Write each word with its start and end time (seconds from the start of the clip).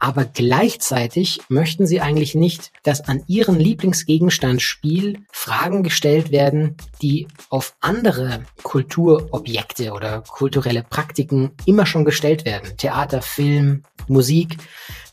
aber 0.00 0.24
gleichzeitig 0.24 1.40
möchten 1.48 1.86
sie 1.86 2.00
eigentlich 2.00 2.34
nicht, 2.34 2.72
dass 2.82 3.06
an 3.06 3.22
ihren 3.26 3.60
Lieblingsgegenstand 3.60 4.62
Spiel 4.62 5.18
Fragen 5.30 5.82
gestellt 5.82 6.32
werden, 6.32 6.76
die 7.02 7.28
auf 7.50 7.76
andere 7.80 8.44
Kulturobjekte 8.62 9.92
oder 9.92 10.22
kulturelle 10.22 10.82
Praktiken 10.82 11.52
immer 11.66 11.84
schon 11.84 12.06
gestellt 12.06 12.46
werden. 12.46 12.76
Theater, 12.78 13.20
Film, 13.20 13.82
Musik, 14.08 14.56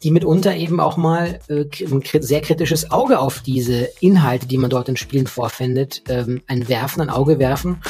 die 0.03 0.11
mitunter 0.11 0.55
eben 0.55 0.79
auch 0.79 0.95
mal 0.95 1.39
äh, 1.49 1.65
ein 1.91 2.01
sehr 2.21 2.41
kritisches 2.41 2.89
Auge 2.89 3.19
auf 3.19 3.41
diese 3.41 3.89
Inhalte, 3.99 4.47
die 4.47 4.57
man 4.57 4.69
dort 4.69 4.87
in 4.87 4.95
Spielen 4.95 5.27
vorfindet, 5.27 6.03
ähm, 6.07 6.41
ein 6.47 6.69
Werfen, 6.69 7.01
ein 7.01 7.09
Auge 7.09 7.39
werfen. 7.39 7.81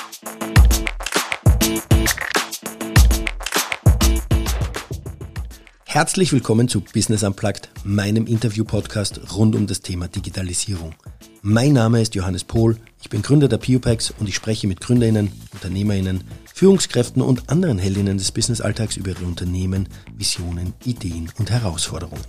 Herzlich 5.98 6.32
willkommen 6.32 6.68
zu 6.68 6.82
Business 6.82 7.24
Unplugged, 7.24 7.70
meinem 7.84 8.28
Interview-Podcast 8.28 9.34
rund 9.36 9.56
um 9.56 9.66
das 9.66 9.82
Thema 9.82 10.08
Digitalisierung. 10.08 10.94
Mein 11.42 11.74
Name 11.74 12.00
ist 12.04 12.14
Johannes 12.14 12.44
Pohl, 12.44 12.78
ich 13.02 13.10
bin 13.10 13.24
Gründer 13.24 13.48
der 13.48 13.58
PioPax 13.58 14.14
und 14.20 14.30
ich 14.30 14.36
spreche 14.36 14.68
mit 14.68 14.80
GründerInnen, 14.80 15.32
UnternehmerInnen, 15.54 16.24
Führungskräften 16.54 17.24
und 17.24 17.50
anderen 17.50 17.80
Heldinnen 17.80 18.20
des 18.20 18.32
Businessalltags 18.32 18.96
über 18.96 19.10
ihre 19.10 19.26
Unternehmen, 19.26 19.90
Visionen, 20.16 20.76
Ideen 20.86 21.32
und 21.40 21.50
Herausforderungen. 21.50 22.22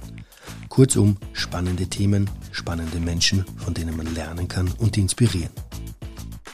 Kurzum, 0.70 1.18
spannende 1.34 1.88
Themen, 1.88 2.30
spannende 2.52 3.00
Menschen, 3.00 3.44
von 3.58 3.74
denen 3.74 3.98
man 3.98 4.14
lernen 4.14 4.48
kann 4.48 4.72
und 4.78 4.96
inspirieren. 4.96 5.52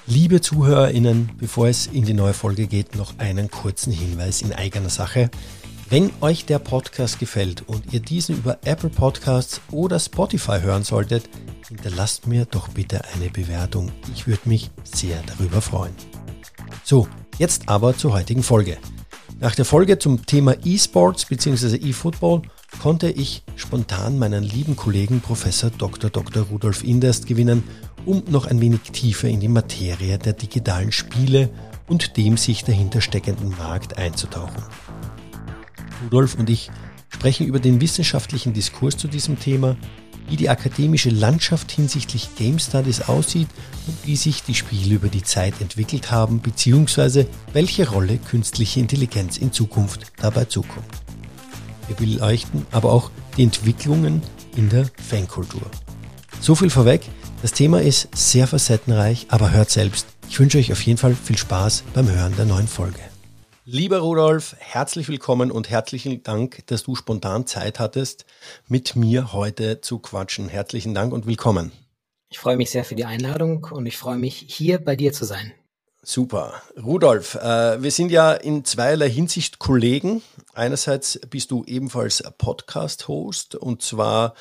Liebe 0.09 0.41
ZuhörerInnen, 0.41 1.31
bevor 1.39 1.69
es 1.69 1.87
in 1.87 2.07
die 2.07 2.13
neue 2.13 2.35
Folge 2.35 2.67
geht, 2.67 2.97
noch 2.97 3.17
einen 3.19 3.53
kurzen 3.53 3.93
Hinweis 3.93 4.43
in 4.43 4.53
eigener 4.53 4.91
Sache. 4.91 5.31
Wenn 5.91 6.11
euch 6.23 6.47
der 6.47 6.59
Podcast 6.59 7.19
gefällt 7.19 7.63
und 7.69 7.93
ihr 7.93 8.01
diesen 8.01 8.39
über 8.39 8.59
Apple 8.65 8.89
Podcasts 8.89 9.61
oder 9.71 10.01
Spotify 10.01 10.61
hören 10.61 10.83
solltet, 10.83 11.29
hinterlasst 11.69 12.27
mir 12.27 12.47
doch 12.47 12.69
bitte 12.69 13.03
eine 13.15 13.29
Bewertung. 13.29 13.93
Ich 14.15 14.27
würde 14.27 14.49
mich 14.49 14.71
sehr 14.83 15.23
darüber 15.27 15.61
freuen. 15.61 15.95
So, 16.85 17.07
jetzt 17.39 17.69
aber 17.69 17.97
zur 17.97 18.15
heutigen 18.15 18.43
Folge. 18.43 18.79
Nach 19.41 19.55
der 19.55 19.67
Folge 19.67 19.99
zum 19.99 20.25
Thema 20.25 20.55
E-Sports 20.65 21.27
bzw. 21.27 21.77
E-Football 21.77 22.43
konnte 22.81 23.11
ich 23.11 23.43
spontan 23.57 24.19
meinen 24.19 24.43
lieben 24.43 24.77
Kollegen 24.77 25.21
Professor 25.21 25.71
Dr. 25.71 26.09
Dr. 26.09 26.45
Rudolf 26.45 26.83
Inderst 26.83 27.27
gewinnen, 27.27 27.63
um 28.07 28.23
noch 28.29 28.47
ein 28.47 28.61
wenig 28.61 28.81
tiefer 28.93 29.29
in 29.29 29.41
die 29.41 29.49
Materie 29.49 30.19
der 30.19 30.33
digitalen 30.33 30.93
Spiele 30.93 31.51
und 31.89 32.17
dem 32.17 32.39
sich 32.39 32.65
dahinter 32.65 33.03
steckenden 33.03 33.51
Markt 33.59 33.99
einzutauchen. 33.99 34.63
Rudolf 36.05 36.37
und 36.37 36.51
ich 36.51 36.71
sprechen 37.09 37.47
über 37.47 37.61
den 37.61 37.81
wissenschaftlichen 37.81 38.53
Diskurs 38.53 38.97
zu 38.97 39.09
diesem 39.09 39.39
Thema, 39.39 39.77
wie 40.29 40.37
die 40.37 40.49
akademische 40.49 41.11
Landschaft 41.11 41.71
hinsichtlich 41.71 42.35
Game 42.37 42.59
Studies 42.59 43.03
aussieht 43.03 43.49
und 43.87 43.97
wie 44.05 44.17
sich 44.17 44.43
die 44.43 44.55
Spiele 44.55 44.95
über 44.95 45.09
die 45.09 45.23
Zeit 45.23 45.61
entwickelt 45.61 46.11
haben, 46.11 46.41
beziehungsweise 46.41 47.27
welche 47.53 47.89
Rolle 47.89 48.19
künstliche 48.19 48.81
Intelligenz 48.81 49.37
in 49.39 49.53
Zukunft 49.53 50.13
dabei 50.17 50.47
zukommt. 50.47 50.87
Wir 51.87 51.97
beleuchten 51.97 52.67
aber 52.73 52.93
auch 52.93 53.11
die 53.37 53.43
Entwicklungen 53.43 54.23
in 54.57 54.71
der 54.71 54.87
Fankultur. 55.09 55.71
So 56.41 56.55
viel 56.55 56.71
vorweg, 56.71 57.03
das 57.43 57.53
Thema 57.53 57.83
ist 57.83 58.09
sehr 58.15 58.47
facettenreich, 58.47 59.27
aber 59.29 59.51
hört 59.51 59.71
selbst. 59.71 60.07
Ich 60.31 60.41
wünsche 60.41 60.59
euch 60.59 60.73
auf 60.73 60.83
jeden 60.83 60.99
Fall 60.99 61.15
viel 61.15 61.37
Spaß 61.37 61.85
beim 61.93 62.11
Hören 62.11 62.35
der 62.37 62.47
neuen 62.47 62.69
Folge. 62.69 63.01
Lieber 63.67 64.01
Rudolf, 64.01 64.55
herzlich 64.59 65.09
willkommen 65.09 65.51
und 65.51 65.71
herzlichen 65.71 66.23
Dank, 66.23 66.67
dass 66.67 66.83
du 66.83 66.95
spontan 66.95 67.47
Zeit 67.47 67.79
hattest, 67.79 68.27
mit 68.69 68.95
mir 68.95 69.33
heute 69.33 69.81
zu 69.81 70.01
quatschen. 70.01 70.51
Herzlichen 70.51 70.93
Dank 70.93 71.15
und 71.15 71.27
willkommen. 71.27 71.73
Ich 72.29 72.39
freue 72.39 72.59
mich 72.59 72.71
sehr 72.71 72.85
für 72.85 72.95
die 72.95 73.07
Einladung 73.07 73.67
und 73.71 73.87
ich 73.87 73.97
freue 73.97 74.19
mich, 74.19 74.45
hier 74.49 74.85
bei 74.85 74.97
dir 74.97 75.15
zu 75.15 75.25
sein. 75.25 75.55
Super. 76.03 76.61
Rudolf, 76.77 77.37
äh, 77.37 77.83
wir 77.83 77.91
sind 77.91 78.11
ja 78.11 78.35
in 78.35 78.67
zweierlei 78.67 79.09
Hinsicht 79.09 79.59
Kollegen. 79.59 80.21
Einerseits 80.53 81.19
bist 81.31 81.51
du 81.51 81.65
ebenfalls 81.65 82.23
Podcast-Host 82.37 83.55
und 83.55 83.81
zwar 83.81 84.35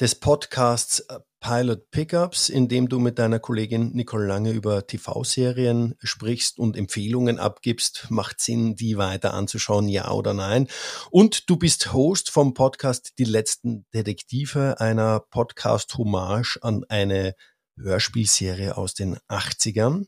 des 0.00 0.16
Podcasts 0.16 1.06
Pilot 1.40 1.90
Pickups, 1.90 2.50
in 2.50 2.68
dem 2.68 2.88
du 2.88 2.98
mit 2.98 3.18
deiner 3.18 3.38
Kollegin 3.38 3.92
Nicole 3.92 4.26
Lange 4.26 4.52
über 4.52 4.86
TV-Serien 4.86 5.94
sprichst 6.02 6.58
und 6.58 6.76
Empfehlungen 6.76 7.38
abgibst. 7.38 8.06
Macht 8.10 8.40
Sinn, 8.40 8.76
die 8.76 8.98
weiter 8.98 9.32
anzuschauen, 9.32 9.88
ja 9.88 10.10
oder 10.10 10.34
nein? 10.34 10.68
Und 11.10 11.48
du 11.48 11.56
bist 11.56 11.94
Host 11.94 12.30
vom 12.30 12.52
Podcast 12.52 13.18
Die 13.18 13.24
letzten 13.24 13.86
Detektive, 13.94 14.80
einer 14.80 15.20
Podcast-Hommage 15.20 16.58
an 16.60 16.84
eine 16.88 17.34
Hörspielserie 17.78 18.76
aus 18.76 18.92
den 18.92 19.16
80ern. 19.28 20.06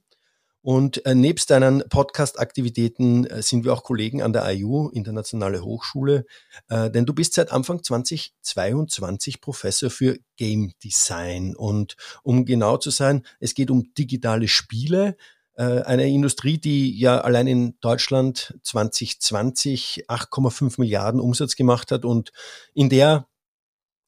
Und 0.62 1.04
äh, 1.06 1.14
nebst 1.16 1.50
deinen 1.50 1.82
Podcast-Aktivitäten 1.88 3.26
äh, 3.26 3.42
sind 3.42 3.64
wir 3.64 3.72
auch 3.72 3.82
Kollegen 3.82 4.22
an 4.22 4.32
der 4.32 4.48
IU, 4.52 4.88
Internationale 4.90 5.64
Hochschule, 5.64 6.24
äh, 6.68 6.88
denn 6.88 7.04
du 7.04 7.12
bist 7.12 7.34
seit 7.34 7.50
Anfang 7.50 7.82
2022 7.82 9.40
Professor 9.40 9.90
für 9.90 10.18
Game 10.36 10.72
Design. 10.84 11.56
Und 11.56 11.96
um 12.22 12.44
genau 12.44 12.76
zu 12.76 12.90
sein, 12.90 13.26
es 13.40 13.54
geht 13.54 13.72
um 13.72 13.92
digitale 13.94 14.46
Spiele, 14.46 15.16
äh, 15.54 15.82
eine 15.82 16.08
Industrie, 16.08 16.58
die 16.58 16.96
ja 16.98 17.20
allein 17.20 17.48
in 17.48 17.80
Deutschland 17.80 18.56
2020 18.62 20.04
8,5 20.08 20.80
Milliarden 20.80 21.20
Umsatz 21.20 21.56
gemacht 21.56 21.90
hat 21.90 22.04
und 22.04 22.32
in 22.72 22.88
der 22.88 23.26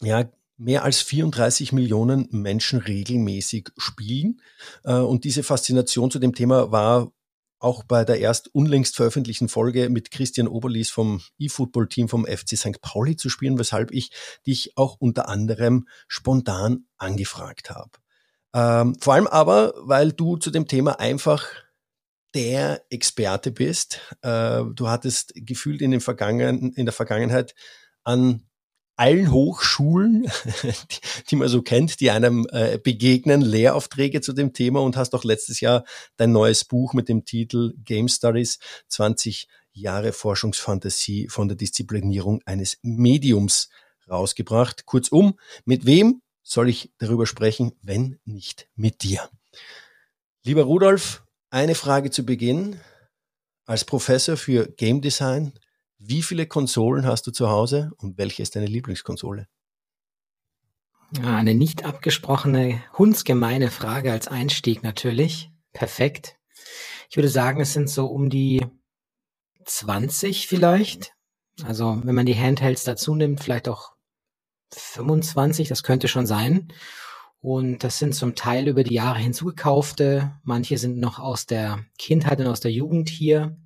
ja, 0.00 0.24
mehr 0.64 0.82
als 0.82 1.02
34 1.02 1.72
Millionen 1.72 2.26
Menschen 2.30 2.80
regelmäßig 2.80 3.70
spielen. 3.76 4.40
Äh, 4.82 4.94
und 4.94 5.24
diese 5.24 5.42
Faszination 5.42 6.10
zu 6.10 6.18
dem 6.18 6.34
Thema 6.34 6.72
war 6.72 7.12
auch 7.58 7.84
bei 7.84 8.04
der 8.04 8.18
erst 8.18 8.54
unlängst 8.54 8.96
veröffentlichten 8.96 9.48
Folge 9.48 9.88
mit 9.88 10.10
Christian 10.10 10.48
Oberlies 10.48 10.90
vom 10.90 11.22
E-Football-Team 11.38 12.08
vom 12.08 12.26
FC 12.26 12.58
St. 12.58 12.80
Pauli 12.82 13.16
zu 13.16 13.30
spielen, 13.30 13.58
weshalb 13.58 13.90
ich 13.90 14.10
dich 14.46 14.76
auch 14.76 14.96
unter 14.98 15.28
anderem 15.28 15.88
spontan 16.08 16.86
angefragt 16.98 17.70
habe. 17.70 17.90
Ähm, 18.54 18.96
vor 19.00 19.14
allem 19.14 19.26
aber, 19.26 19.74
weil 19.78 20.12
du 20.12 20.36
zu 20.36 20.50
dem 20.50 20.68
Thema 20.68 21.00
einfach 21.00 21.46
der 22.34 22.84
Experte 22.90 23.50
bist. 23.50 24.00
Äh, 24.22 24.62
du 24.74 24.88
hattest 24.88 25.32
gefühlt 25.34 25.80
in, 25.80 25.90
den 25.90 26.00
Vergangen, 26.00 26.72
in 26.72 26.84
der 26.84 26.92
Vergangenheit 26.92 27.54
an 28.02 28.46
allen 28.96 29.32
Hochschulen, 29.32 30.30
die, 31.30 31.36
man 31.36 31.48
so 31.48 31.62
kennt, 31.62 32.00
die 32.00 32.10
einem 32.10 32.46
äh, 32.50 32.78
begegnen, 32.78 33.40
Lehraufträge 33.40 34.20
zu 34.20 34.32
dem 34.32 34.52
Thema 34.52 34.80
und 34.80 34.96
hast 34.96 35.14
auch 35.14 35.24
letztes 35.24 35.60
Jahr 35.60 35.84
dein 36.16 36.32
neues 36.32 36.64
Buch 36.64 36.94
mit 36.94 37.08
dem 37.08 37.24
Titel 37.24 37.74
Game 37.84 38.08
Studies 38.08 38.58
20 38.88 39.48
Jahre 39.72 40.12
Forschungsfantasie 40.12 41.28
von 41.28 41.48
der 41.48 41.56
Disziplinierung 41.56 42.40
eines 42.46 42.78
Mediums 42.82 43.68
rausgebracht. 44.08 44.86
Kurzum, 44.86 45.38
mit 45.64 45.84
wem 45.86 46.22
soll 46.42 46.68
ich 46.68 46.92
darüber 46.98 47.26
sprechen, 47.26 47.72
wenn 47.82 48.20
nicht 48.24 48.68
mit 48.76 49.02
dir? 49.02 49.28
Lieber 50.44 50.62
Rudolf, 50.62 51.24
eine 51.50 51.74
Frage 51.74 52.10
zu 52.10 52.24
Beginn. 52.24 52.80
Als 53.66 53.84
Professor 53.84 54.36
für 54.36 54.66
Game 54.66 55.00
Design 55.00 55.54
wie 55.98 56.22
viele 56.22 56.46
Konsolen 56.46 57.06
hast 57.06 57.26
du 57.26 57.30
zu 57.30 57.48
Hause 57.48 57.90
und 57.98 58.18
welche 58.18 58.42
ist 58.42 58.56
deine 58.56 58.66
Lieblingskonsole? 58.66 59.48
Eine 61.22 61.54
nicht 61.54 61.84
abgesprochene, 61.84 62.82
hundsgemeine 62.98 63.70
Frage 63.70 64.10
als 64.10 64.26
Einstieg 64.26 64.82
natürlich. 64.82 65.50
Perfekt. 65.72 66.36
Ich 67.08 67.16
würde 67.16 67.28
sagen, 67.28 67.60
es 67.60 67.72
sind 67.72 67.88
so 67.88 68.06
um 68.06 68.30
die 68.30 68.66
20 69.64 70.48
vielleicht. 70.48 71.12
Also 71.62 72.00
wenn 72.02 72.14
man 72.14 72.26
die 72.26 72.34
Handhelds 72.34 72.84
dazu 72.84 73.14
nimmt, 73.14 73.40
vielleicht 73.40 73.68
auch 73.68 73.92
25, 74.72 75.68
das 75.68 75.82
könnte 75.82 76.08
schon 76.08 76.26
sein. 76.26 76.72
Und 77.40 77.84
das 77.84 77.98
sind 77.98 78.14
zum 78.14 78.34
Teil 78.34 78.66
über 78.68 78.82
die 78.84 78.94
Jahre 78.94 79.18
hinzugekaufte. 79.18 80.32
Manche 80.42 80.78
sind 80.78 80.98
noch 80.98 81.18
aus 81.18 81.46
der 81.46 81.84
Kindheit 81.98 82.40
und 82.40 82.46
aus 82.46 82.60
der 82.60 82.72
Jugend 82.72 83.08
hier. 83.08 83.56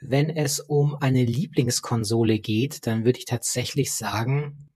Wenn 0.00 0.30
es 0.30 0.60
um 0.60 0.94
eine 0.94 1.24
Lieblingskonsole 1.24 2.38
geht, 2.38 2.86
dann 2.86 3.04
würde 3.04 3.18
ich 3.18 3.24
tatsächlich 3.24 3.92
sagen, 3.92 4.68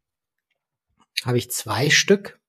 habe 1.25 1.39
ich 1.39 1.51
zwei 1.51 1.91
Stück. 1.91 2.41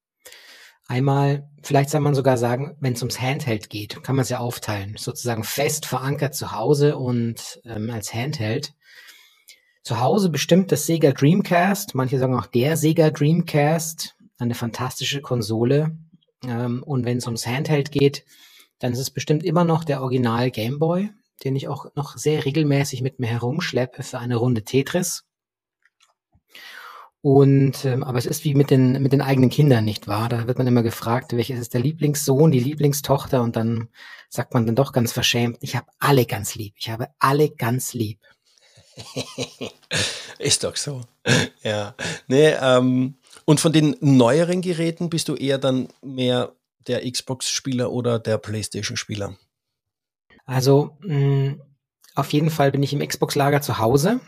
Einmal, 0.88 1.50
vielleicht 1.62 1.90
soll 1.90 2.02
man 2.02 2.16
sogar 2.16 2.38
sagen, 2.38 2.76
wenn 2.80 2.94
es 2.94 3.02
ums 3.02 3.22
Handheld 3.22 3.70
geht, 3.70 4.04
kann 4.04 4.16
man 4.16 4.24
es 4.24 4.30
ja 4.30 4.40
aufteilen. 4.40 4.96
Sozusagen 4.98 5.44
fest 5.44 5.86
verankert 5.86 6.36
zu 6.36 6.52
Hause 6.52 6.98
und 6.98 7.62
ähm, 7.66 7.90
als 7.90 8.14
Handheld. 8.14 8.74
Zu 9.84 10.00
Hause 10.00 10.30
bestimmt 10.30 10.72
das 10.72 10.86
Sega 10.86 11.12
Dreamcast, 11.12 11.94
manche 11.94 12.18
sagen 12.18 12.36
auch 12.36 12.48
der 12.48 12.76
Sega 12.78 13.12
Dreamcast, 13.12 14.16
eine 14.40 14.56
fantastische 14.56 15.22
Konsole. 15.22 15.98
Ähm, 16.46 16.84
und 16.84 17.06
wenn 17.06 17.18
es 17.18 17.26
ums 17.26 17.46
Handheld 17.46 17.92
geht, 17.92 18.26
dann 18.80 18.94
ist 18.94 19.00
es 19.00 19.12
bestimmt 19.12 19.44
immer 19.44 19.64
noch 19.64 19.84
der 19.84 20.02
Original 20.02 20.52
Game 20.52 20.80
Boy, 20.80 21.12
den 21.44 21.56
ich 21.56 21.68
auch 21.68 21.94
noch 21.96 22.18
sehr 22.18 22.46
regelmäßig 22.46 23.02
mit 23.02 23.20
mir 23.20 23.28
herumschleppe 23.28 24.04
für 24.04 24.20
eine 24.20 24.36
Runde 24.36 24.64
Tetris. 24.64 25.26
Und 27.22 27.86
ähm, 27.86 28.04
aber 28.04 28.18
es 28.18 28.26
ist 28.26 28.44
wie 28.44 28.54
mit 28.54 28.70
den 28.70 29.02
mit 29.02 29.14
den 29.14 29.22
eigenen 29.22 29.50
Kindern, 29.50 29.86
nicht 29.86 30.10
wahr? 30.10 30.28
Da 30.28 30.46
wird 30.46 30.58
man 30.58 30.68
immer 30.68 30.84
gefragt, 30.84 31.32
welches 31.32 31.58
ist 31.58 31.74
der 31.74 31.80
Lieblingssohn, 31.80 32.52
die 32.52 32.60
Lieblingstochter, 32.60 33.42
und 33.42 33.56
dann 33.56 33.88
sagt 34.28 34.54
man 34.54 34.66
dann 34.66 34.76
doch 34.76 34.92
ganz 34.92 35.14
verschämt: 35.14 35.58
Ich 35.62 35.78
habe 35.78 35.88
alle 36.00 36.26
ganz 36.26 36.56
lieb. 36.56 36.76
Ich 36.78 36.90
habe 36.90 37.08
alle 37.20 37.50
ganz 37.50 37.94
lieb. 37.94 38.20
ist 40.40 40.64
doch 40.64 40.76
so. 40.76 41.02
Ja, 41.64 41.96
nee. 42.28 42.54
Ähm, 42.60 43.16
und 43.46 43.62
von 43.62 43.72
den 43.72 43.96
neueren 44.02 44.62
Geräten 44.62 45.10
bist 45.10 45.30
du 45.30 45.36
eher 45.36 45.58
dann 45.58 45.88
mehr 46.02 46.52
der 46.88 47.10
Xbox-Spieler 47.10 47.90
oder 47.90 48.20
der 48.20 48.38
PlayStation-Spieler? 48.38 49.38
Also 50.46 50.98
mh, 51.02 51.18
mm, 51.18 51.62
auf 52.16 52.32
jeden 52.32 52.50
Fall 52.50 52.72
bin 52.72 52.84
ich 52.84 52.94
im 52.94 53.06
Xbox-Lager 53.06 53.62
zu 53.62 53.80
Hause. 53.80 54.20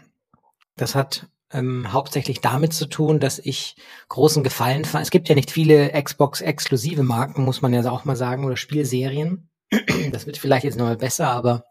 Das 0.76 0.96
hat 0.96 1.28
ähm, 1.52 1.94
hauptsächlich 1.94 2.42
damit 2.42 2.74
zu 2.74 2.88
tun, 2.88 3.20
dass 3.20 3.40
ich 3.40 3.76
großen 4.10 4.44
Gefallen 4.44 4.86
fand. 4.86 5.04
Es 5.04 5.12
gibt 5.12 5.30
ja 5.30 5.36
nicht 5.36 5.52
viele 5.52 5.90
Xbox-exklusive 6.02 7.04
Marken, 7.04 7.44
muss 7.44 7.62
man 7.62 7.74
ja 7.74 7.90
auch 7.90 8.06
mal 8.06 8.16
sagen, 8.16 8.44
oder 8.46 8.58
Spielserien. 8.58 9.50
das 10.12 10.26
wird 10.26 10.38
vielleicht 10.38 10.64
jetzt 10.64 10.78
nochmal 10.78 10.98
besser, 10.98 11.30
aber 11.30 11.64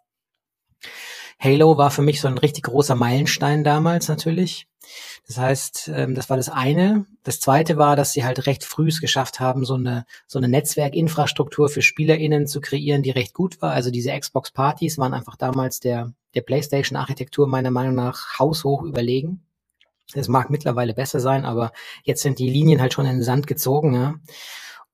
Halo 1.38 1.76
war 1.76 1.90
für 1.90 2.02
mich 2.02 2.20
so 2.20 2.28
ein 2.28 2.38
richtig 2.38 2.64
großer 2.64 2.94
Meilenstein 2.94 3.64
damals 3.64 4.08
natürlich. 4.08 4.66
Das 5.26 5.38
heißt, 5.38 5.90
ähm, 5.94 6.14
das 6.14 6.28
war 6.28 6.36
das 6.36 6.48
eine. 6.48 7.06
Das 7.22 7.40
zweite 7.40 7.76
war, 7.76 7.96
dass 7.96 8.12
sie 8.12 8.25
halt 8.25 8.46
recht 8.46 8.64
früh 8.64 8.88
es 8.88 9.00
geschafft 9.00 9.40
haben, 9.40 9.64
so 9.64 9.75
eine, 9.75 10.04
so 10.26 10.38
eine 10.38 10.48
Netzwerkinfrastruktur 10.48 11.69
für 11.69 11.82
SpielerInnen 11.82 12.46
zu 12.46 12.60
kreieren, 12.60 13.02
die 13.02 13.10
recht 13.10 13.34
gut 13.34 13.60
war. 13.62 13.72
Also 13.72 13.90
diese 13.90 14.19
Xbox-Partys 14.19 14.98
waren 14.98 15.14
einfach 15.14 15.36
damals 15.36 15.81
der, 15.81 16.12
der 16.34 16.42
PlayStation-Architektur 16.42 17.46
meiner 17.46 17.70
Meinung 17.70 17.94
nach 17.94 18.38
haushoch 18.38 18.82
überlegen. 18.82 19.42
Es 20.12 20.28
mag 20.28 20.50
mittlerweile 20.50 20.92
besser 20.92 21.20
sein, 21.20 21.46
aber 21.46 21.72
jetzt 22.02 22.22
sind 22.22 22.38
die 22.38 22.50
Linien 22.50 22.81
halt 22.81 22.92
schon 22.92 23.06
in 23.06 23.16
den 23.16 23.22
Sand 23.22 23.46
gezogen. 23.46 23.94
Ja. 23.94 24.14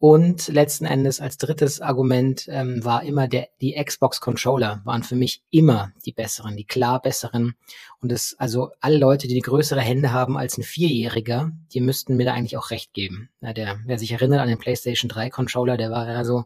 Und 0.00 0.48
letzten 0.48 0.86
Endes 0.86 1.20
als 1.20 1.36
drittes 1.36 1.82
Argument 1.82 2.46
ähm, 2.48 2.82
war 2.82 3.02
immer 3.02 3.28
der, 3.28 3.48
die 3.60 3.74
Xbox 3.74 4.22
Controller 4.22 4.80
waren 4.84 5.02
für 5.02 5.14
mich 5.14 5.42
immer 5.50 5.92
die 6.06 6.12
besseren, 6.12 6.56
die 6.56 6.64
klar 6.64 7.02
besseren. 7.02 7.54
Und 8.00 8.10
es, 8.10 8.34
also 8.38 8.70
alle 8.80 8.96
Leute, 8.96 9.28
die 9.28 9.38
größere 9.38 9.82
Hände 9.82 10.10
haben 10.10 10.38
als 10.38 10.56
ein 10.56 10.62
Vierjähriger, 10.62 11.52
die 11.74 11.82
müssten 11.82 12.16
mir 12.16 12.24
da 12.24 12.32
eigentlich 12.32 12.56
auch 12.56 12.70
recht 12.70 12.94
geben. 12.94 13.28
Ja, 13.42 13.52
der, 13.52 13.78
wer 13.84 13.98
sich 13.98 14.10
erinnert 14.10 14.40
an 14.40 14.48
den 14.48 14.56
PlayStation 14.56 15.10
3 15.10 15.28
Controller, 15.28 15.76
der 15.76 15.90
war 15.90 16.08
ja 16.08 16.24
so, 16.24 16.44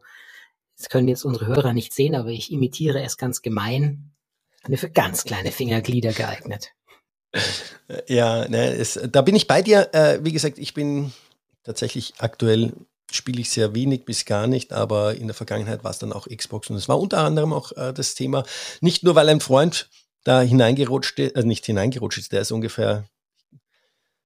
das 0.76 0.88
können 0.88 1.06
jetzt 1.06 1.24
unsere 1.24 1.46
Hörer 1.46 1.72
nicht 1.74 1.92
sehen, 1.92 2.16
aber 2.16 2.30
ich 2.30 2.50
imitiere 2.50 3.04
es 3.04 3.18
ganz 3.18 3.40
gemein. 3.40 4.10
Nur 4.66 4.78
für 4.78 4.90
ganz 4.90 5.22
kleine 5.22 5.52
Fingerglieder 5.52 6.12
geeignet. 6.12 6.72
Ja, 8.08 8.48
ne, 8.48 8.74
es, 8.74 8.98
da 9.12 9.22
bin 9.22 9.36
ich 9.36 9.46
bei 9.46 9.62
dir. 9.62 9.90
Äh, 9.92 10.24
wie 10.24 10.32
gesagt, 10.32 10.58
ich 10.58 10.74
bin 10.74 11.12
tatsächlich 11.62 12.14
aktuell 12.18 12.72
spiele 13.16 13.40
ich 13.40 13.50
sehr 13.50 13.74
wenig 13.74 14.04
bis 14.04 14.24
gar 14.24 14.46
nicht, 14.46 14.72
aber 14.72 15.14
in 15.14 15.26
der 15.26 15.34
Vergangenheit 15.34 15.84
war 15.84 15.90
es 15.90 15.98
dann 15.98 16.12
auch 16.12 16.26
Xbox 16.26 16.70
und 16.70 16.76
es 16.76 16.88
war 16.88 17.00
unter 17.00 17.18
anderem 17.18 17.52
auch 17.52 17.72
äh, 17.72 17.92
das 17.92 18.14
Thema, 18.14 18.44
nicht 18.80 19.02
nur 19.02 19.14
weil 19.14 19.28
ein 19.28 19.40
Freund 19.40 19.88
da 20.24 20.40
hineingerutscht 20.40 21.18
ist, 21.18 21.36
also 21.36 21.46
nicht 21.46 21.66
hineingerutscht 21.66 22.18
ist, 22.18 22.32
der 22.32 22.40
ist 22.40 22.52
ungefähr, 22.52 23.04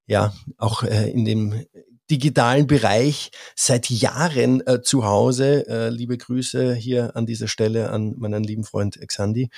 ja, 0.07 0.33
auch 0.57 0.83
äh, 0.83 1.11
in 1.11 1.25
dem 1.25 1.67
digitalen 2.11 2.67
Bereich 2.67 3.31
seit 3.55 3.91
Jahren 3.91 4.67
äh, 4.67 4.81
zu 4.81 5.05
Hause. 5.05 5.67
Äh, 5.69 5.89
liebe 5.91 6.17
Grüße 6.17 6.75
hier 6.75 7.15
an 7.17 7.27
dieser 7.27 7.49
Stelle 7.49 7.91
an 7.91 8.15
meinen 8.17 8.45
lieben 8.45 8.65
Freund 8.65 8.99
Xandi, 9.07 9.51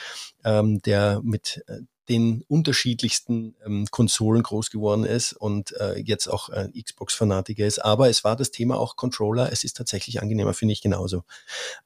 ähm, 0.44 0.80
der 0.82 1.20
mit 1.22 1.62
äh, 1.68 1.80
den 2.08 2.42
unterschiedlichsten 2.48 3.54
ähm, 3.64 3.86
Konsolen 3.90 4.42
groß 4.42 4.70
geworden 4.70 5.04
ist 5.04 5.32
und 5.32 5.72
äh, 5.80 5.98
jetzt 5.98 6.26
auch 6.26 6.48
äh, 6.48 6.68
Xbox-Fanatiker 6.80 7.66
ist. 7.66 7.78
Aber 7.78 8.08
es 8.08 8.24
war 8.24 8.36
das 8.36 8.50
Thema 8.50 8.78
auch 8.78 8.96
Controller. 8.96 9.52
Es 9.52 9.64
ist 9.64 9.76
tatsächlich 9.76 10.20
angenehmer, 10.20 10.54
finde 10.54 10.72
ich 10.72 10.80
genauso. 10.80 11.24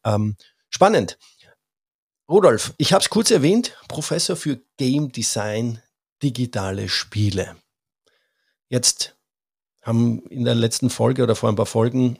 Ähm, 0.04 0.36
spannend. 0.70 1.18
Rudolf, 2.28 2.72
ich 2.78 2.92
habe 2.94 3.02
es 3.02 3.10
kurz 3.10 3.30
erwähnt, 3.30 3.76
Professor 3.86 4.34
für 4.34 4.60
Game 4.78 5.12
Design, 5.12 5.82
digitale 6.22 6.88
Spiele. 6.88 7.56
Jetzt 8.70 9.14
haben 9.82 10.26
in 10.28 10.44
der 10.44 10.54
letzten 10.54 10.88
Folge 10.88 11.22
oder 11.22 11.36
vor 11.36 11.50
ein 11.50 11.56
paar 11.56 11.66
Folgen 11.66 12.18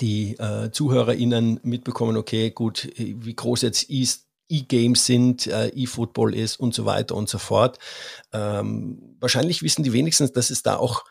die 0.00 0.36
äh, 0.38 0.70
ZuhörerInnen 0.72 1.60
mitbekommen, 1.62 2.16
okay, 2.16 2.50
gut, 2.50 2.90
wie 2.96 3.34
groß 3.34 3.62
jetzt 3.62 3.84
ist 3.84 4.26
E-Games 4.48 5.06
sind, 5.06 5.46
äh, 5.46 5.68
E-Football 5.68 6.34
ist 6.34 6.58
und 6.58 6.74
so 6.74 6.84
weiter 6.84 7.14
und 7.14 7.28
so 7.28 7.38
fort. 7.38 7.78
Ähm, 8.32 9.16
wahrscheinlich 9.20 9.62
wissen 9.62 9.82
die 9.82 9.92
wenigstens, 9.92 10.32
dass 10.32 10.50
es 10.50 10.62
da 10.62 10.76
auch, 10.76 11.04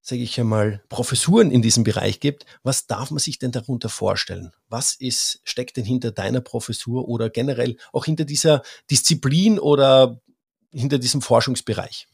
sage 0.00 0.22
ich 0.22 0.38
einmal, 0.40 0.82
Professuren 0.88 1.50
in 1.50 1.62
diesem 1.62 1.84
Bereich 1.84 2.20
gibt. 2.20 2.44
Was 2.62 2.86
darf 2.86 3.10
man 3.10 3.20
sich 3.20 3.38
denn 3.38 3.52
darunter 3.52 3.88
vorstellen? 3.88 4.52
Was 4.68 4.94
ist, 4.94 5.40
steckt 5.44 5.76
denn 5.76 5.84
hinter 5.84 6.10
deiner 6.10 6.40
Professur 6.40 7.08
oder 7.08 7.30
generell 7.30 7.76
auch 7.92 8.04
hinter 8.04 8.24
dieser 8.24 8.62
Disziplin 8.90 9.58
oder 9.58 10.20
hinter 10.72 10.98
diesem 10.98 11.22
Forschungsbereich? 11.22 12.08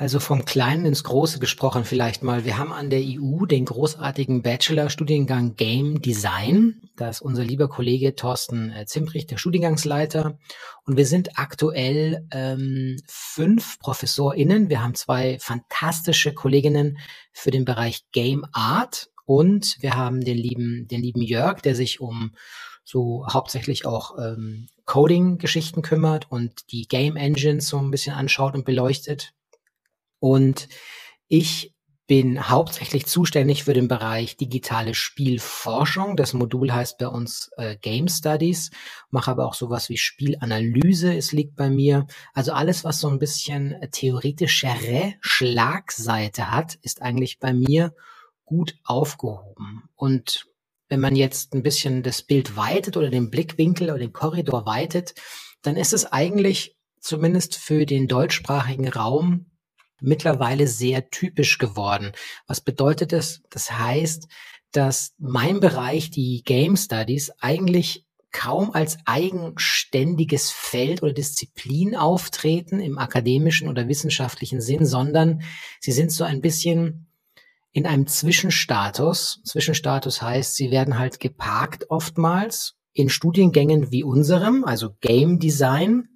Also 0.00 0.20
vom 0.20 0.44
Kleinen 0.44 0.86
ins 0.86 1.02
Große 1.02 1.40
gesprochen 1.40 1.84
vielleicht 1.84 2.22
mal. 2.22 2.44
Wir 2.44 2.56
haben 2.56 2.72
an 2.72 2.88
der 2.88 3.00
EU 3.02 3.46
den 3.46 3.64
großartigen 3.64 4.42
Bachelor-Studiengang 4.42 5.56
Game 5.56 6.00
Design. 6.00 6.80
Da 6.94 7.08
ist 7.08 7.20
unser 7.20 7.42
lieber 7.42 7.68
Kollege 7.68 8.14
Thorsten 8.14 8.70
äh, 8.70 8.86
Zimprich, 8.86 9.26
der 9.26 9.38
Studiengangsleiter. 9.38 10.38
Und 10.84 10.96
wir 10.96 11.04
sind 11.04 11.36
aktuell 11.36 12.24
ähm, 12.30 13.02
fünf 13.08 13.80
ProfessorInnen. 13.80 14.68
Wir 14.68 14.84
haben 14.84 14.94
zwei 14.94 15.36
fantastische 15.40 16.32
Kolleginnen 16.32 16.98
für 17.32 17.50
den 17.50 17.64
Bereich 17.64 18.04
Game 18.12 18.44
Art. 18.52 19.10
Und 19.26 19.78
wir 19.80 19.96
haben 19.96 20.20
den 20.20 20.38
lieben, 20.38 20.86
den 20.86 21.02
lieben 21.02 21.22
Jörg, 21.22 21.60
der 21.60 21.74
sich 21.74 22.00
um 22.00 22.36
so 22.84 23.26
hauptsächlich 23.28 23.84
auch 23.84 24.16
ähm, 24.16 24.68
Coding-Geschichten 24.84 25.82
kümmert 25.82 26.30
und 26.30 26.70
die 26.70 26.86
Game 26.86 27.16
Engines 27.16 27.66
so 27.66 27.78
ein 27.78 27.90
bisschen 27.90 28.14
anschaut 28.14 28.54
und 28.54 28.64
beleuchtet. 28.64 29.34
Und 30.20 30.68
ich 31.28 31.74
bin 32.08 32.48
hauptsächlich 32.48 33.04
zuständig 33.04 33.64
für 33.64 33.74
den 33.74 33.86
Bereich 33.86 34.38
digitale 34.38 34.94
Spielforschung. 34.94 36.16
Das 36.16 36.32
Modul 36.32 36.72
heißt 36.72 36.96
bei 36.96 37.06
uns 37.06 37.50
äh, 37.58 37.76
Game 37.76 38.08
Studies, 38.08 38.70
mache 39.10 39.30
aber 39.30 39.46
auch 39.46 39.52
sowas 39.52 39.90
wie 39.90 39.98
Spielanalyse, 39.98 41.14
es 41.14 41.32
liegt 41.32 41.54
bei 41.54 41.68
mir. 41.68 42.06
Also 42.32 42.52
alles, 42.52 42.82
was 42.82 42.98
so 42.98 43.08
ein 43.08 43.18
bisschen 43.18 43.76
theoretischere 43.92 45.14
Schlagseite 45.20 46.50
hat, 46.50 46.76
ist 46.80 47.02
eigentlich 47.02 47.38
bei 47.40 47.52
mir 47.52 47.94
gut 48.46 48.74
aufgehoben. 48.84 49.82
Und 49.94 50.46
wenn 50.88 51.00
man 51.00 51.14
jetzt 51.14 51.52
ein 51.52 51.62
bisschen 51.62 52.02
das 52.02 52.22
Bild 52.22 52.56
weitet 52.56 52.96
oder 52.96 53.10
den 53.10 53.28
Blickwinkel 53.28 53.90
oder 53.90 53.98
den 53.98 54.14
Korridor 54.14 54.64
weitet, 54.64 55.14
dann 55.60 55.76
ist 55.76 55.92
es 55.92 56.10
eigentlich 56.10 56.74
zumindest 57.00 57.56
für 57.56 57.84
den 57.84 58.08
deutschsprachigen 58.08 58.88
Raum 58.88 59.44
mittlerweile 60.00 60.66
sehr 60.66 61.10
typisch 61.10 61.58
geworden. 61.58 62.12
Was 62.46 62.60
bedeutet 62.60 63.12
das? 63.12 63.40
Das 63.50 63.70
heißt, 63.70 64.28
dass 64.72 65.14
mein 65.18 65.60
Bereich, 65.60 66.10
die 66.10 66.42
Game 66.44 66.76
Studies, 66.76 67.32
eigentlich 67.40 68.04
kaum 68.30 68.72
als 68.72 68.98
eigenständiges 69.06 70.50
Feld 70.50 71.02
oder 71.02 71.12
Disziplin 71.12 71.96
auftreten 71.96 72.80
im 72.80 72.98
akademischen 72.98 73.68
oder 73.68 73.88
wissenschaftlichen 73.88 74.60
Sinn, 74.60 74.84
sondern 74.84 75.42
sie 75.80 75.92
sind 75.92 76.12
so 76.12 76.24
ein 76.24 76.42
bisschen 76.42 77.06
in 77.72 77.86
einem 77.86 78.06
Zwischenstatus. 78.06 79.40
Zwischenstatus 79.44 80.20
heißt, 80.20 80.56
sie 80.56 80.70
werden 80.70 80.98
halt 80.98 81.20
geparkt 81.20 81.90
oftmals 81.90 82.76
in 82.92 83.08
Studiengängen 83.08 83.90
wie 83.90 84.04
unserem, 84.04 84.64
also 84.64 84.90
Game 85.00 85.38
Design, 85.38 86.08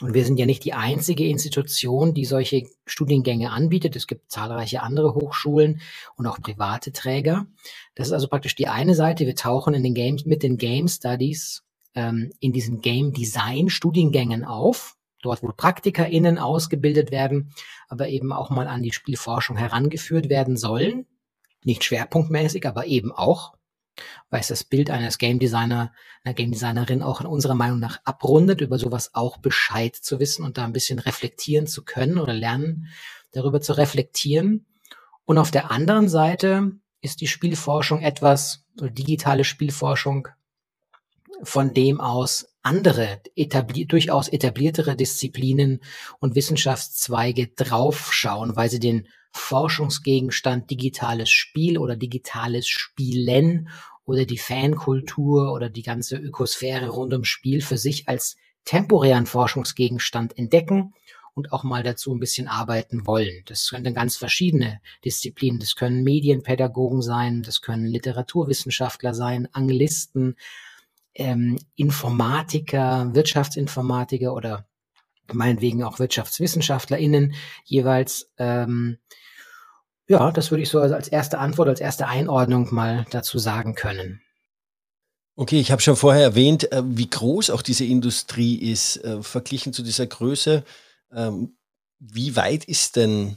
und 0.00 0.14
wir 0.14 0.24
sind 0.24 0.38
ja 0.38 0.46
nicht 0.46 0.64
die 0.64 0.74
einzige 0.74 1.26
Institution, 1.26 2.14
die 2.14 2.24
solche 2.24 2.68
Studiengänge 2.86 3.50
anbietet. 3.50 3.96
Es 3.96 4.06
gibt 4.06 4.30
zahlreiche 4.30 4.82
andere 4.82 5.14
Hochschulen 5.14 5.80
und 6.16 6.26
auch 6.26 6.40
private 6.40 6.92
Träger. 6.92 7.46
Das 7.94 8.08
ist 8.08 8.12
also 8.12 8.28
praktisch 8.28 8.54
die 8.54 8.68
eine 8.68 8.94
Seite. 8.94 9.26
Wir 9.26 9.34
tauchen 9.34 9.74
in 9.74 9.82
den 9.82 9.94
Games 9.94 10.24
mit 10.24 10.42
den 10.42 10.56
Game 10.56 10.88
Studies 10.88 11.64
ähm, 11.94 12.30
in 12.38 12.52
diesen 12.52 12.80
Game 12.80 13.12
Design 13.12 13.68
Studiengängen 13.68 14.44
auf. 14.44 14.94
Dort, 15.20 15.42
wo 15.42 15.48
PraktikerInnen 15.48 16.38
ausgebildet 16.38 17.10
werden, 17.10 17.52
aber 17.88 18.08
eben 18.08 18.32
auch 18.32 18.50
mal 18.50 18.68
an 18.68 18.84
die 18.84 18.92
Spielforschung 18.92 19.56
herangeführt 19.56 20.28
werden 20.28 20.56
sollen. 20.56 21.06
Nicht 21.64 21.82
schwerpunktmäßig, 21.82 22.66
aber 22.66 22.86
eben 22.86 23.10
auch 23.10 23.57
weil 24.30 24.40
es 24.40 24.48
das 24.48 24.64
Bild 24.64 24.90
eines 24.90 25.18
Game 25.18 25.38
Designer, 25.38 25.92
einer 26.24 26.34
Game 26.34 26.52
Designerin 26.52 27.02
auch 27.02 27.20
in 27.20 27.26
unserer 27.26 27.54
Meinung 27.54 27.78
nach 27.78 28.00
abrundet, 28.04 28.60
über 28.60 28.78
sowas 28.78 29.14
auch 29.14 29.38
Bescheid 29.38 29.96
zu 29.96 30.20
wissen 30.20 30.44
und 30.44 30.58
da 30.58 30.64
ein 30.64 30.72
bisschen 30.72 30.98
reflektieren 30.98 31.66
zu 31.66 31.84
können 31.84 32.18
oder 32.18 32.32
lernen, 32.32 32.88
darüber 33.32 33.60
zu 33.60 33.76
reflektieren. 33.76 34.66
Und 35.24 35.38
auf 35.38 35.50
der 35.50 35.70
anderen 35.70 36.08
Seite 36.08 36.72
ist 37.00 37.20
die 37.20 37.28
Spielforschung 37.28 38.00
etwas, 38.00 38.64
oder 38.80 38.90
digitale 38.90 39.44
Spielforschung, 39.44 40.28
von 41.42 41.72
dem 41.74 42.00
aus 42.00 42.48
andere 42.62 43.20
etabli 43.36 43.86
durchaus 43.86 44.28
etabliertere 44.28 44.96
Disziplinen 44.96 45.80
und 46.18 46.34
Wissenschaftszweige 46.34 47.48
draufschauen, 47.48 48.56
weil 48.56 48.70
sie 48.70 48.80
den 48.80 49.08
Forschungsgegenstand 49.38 50.70
digitales 50.70 51.30
Spiel 51.30 51.78
oder 51.78 51.96
digitales 51.96 52.68
Spielen 52.68 53.68
oder 54.04 54.24
die 54.24 54.38
Fankultur 54.38 55.52
oder 55.52 55.68
die 55.68 55.82
ganze 55.82 56.16
Ökosphäre 56.16 56.88
rund 56.88 57.12
ums 57.12 57.28
Spiel 57.28 57.60
für 57.60 57.78
sich 57.78 58.08
als 58.08 58.36
temporären 58.64 59.26
Forschungsgegenstand 59.26 60.36
entdecken 60.36 60.94
und 61.34 61.52
auch 61.52 61.62
mal 61.62 61.82
dazu 61.82 62.12
ein 62.12 62.18
bisschen 62.18 62.48
arbeiten 62.48 63.06
wollen. 63.06 63.42
Das 63.46 63.70
können 63.70 63.94
ganz 63.94 64.16
verschiedene 64.16 64.80
Disziplinen. 65.04 65.60
Das 65.60 65.76
können 65.76 66.02
Medienpädagogen 66.02 67.00
sein, 67.00 67.42
das 67.42 67.60
können 67.62 67.86
Literaturwissenschaftler 67.86 69.14
sein, 69.14 69.48
Anglisten, 69.52 70.36
ähm, 71.14 71.58
Informatiker, 71.76 73.14
Wirtschaftsinformatiker 73.14 74.34
oder 74.34 74.66
meinetwegen 75.32 75.84
auch 75.84 75.98
WirtschaftswissenschaftlerInnen 75.98 77.34
jeweils. 77.64 78.30
Ähm, 78.38 78.98
ja, 80.08 80.32
das 80.32 80.50
würde 80.50 80.62
ich 80.62 80.70
so 80.70 80.80
als 80.80 81.08
erste 81.08 81.38
Antwort, 81.38 81.68
als 81.68 81.80
erste 81.80 82.08
Einordnung 82.08 82.72
mal 82.72 83.04
dazu 83.10 83.38
sagen 83.38 83.74
können. 83.74 84.22
Okay, 85.36 85.60
ich 85.60 85.70
habe 85.70 85.82
schon 85.82 85.94
vorher 85.94 86.22
erwähnt, 86.22 86.72
äh, 86.72 86.82
wie 86.84 87.08
groß 87.08 87.50
auch 87.50 87.62
diese 87.62 87.84
Industrie 87.84 88.56
ist, 88.56 88.96
äh, 89.04 89.22
verglichen 89.22 89.72
zu 89.72 89.82
dieser 89.82 90.06
Größe. 90.06 90.64
Ähm, 91.12 91.56
wie 92.00 92.34
weit 92.34 92.64
ist 92.64 92.96
denn 92.96 93.36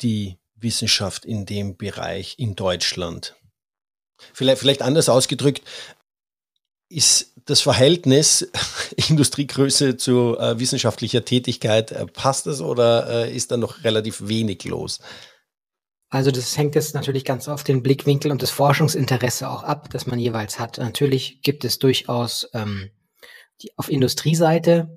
die 0.00 0.38
Wissenschaft 0.54 1.24
in 1.24 1.46
dem 1.46 1.76
Bereich 1.76 2.36
in 2.38 2.54
Deutschland? 2.54 3.34
Vielleicht, 4.32 4.60
vielleicht 4.60 4.82
anders 4.82 5.08
ausgedrückt, 5.08 5.62
ist 6.88 7.32
das 7.46 7.62
Verhältnis 7.62 8.48
Industriegröße 9.08 9.96
zu 9.96 10.36
äh, 10.38 10.58
wissenschaftlicher 10.58 11.24
Tätigkeit, 11.24 12.12
passt 12.12 12.46
das 12.46 12.60
oder 12.60 13.28
ist 13.28 13.50
da 13.50 13.56
noch 13.56 13.84
relativ 13.84 14.28
wenig 14.28 14.64
los? 14.64 15.00
Also 16.10 16.30
das 16.30 16.56
hängt 16.56 16.74
jetzt 16.74 16.94
natürlich 16.94 17.24
ganz 17.24 17.48
auf 17.48 17.64
den 17.64 17.82
Blickwinkel 17.82 18.30
und 18.30 18.42
das 18.42 18.50
Forschungsinteresse 18.50 19.48
auch 19.50 19.62
ab, 19.62 19.90
das 19.90 20.06
man 20.06 20.18
jeweils 20.18 20.58
hat. 20.58 20.78
Natürlich 20.78 21.42
gibt 21.42 21.64
es 21.64 21.78
durchaus 21.78 22.48
ähm, 22.54 22.90
die, 23.60 23.72
auf 23.76 23.90
Industrieseite 23.90 24.88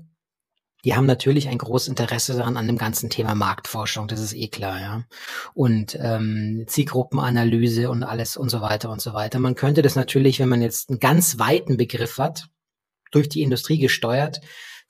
die 0.83 0.95
haben 0.95 1.05
natürlich 1.05 1.47
ein 1.47 1.57
großes 1.57 1.89
Interesse 1.89 2.35
daran 2.35 2.57
an 2.57 2.67
dem 2.67 2.77
ganzen 2.77 3.09
Thema 3.09 3.35
Marktforschung, 3.35 4.07
das 4.07 4.19
ist 4.19 4.33
eh 4.33 4.47
klar, 4.47 4.79
ja. 4.79 5.03
Und 5.53 5.97
ähm, 6.01 6.63
Zielgruppenanalyse 6.67 7.89
und 7.89 8.03
alles 8.03 8.35
und 8.35 8.49
so 8.49 8.61
weiter 8.61 8.89
und 8.89 9.01
so 9.01 9.13
weiter. 9.13 9.39
Man 9.39 9.55
könnte 9.55 9.81
das 9.83 9.95
natürlich, 9.95 10.39
wenn 10.39 10.49
man 10.49 10.61
jetzt 10.61 10.89
einen 10.89 10.99
ganz 10.99 11.37
weiten 11.37 11.77
Begriff 11.77 12.17
hat, 12.17 12.47
durch 13.11 13.29
die 13.29 13.41
Industrie 13.41 13.77
gesteuert, 13.77 14.41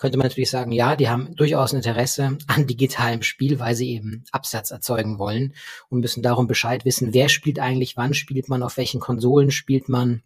könnte 0.01 0.17
man 0.17 0.25
natürlich 0.25 0.49
sagen, 0.49 0.71
ja, 0.71 0.95
die 0.95 1.09
haben 1.09 1.35
durchaus 1.35 1.73
ein 1.73 1.77
Interesse 1.77 2.39
an 2.47 2.65
digitalem 2.65 3.21
Spiel, 3.21 3.59
weil 3.59 3.75
sie 3.75 3.91
eben 3.91 4.23
Absatz 4.31 4.71
erzeugen 4.71 5.19
wollen 5.19 5.53
und 5.89 5.99
müssen 5.99 6.23
darum 6.23 6.47
Bescheid 6.47 6.85
wissen, 6.85 7.13
wer 7.13 7.29
spielt 7.29 7.59
eigentlich, 7.59 7.97
wann 7.97 8.15
spielt 8.15 8.49
man, 8.49 8.63
auf 8.63 8.77
welchen 8.77 8.99
Konsolen 8.99 9.51
spielt 9.51 9.89
man, 9.89 10.23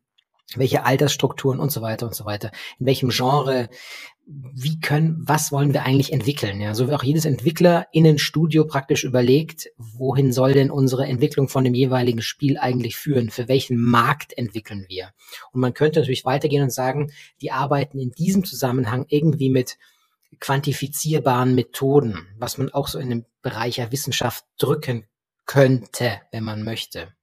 welche 0.56 0.86
Altersstrukturen 0.86 1.60
und 1.60 1.74
so 1.74 1.82
weiter 1.82 2.06
und 2.06 2.16
so 2.16 2.24
weiter, 2.24 2.52
in 2.80 2.86
welchem 2.86 3.10
Genre, 3.10 3.68
wie 4.28 4.80
können, 4.80 5.18
was 5.20 5.52
wollen 5.52 5.74
wir 5.74 5.84
eigentlich 5.84 6.12
entwickeln? 6.12 6.60
Ja, 6.60 6.74
so 6.74 6.88
wie 6.88 6.94
auch 6.94 7.04
jedes 7.04 7.26
Entwickler 7.26 7.88
in 7.92 8.08
ein 8.08 8.18
Studio 8.18 8.66
praktisch 8.66 9.04
überlegt, 9.04 9.70
wohin 9.78 10.32
soll 10.32 10.54
denn 10.54 10.72
unsere 10.72 11.06
Entwicklung 11.06 11.48
von 11.48 11.64
dem 11.64 11.76
jeweiligen 11.76 12.24
Spiel 12.24 12.58
eigentlich 12.58 12.98
führen? 12.98 13.30
Für 13.30 13.48
welchen 13.48 13.78
Markt 13.80 14.36
entwickeln 14.36 14.86
wir? 14.90 15.12
Und 15.52 15.62
man 15.62 15.76
könnte 15.76 16.00
natürlich 16.00 16.26
weitergehen 16.26 16.64
und 16.64 16.72
sagen, 16.72 17.12
die 17.42 17.52
arbeiten 17.52 18.00
in 18.00 18.12
diesem 18.12 18.44
Zusammenhang 18.44 19.06
irgendwie 19.10 19.50
mit 19.50 19.78
quantifizierbaren 20.40 21.54
Methoden, 21.54 22.28
was 22.38 22.58
man 22.58 22.74
auch 22.74 22.88
so 22.88 22.98
in 22.98 23.10
dem 23.10 23.26
Bereich 23.44 23.76
der 23.76 23.92
Wissenschaft 23.92 24.44
drücken 24.58 25.06
könnte, 25.46 26.22
wenn 26.32 26.44
man 26.44 26.64
möchte. 26.64 27.14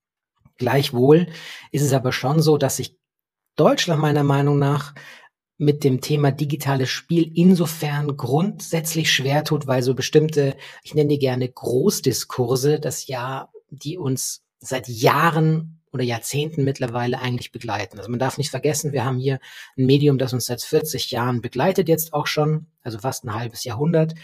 Gleichwohl 0.56 1.26
ist 1.72 1.82
es 1.82 1.92
aber 1.92 2.12
schon 2.12 2.40
so, 2.40 2.58
dass 2.58 2.76
sich 2.76 2.96
Deutschland 3.56 4.00
meiner 4.00 4.22
Meinung 4.22 4.58
nach 4.58 4.94
mit 5.62 5.84
dem 5.84 6.00
Thema 6.00 6.32
digitales 6.32 6.90
Spiel 6.90 7.30
insofern 7.36 8.16
grundsätzlich 8.16 9.12
schwer 9.12 9.44
tut, 9.44 9.68
weil 9.68 9.84
so 9.84 9.94
bestimmte, 9.94 10.56
ich 10.82 10.94
nenne 10.94 11.10
die 11.10 11.20
gerne 11.20 11.48
Großdiskurse, 11.48 12.80
das 12.80 13.06
ja, 13.06 13.48
die 13.70 13.96
uns 13.96 14.42
seit 14.58 14.88
Jahren 14.88 15.80
oder 15.92 16.02
Jahrzehnten 16.02 16.64
mittlerweile 16.64 17.20
eigentlich 17.20 17.52
begleiten. 17.52 17.98
Also 17.98 18.10
man 18.10 18.18
darf 18.18 18.38
nicht 18.38 18.50
vergessen, 18.50 18.92
wir 18.92 19.04
haben 19.04 19.18
hier 19.18 19.38
ein 19.78 19.86
Medium, 19.86 20.18
das 20.18 20.32
uns 20.32 20.46
seit 20.46 20.62
40 20.62 21.12
Jahren 21.12 21.40
begleitet, 21.40 21.88
jetzt 21.88 22.12
auch 22.12 22.26
schon, 22.26 22.66
also 22.82 22.98
fast 22.98 23.24
ein 23.24 23.32
halbes 23.32 23.62
Jahrhundert, 23.62 24.14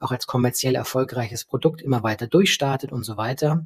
auch 0.00 0.10
als 0.10 0.26
kommerziell 0.26 0.74
erfolgreiches 0.74 1.44
Produkt 1.44 1.80
immer 1.80 2.02
weiter 2.02 2.26
durchstartet 2.26 2.90
und 2.90 3.04
so 3.04 3.16
weiter 3.16 3.64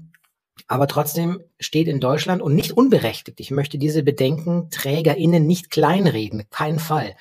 aber 0.69 0.89
trotzdem 0.89 1.43
steht 1.61 1.89
in 1.89 2.01
Deutschland 2.01 2.43
und 2.43 2.55
nicht 2.55 2.73
unberechtigt. 2.73 3.41
Ich 3.41 3.51
möchte 3.51 3.79
diese 3.79 4.03
BedenkenträgerInnen 4.03 5.47
nicht 5.47 5.71
kleinreden, 5.71 6.45
kein 6.51 6.79
Fall. 6.79 7.15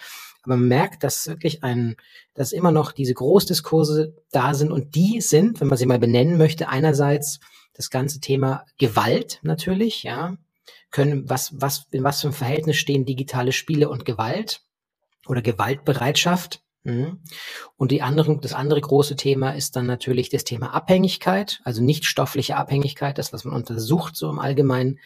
Aber 0.43 0.57
man 0.57 0.67
merkt, 0.67 1.03
dass 1.03 1.27
wirklich 1.27 1.63
ein, 1.63 1.95
dass 2.33 2.51
immer 2.51 2.71
noch 2.71 2.91
diese 2.91 3.13
Großdiskurse 3.13 4.15
da 4.31 4.53
sind 4.53 4.71
und 4.71 4.95
die 4.95 5.21
sind, 5.21 5.59
wenn 5.59 5.67
man 5.67 5.77
sie 5.77 5.85
mal 5.85 5.99
benennen 5.99 6.37
möchte, 6.37 6.69
einerseits 6.69 7.39
das 7.73 7.89
ganze 7.89 8.19
Thema 8.19 8.65
Gewalt 8.77 9.39
natürlich, 9.43 10.03
ja, 10.03 10.37
können, 10.91 11.29
was, 11.29 11.59
was, 11.59 11.87
in 11.91 12.03
was 12.03 12.21
für 12.21 12.27
einem 12.27 12.35
Verhältnis 12.35 12.77
stehen 12.77 13.05
digitale 13.05 13.51
Spiele 13.51 13.89
und 13.89 14.05
Gewalt 14.05 14.61
oder 15.27 15.41
Gewaltbereitschaft. 15.41 16.61
Mhm. 16.85 17.19
Und 17.77 17.91
die 17.91 18.03
anderen, 18.03 18.39
das 18.41 18.53
andere 18.53 18.79
große 18.79 19.15
Thema 19.15 19.51
ist 19.51 19.75
dann 19.75 19.87
natürlich 19.87 20.29
das 20.29 20.43
Thema 20.43 20.73
Abhängigkeit, 20.73 21.59
also 21.63 21.83
nicht 21.83 22.05
stoffliche 22.05 22.57
Abhängigkeit, 22.57 23.17
das, 23.17 23.33
was 23.33 23.43
man 23.43 23.55
untersucht, 23.55 24.15
so 24.15 24.29
im 24.29 24.39
allgemeinen 24.39 24.99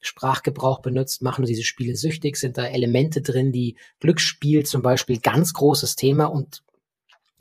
Sprachgebrauch 0.00 0.80
benutzt, 0.80 1.20
machen 1.20 1.44
diese 1.44 1.62
Spiele 1.62 1.94
süchtig, 1.94 2.38
sind 2.38 2.56
da 2.56 2.64
Elemente 2.64 3.20
drin, 3.20 3.52
die 3.52 3.76
Glücksspiel 4.00 4.64
zum 4.64 4.80
Beispiel 4.80 5.20
ganz 5.20 5.52
großes 5.52 5.94
Thema 5.96 6.24
und 6.26 6.62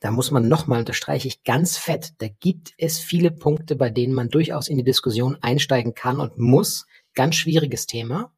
da 0.01 0.11
muss 0.11 0.29
man 0.29 0.47
nochmal, 0.47 0.79
unterstreiche 0.79 1.29
ich 1.29 1.43
ganz 1.43 1.77
fett, 1.77 2.13
da 2.17 2.27
gibt 2.27 2.73
es 2.77 2.99
viele 2.99 3.31
Punkte, 3.31 3.77
bei 3.77 3.89
denen 3.89 4.13
man 4.13 4.29
durchaus 4.29 4.67
in 4.67 4.77
die 4.77 4.83
Diskussion 4.83 5.37
einsteigen 5.41 5.93
kann 5.95 6.19
und 6.19 6.37
muss. 6.37 6.85
Ganz 7.13 7.35
schwieriges 7.35 7.87
Thema. 7.87 8.34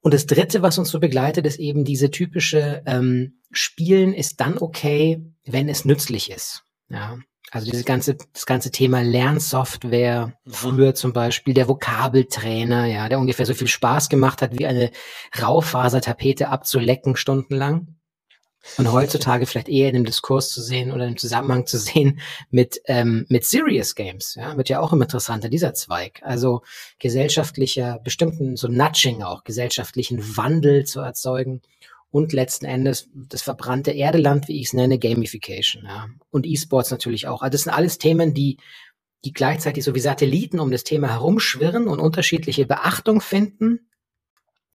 Und 0.00 0.14
das 0.14 0.26
Dritte, 0.26 0.62
was 0.62 0.78
uns 0.78 0.90
so 0.90 0.98
begleitet, 0.98 1.46
ist 1.46 1.58
eben 1.58 1.84
diese 1.84 2.10
typische 2.10 2.82
ähm, 2.86 3.40
Spielen 3.52 4.14
ist 4.14 4.40
dann 4.40 4.58
okay, 4.58 5.22
wenn 5.44 5.68
es 5.68 5.84
nützlich 5.84 6.30
ist. 6.30 6.62
Ja, 6.88 7.18
also 7.50 7.70
dieses 7.70 7.84
ganze, 7.84 8.16
das 8.32 8.46
ganze 8.46 8.70
Thema 8.70 9.02
Lernsoftware, 9.02 10.34
mhm. 10.44 10.50
früher 10.50 10.94
zum 10.94 11.12
Beispiel 11.12 11.52
der 11.52 11.68
Vokabeltrainer, 11.68 12.86
ja, 12.86 13.08
der 13.08 13.18
ungefähr 13.18 13.46
so 13.46 13.54
viel 13.54 13.66
Spaß 13.66 14.08
gemacht 14.08 14.40
hat, 14.40 14.58
wie 14.58 14.66
eine 14.66 14.90
Raufasertapete 15.40 16.48
abzulecken 16.48 17.16
stundenlang. 17.16 17.96
Und 18.76 18.92
heutzutage 18.92 19.46
vielleicht 19.46 19.68
eher 19.68 19.88
in 19.88 19.96
einem 19.96 20.04
Diskurs 20.04 20.50
zu 20.50 20.60
sehen 20.60 20.92
oder 20.92 21.06
im 21.06 21.16
Zusammenhang 21.16 21.66
zu 21.66 21.78
sehen 21.78 22.20
mit, 22.50 22.80
ähm, 22.86 23.26
mit 23.28 23.44
Serious 23.44 23.94
Games. 23.94 24.34
Ja, 24.34 24.56
wird 24.56 24.68
ja 24.68 24.80
auch 24.80 24.92
immer 24.92 25.04
interessanter, 25.04 25.48
dieser 25.48 25.74
Zweig. 25.74 26.20
Also 26.22 26.62
gesellschaftlicher, 26.98 27.98
bestimmten, 28.04 28.56
so 28.56 28.68
Nudging 28.68 29.22
auch, 29.22 29.44
gesellschaftlichen 29.44 30.36
Wandel 30.36 30.84
zu 30.84 31.00
erzeugen 31.00 31.62
und 32.10 32.32
letzten 32.32 32.66
Endes 32.66 33.08
das 33.14 33.42
verbrannte 33.42 33.92
Erdeland, 33.92 34.48
wie 34.48 34.60
ich 34.60 34.68
es 34.68 34.72
nenne, 34.72 34.98
Gamification. 34.98 35.84
Ja. 35.84 36.08
Und 36.30 36.46
E-Sports 36.46 36.90
natürlich 36.90 37.28
auch. 37.28 37.42
Also 37.42 37.52
das 37.52 37.62
sind 37.62 37.72
alles 37.72 37.98
Themen, 37.98 38.34
die, 38.34 38.58
die 39.24 39.32
gleichzeitig 39.32 39.84
so 39.84 39.94
wie 39.94 40.00
Satelliten 40.00 40.60
um 40.60 40.70
das 40.70 40.84
Thema 40.84 41.08
herumschwirren 41.08 41.88
und 41.88 42.00
unterschiedliche 42.00 42.66
Beachtung 42.66 43.20
finden 43.20 43.89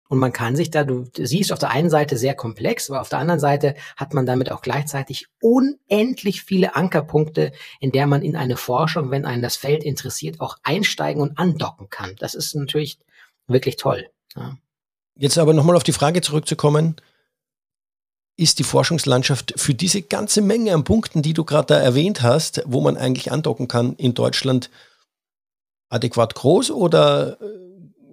und 0.07 0.19
man 0.19 0.33
kann 0.33 0.55
sich 0.55 0.69
da, 0.69 0.83
du 0.83 1.09
siehst 1.17 1.51
auf 1.51 1.59
der 1.59 1.71
einen 1.71 1.89
Seite 1.89 2.17
sehr 2.17 2.35
komplex, 2.35 2.89
aber 2.89 3.01
auf 3.01 3.09
der 3.09 3.19
anderen 3.19 3.39
Seite 3.39 3.75
hat 3.97 4.13
man 4.13 4.25
damit 4.25 4.51
auch 4.51 4.61
gleichzeitig 4.61 5.27
unendlich 5.41 6.43
viele 6.43 6.75
Ankerpunkte, 6.75 7.51
in 7.79 7.91
der 7.91 8.05
man 8.05 8.21
in 8.21 8.35
eine 8.35 8.55
Forschung, 8.55 9.09
wenn 9.09 9.25
einen 9.25 9.41
das 9.41 9.55
Feld 9.55 9.83
interessiert, 9.83 10.41
auch 10.41 10.57
einsteigen 10.61 11.21
und 11.21 11.39
andocken 11.39 11.89
kann. 11.89 12.15
Das 12.19 12.35
ist 12.35 12.53
natürlich 12.53 12.99
wirklich 13.47 13.77
toll. 13.77 14.07
Ja. 14.35 14.57
Jetzt 15.15 15.37
aber 15.37 15.53
nochmal 15.53 15.75
auf 15.75 15.83
die 15.83 15.93
Frage 15.93 16.21
zurückzukommen. 16.21 16.97
Ist 18.37 18.59
die 18.59 18.63
Forschungslandschaft 18.63 19.53
für 19.55 19.73
diese 19.73 20.01
ganze 20.01 20.41
Menge 20.41 20.73
an 20.73 20.83
Punkten, 20.83 21.21
die 21.21 21.33
du 21.33 21.45
gerade 21.45 21.67
da 21.67 21.79
erwähnt 21.79 22.21
hast, 22.21 22.61
wo 22.65 22.81
man 22.81 22.97
eigentlich 22.97 23.31
andocken 23.31 23.67
kann, 23.67 23.95
in 23.95 24.13
Deutschland 24.13 24.69
adäquat 25.89 26.35
groß 26.35 26.71
oder 26.71 27.39
äh, 27.41 27.65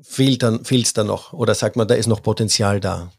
fehlt 0.03 0.43
dann 0.43 0.65
fehlt's 0.65 0.93
da 0.93 1.05
noch 1.05 1.33
oder 1.33 1.55
sagt 1.55 1.77
man, 1.77 1.89
da 1.89 1.95
ist 1.95 2.07
noch 2.07 2.23
Potenzial 2.23 2.81
da? 2.81 3.13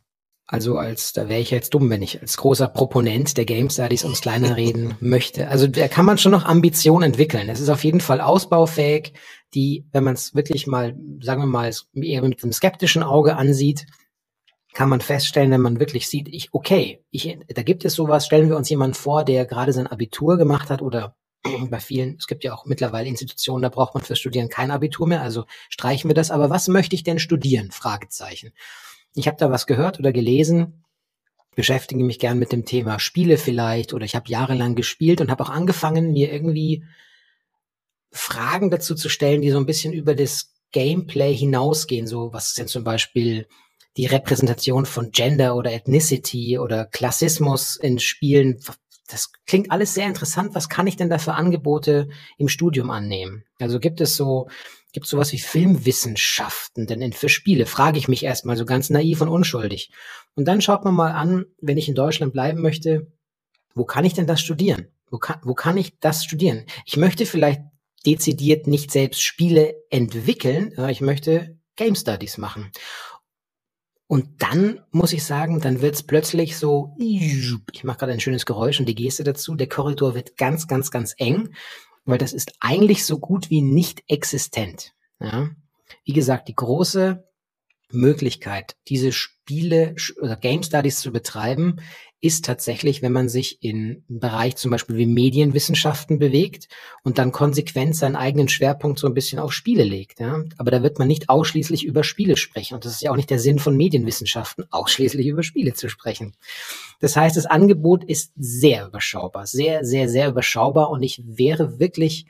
Also 0.45 0.77
als, 0.77 1.13
da 1.13 1.29
wäre 1.29 1.39
ich 1.39 1.51
jetzt 1.51 1.73
dumm, 1.73 1.89
wenn 1.89 2.01
ich 2.01 2.21
als 2.21 2.37
großer 2.37 2.67
Proponent 2.67 3.37
der 3.37 3.45
Games 3.45 3.73
Studies 3.73 4.03
ums 4.03 4.21
Kleine 4.21 4.55
reden 4.57 4.95
möchte. 4.99 5.47
Also 5.47 5.67
da 5.67 5.87
kann 5.87 6.05
man 6.05 6.17
schon 6.17 6.31
noch 6.31 6.45
Ambitionen 6.45 7.03
entwickeln. 7.03 7.49
Es 7.49 7.59
ist 7.59 7.69
auf 7.69 7.83
jeden 7.83 8.01
Fall 8.01 8.21
ausbaufähig, 8.21 9.13
die, 9.53 9.85
wenn 9.91 10.03
man 10.03 10.15
es 10.15 10.35
wirklich 10.35 10.67
mal, 10.67 10.95
sagen 11.21 11.41
wir 11.41 11.47
mal, 11.47 11.71
eher 11.93 12.21
mit 12.23 12.43
einem 12.43 12.53
skeptischen 12.53 13.03
Auge 13.03 13.35
ansieht, 13.35 13.85
kann 14.73 14.89
man 14.89 15.01
feststellen, 15.01 15.51
wenn 15.51 15.61
man 15.61 15.79
wirklich 15.79 16.07
sieht, 16.07 16.27
ich, 16.27 16.49
okay, 16.51 17.03
ich, 17.11 17.37
da 17.47 17.61
gibt 17.61 17.85
es 17.85 17.93
sowas, 17.93 18.25
stellen 18.25 18.49
wir 18.49 18.57
uns 18.57 18.69
jemanden 18.69 18.95
vor, 18.95 19.23
der 19.23 19.45
gerade 19.45 19.71
sein 19.71 19.87
Abitur 19.87 20.37
gemacht 20.37 20.69
hat 20.71 20.81
oder 20.81 21.15
bei 21.69 21.79
vielen, 21.79 22.17
es 22.17 22.27
gibt 22.27 22.43
ja 22.43 22.53
auch 22.53 22.65
mittlerweile 22.65 23.07
Institutionen, 23.07 23.61
da 23.61 23.69
braucht 23.69 23.93
man 23.93 24.03
fürs 24.03 24.19
Studieren 24.19 24.49
kein 24.49 24.71
Abitur 24.71 25.07
mehr, 25.07 25.21
also 25.21 25.45
streichen 25.69 26.09
wir 26.09 26.15
das. 26.15 26.31
Aber 26.31 26.49
was 26.49 26.67
möchte 26.67 26.95
ich 26.95 27.03
denn 27.03 27.19
studieren? 27.19 27.71
Fragezeichen. 27.71 28.53
Ich 29.15 29.27
habe 29.27 29.37
da 29.37 29.51
was 29.51 29.67
gehört 29.67 29.99
oder 29.99 30.11
gelesen, 30.11 30.83
beschäftige 31.55 32.03
mich 32.03 32.19
gern 32.19 32.39
mit 32.39 32.51
dem 32.51 32.65
Thema 32.65 32.99
Spiele 32.99 33.37
vielleicht 33.37 33.93
oder 33.93 34.05
ich 34.05 34.15
habe 34.15 34.29
jahrelang 34.29 34.75
gespielt 34.75 35.21
und 35.21 35.29
habe 35.29 35.43
auch 35.43 35.49
angefangen, 35.49 36.11
mir 36.13 36.31
irgendwie 36.31 36.83
Fragen 38.11 38.69
dazu 38.69 38.95
zu 38.95 39.09
stellen, 39.09 39.41
die 39.41 39.51
so 39.51 39.57
ein 39.57 39.65
bisschen 39.65 39.93
über 39.93 40.15
das 40.15 40.51
Gameplay 40.71 41.35
hinausgehen. 41.35 42.07
So, 42.07 42.33
was 42.33 42.53
sind 42.53 42.69
zum 42.69 42.83
Beispiel 42.83 43.47
die 43.97 44.05
Repräsentation 44.07 44.85
von 44.85 45.11
Gender 45.11 45.55
oder 45.55 45.71
Ethnicity 45.71 46.57
oder 46.57 46.85
Klassismus 46.85 47.75
in 47.75 47.99
Spielen. 47.99 48.59
Das 49.13 49.31
klingt 49.45 49.69
alles 49.69 49.93
sehr 49.93 50.07
interessant. 50.07 50.55
Was 50.55 50.69
kann 50.69 50.87
ich 50.87 50.97
denn 50.97 51.07
da 51.07 51.19
für 51.19 51.35
Angebote 51.35 52.09
im 52.39 52.49
Studium 52.49 52.89
annehmen? 52.89 53.43
Also 53.59 53.79
gibt 53.79 54.01
es 54.01 54.15
so, 54.15 54.47
gibt 54.91 55.05
es 55.05 55.11
sowas 55.11 55.31
wie 55.33 55.37
Filmwissenschaften 55.37 56.87
denn 56.87 57.13
für 57.13 57.29
Spiele? 57.29 57.67
Frage 57.67 57.99
ich 57.99 58.07
mich 58.07 58.23
erstmal 58.23 58.57
so 58.57 58.65
ganz 58.65 58.89
naiv 58.89 59.21
und 59.21 59.29
unschuldig. 59.29 59.91
Und 60.33 60.45
dann 60.45 60.61
schaut 60.61 60.83
man 60.83 60.95
mal 60.95 61.11
an, 61.11 61.45
wenn 61.61 61.77
ich 61.77 61.87
in 61.87 61.93
Deutschland 61.93 62.33
bleiben 62.33 62.59
möchte, 62.59 63.05
wo 63.75 63.85
kann 63.85 64.03
ich 64.03 64.15
denn 64.15 64.25
das 64.25 64.41
studieren? 64.41 64.87
Wo 65.11 65.19
kann, 65.19 65.39
wo 65.43 65.53
kann 65.53 65.77
ich 65.77 65.99
das 65.99 66.23
studieren? 66.23 66.65
Ich 66.87 66.97
möchte 66.97 67.27
vielleicht 67.27 67.61
dezidiert 68.07 68.65
nicht 68.65 68.89
selbst 68.89 69.21
Spiele 69.21 69.75
entwickeln, 69.91 70.73
ich 70.89 71.01
möchte 71.01 71.59
Game 71.75 71.93
Studies 71.93 72.39
machen. 72.39 72.71
Und 74.07 74.41
dann 74.43 74.81
muss 74.91 75.13
ich 75.13 75.23
sagen, 75.23 75.59
dann 75.59 75.81
wird's 75.81 76.03
plötzlich 76.03 76.57
so, 76.57 76.95
ich 76.99 77.83
mache 77.83 77.99
gerade 77.99 78.11
ein 78.11 78.19
schönes 78.19 78.45
Geräusch 78.45 78.79
und 78.79 78.87
die 78.87 78.95
Geste 78.95 79.23
dazu, 79.23 79.55
der 79.55 79.69
Korridor 79.69 80.13
wird 80.13 80.37
ganz, 80.37 80.67
ganz, 80.67 80.91
ganz 80.91 81.15
eng, 81.17 81.55
weil 82.05 82.17
das 82.17 82.33
ist 82.33 82.53
eigentlich 82.59 83.05
so 83.05 83.19
gut 83.19 83.49
wie 83.49 83.61
nicht 83.61 84.03
existent. 84.07 84.93
Ja? 85.19 85.49
Wie 86.03 86.13
gesagt, 86.13 86.47
die 86.47 86.55
große 86.55 87.23
Möglichkeit, 87.91 88.75
diese 88.87 89.11
Spiele 89.11 89.95
oder 90.21 90.35
Game 90.35 90.63
Studies 90.63 90.99
zu 90.99 91.11
betreiben, 91.11 91.77
ist 92.23 92.45
tatsächlich, 92.45 93.01
wenn 93.01 93.11
man 93.11 93.27
sich 93.27 93.61
in 93.61 94.01
einem 94.09 94.19
Bereich 94.19 94.55
zum 94.55 94.71
Beispiel 94.71 94.95
wie 94.95 95.05
Medienwissenschaften 95.05 96.19
bewegt 96.19 96.69
und 97.03 97.17
dann 97.17 97.33
konsequent 97.33 97.97
seinen 97.97 98.15
eigenen 98.15 98.47
Schwerpunkt 98.47 98.97
so 98.97 99.07
ein 99.07 99.13
bisschen 99.13 99.39
auf 99.39 99.51
Spiele 99.51 99.83
legt. 99.83 100.21
Ja? 100.21 100.41
Aber 100.57 100.71
da 100.71 100.81
wird 100.81 100.99
man 100.99 101.09
nicht 101.09 101.27
ausschließlich 101.27 101.83
über 101.83 102.05
Spiele 102.05 102.37
sprechen. 102.37 102.75
Und 102.75 102.85
das 102.85 102.93
ist 102.93 103.01
ja 103.01 103.11
auch 103.11 103.17
nicht 103.17 103.29
der 103.29 103.39
Sinn 103.39 103.59
von 103.59 103.75
Medienwissenschaften, 103.75 104.63
ausschließlich 104.71 105.27
über 105.27 105.43
Spiele 105.43 105.73
zu 105.73 105.89
sprechen. 105.89 106.33
Das 107.01 107.17
heißt, 107.17 107.35
das 107.35 107.45
Angebot 107.45 108.05
ist 108.05 108.31
sehr 108.37 108.87
überschaubar, 108.87 109.45
sehr, 109.45 109.83
sehr, 109.83 110.07
sehr 110.07 110.29
überschaubar. 110.29 110.91
Und 110.91 111.03
ich 111.03 111.21
wäre 111.25 111.77
wirklich 111.77 112.25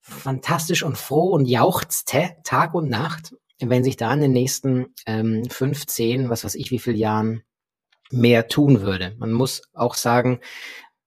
fantastisch 0.00 0.82
und 0.82 0.96
froh 0.96 1.28
und 1.28 1.44
jauchzte 1.44 2.30
Tag 2.42 2.72
und 2.72 2.88
Nacht, 2.88 3.34
wenn 3.60 3.84
sich 3.84 3.98
da 3.98 4.14
in 4.14 4.20
den 4.22 4.32
nächsten 4.32 4.86
ähm, 5.04 5.44
15, 5.50 6.30
was 6.30 6.42
weiß 6.42 6.54
ich, 6.54 6.70
wie 6.70 6.78
viele 6.78 6.96
Jahren 6.96 7.42
mehr 8.10 8.48
tun 8.48 8.82
würde. 8.82 9.14
Man 9.18 9.32
muss 9.32 9.62
auch 9.72 9.94
sagen, 9.94 10.40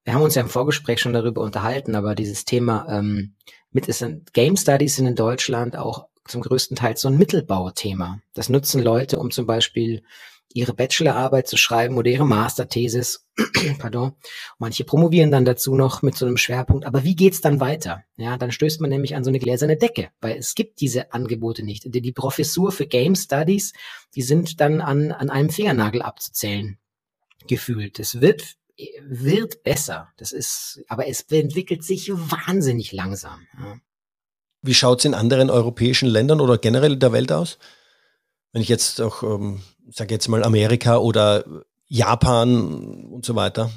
wir 0.04 0.14
haben 0.14 0.24
uns 0.24 0.36
ja 0.36 0.42
im 0.42 0.50
Vorgespräch 0.50 1.00
schon 1.00 1.14
darüber 1.14 1.42
unterhalten, 1.42 1.96
aber 1.96 2.16
dieses 2.16 2.46
Thema 2.46 2.88
ähm, 2.90 3.36
mit 3.72 3.88
ist 3.88 4.04
Game 4.34 4.58
Studies 4.58 4.96
sind 4.96 5.06
in 5.06 5.16
Deutschland 5.16 5.76
auch 5.76 6.08
zum 6.26 6.42
größten 6.42 6.76
Teil 6.76 6.98
so 6.98 7.08
ein 7.08 7.18
Mittelbauthema. 7.18 8.20
Das 8.34 8.50
nutzen 8.50 8.82
Leute, 8.82 9.20
um 9.20 9.32
zum 9.32 9.46
Beispiel 9.46 10.04
ihre 10.52 10.74
Bachelorarbeit 10.74 11.48
zu 11.48 11.58
schreiben 11.58 11.98
oder 11.98 12.10
ihre 12.10 12.26
Masterthesis. 12.26 13.28
Pardon. 13.78 14.14
Manche 14.58 14.84
promovieren 14.84 15.30
dann 15.30 15.46
dazu 15.46 15.76
noch 15.76 16.02
mit 16.02 16.16
so 16.16 16.26
einem 16.26 16.38
Schwerpunkt. 16.38 16.86
Aber 16.86 17.04
wie 17.04 17.16
geht's 17.16 17.42
dann 17.42 17.60
weiter? 17.60 18.04
Ja, 18.18 18.38
dann 18.38 18.52
stößt 18.52 18.82
man 18.82 18.90
nämlich 18.90 19.16
an 19.16 19.24
so 19.24 19.30
eine 19.30 19.40
gläserne 19.40 19.78
Decke, 19.78 20.10
weil 20.22 20.38
es 20.38 20.56
gibt 20.56 20.82
diese 20.82 21.14
Angebote 21.14 21.64
nicht. 21.64 21.84
Die, 21.94 22.02
die 22.02 22.12
Professur 22.12 22.72
für 22.72 22.88
Game 22.88 23.16
Studies, 23.16 23.74
die 24.16 24.24
sind 24.24 24.60
dann 24.60 24.82
an, 24.82 25.12
an 25.12 25.30
einem 25.30 25.52
Fingernagel 25.52 26.02
abzuzählen 26.02 26.80
gefühlt. 27.48 28.00
Es 28.00 28.22
wird 28.22 28.56
wird 29.04 29.64
besser. 29.64 30.10
Das 30.18 30.32
ist, 30.32 30.82
aber 30.88 31.08
es 31.08 31.22
entwickelt 31.24 31.84
sich 31.84 32.10
wahnsinnig 32.12 32.92
langsam. 32.92 33.42
Ja. 33.58 33.76
Wie 34.62 34.74
schaut's 34.74 35.06
in 35.06 35.14
anderen 35.14 35.50
europäischen 35.50 36.08
Ländern 36.08 36.42
oder 36.42 36.58
generell 36.58 36.94
in 36.94 37.00
der 37.00 37.12
Welt 37.12 37.32
aus? 37.32 37.58
Wenn 38.52 38.62
ich 38.62 38.70
jetzt 38.70 39.02
auch, 39.02 39.24
ähm, 39.24 39.62
sage 39.90 40.14
jetzt 40.14 40.28
mal 40.28 40.44
Amerika 40.44 40.98
oder 40.98 41.46
Japan 41.88 43.06
und 43.06 43.26
so 43.26 43.36
weiter. 43.36 43.72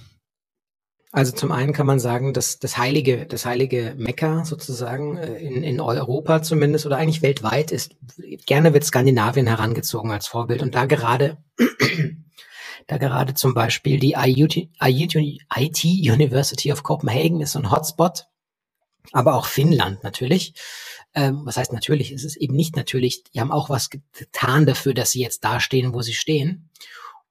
Also 1.13 1.33
zum 1.33 1.53
einen 1.53 1.75
kann 1.75 1.87
man 1.87 2.01
sagen, 2.01 2.33
dass 2.33 2.59
das 2.59 2.79
heilige, 2.79 3.27
das 3.27 3.45
heilige 3.45 3.95
Mekka 3.99 4.45
sozusagen 4.47 5.19
äh, 5.19 5.37
in, 5.39 5.63
in 5.63 5.81
Europa 5.81 6.43
zumindest 6.43 6.87
oder 6.87 6.97
eigentlich 6.97 7.23
weltweit 7.23 7.71
ist, 7.71 7.95
gerne 8.47 8.73
wird 8.73 8.85
Skandinavien 8.85 9.47
herangezogen 9.47 10.11
als 10.11 10.27
Vorbild 10.27 10.63
und 10.63 10.75
da 10.75 10.87
gerade 10.87 11.37
da 12.87 12.99
gerade 12.99 13.35
zum 13.35 13.55
Beispiel 13.55 13.99
die 13.99 14.15
IT 14.15 15.85
University 15.85 16.73
of 16.73 16.83
Copenhagen 16.83 17.41
ist 17.41 17.53
so 17.53 17.59
ein 17.59 17.71
Hotspot, 17.71 18.27
aber 19.13 19.35
auch 19.35 19.47
Finnland 19.47 20.03
natürlich. 20.03 20.55
Ähm, 21.15 21.43
was 21.45 21.57
heißt 21.57 21.73
natürlich? 21.73 22.13
Es 22.13 22.25
ist 22.25 22.37
eben 22.37 22.55
nicht 22.55 22.77
natürlich. 22.77 23.25
Die 23.25 23.41
haben 23.41 23.53
auch 23.53 23.69
was 23.69 23.91
getan 23.91 24.67
dafür, 24.67 24.95
dass 24.95 25.11
sie 25.11 25.21
jetzt 25.21 25.45
da 25.45 25.61
stehen, 25.61 25.93
wo 25.93 26.03
sie 26.03 26.15
stehen. 26.15 26.71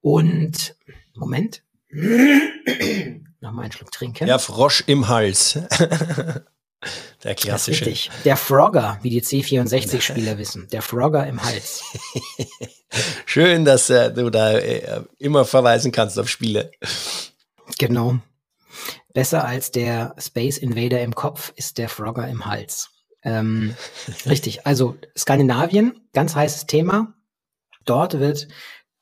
Und 0.01 0.75
Moment. 1.15 1.63
Nochmal 1.89 3.65
einen 3.65 3.71
Schluck 3.71 3.91
trinken. 3.91 4.27
Ja, 4.27 4.37
Frosch 4.37 4.83
im 4.87 5.07
Hals. 5.07 5.59
Der 7.23 7.35
klassische. 7.35 7.85
Richtig. 7.85 8.11
Der 8.25 8.37
Frogger, 8.37 8.97
wie 9.01 9.09
die 9.09 9.21
C64-Spieler 9.21 10.37
wissen. 10.37 10.67
Der 10.71 10.81
Frogger 10.81 11.27
im 11.27 11.43
Hals. 11.43 11.83
Schön, 13.25 13.65
dass 13.65 13.89
äh, 13.89 14.11
du 14.11 14.29
da 14.29 14.57
äh, 14.57 15.03
immer 15.19 15.45
verweisen 15.45 15.91
kannst 15.91 16.19
auf 16.19 16.27
Spiele. 16.27 16.71
Genau. 17.77 18.17
Besser 19.13 19.45
als 19.45 19.71
der 19.71 20.15
Space 20.17 20.57
Invader 20.57 21.01
im 21.01 21.13
Kopf 21.13 21.53
ist 21.55 21.77
der 21.77 21.89
Frogger 21.89 22.27
im 22.27 22.45
Hals. 22.45 22.89
Ähm, 23.23 23.75
richtig. 24.25 24.65
Also 24.65 24.97
Skandinavien, 25.17 26.07
ganz 26.13 26.35
heißes 26.35 26.65
Thema. 26.65 27.13
Dort 27.85 28.19
wird 28.19 28.47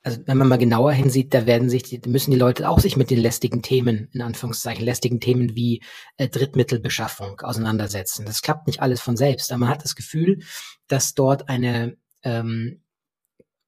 also 0.02 0.18
wenn 0.24 0.38
man 0.38 0.48
mal 0.48 0.56
genauer 0.56 0.92
hinsieht, 0.92 1.34
da 1.34 1.46
werden 1.46 1.68
sich, 1.68 1.82
die, 1.82 2.00
müssen 2.06 2.30
die 2.30 2.38
Leute 2.38 2.68
auch 2.68 2.78
sich 2.78 2.96
mit 2.96 3.10
den 3.10 3.18
lästigen 3.18 3.62
Themen, 3.62 4.08
in 4.12 4.22
Anführungszeichen, 4.22 4.84
lästigen 4.84 5.20
Themen 5.20 5.54
wie 5.54 5.82
äh, 6.16 6.28
Drittmittelbeschaffung 6.28 7.40
auseinandersetzen. 7.40 8.24
Das 8.24 8.40
klappt 8.40 8.66
nicht 8.66 8.80
alles 8.80 9.00
von 9.00 9.16
selbst, 9.16 9.52
aber 9.52 9.60
man 9.60 9.68
hat 9.68 9.84
das 9.84 9.96
Gefühl, 9.96 10.40
dass 10.88 11.14
dort 11.14 11.48
eine, 11.50 11.96
ähm, 12.22 12.82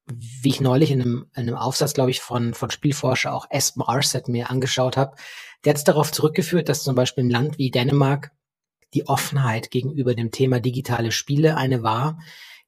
wie 0.07 0.49
ich 0.49 0.61
neulich 0.61 0.91
in 0.91 1.03
einem, 1.03 1.27
in 1.35 1.43
einem 1.43 1.57
Aufsatz, 1.57 1.93
glaube 1.93 2.11
ich, 2.11 2.21
von, 2.21 2.55
von 2.55 2.71
Spielforscher 2.71 3.35
auch 3.35 3.47
S. 3.51 3.77
Marset 3.77 4.29
mir 4.29 4.51
angeschaut 4.51 4.97
habe, 4.97 5.17
der 5.65 5.71
hat 5.71 5.79
es 5.79 5.85
darauf 5.85 6.13
zurückgeführt, 6.13 6.69
dass 6.69 6.83
zum 6.83 6.95
Beispiel 6.95 7.25
im 7.25 7.31
Land 7.31 7.59
wie 7.59 7.71
Dänemark 7.71 8.33
die 8.95 9.07
Offenheit 9.07 9.71
gegenüber 9.71 10.15
dem 10.15 10.31
Thema 10.31 10.61
digitale 10.61 11.13
Spiele 11.13 11.57
eine 11.57 11.83
war, 11.83 12.19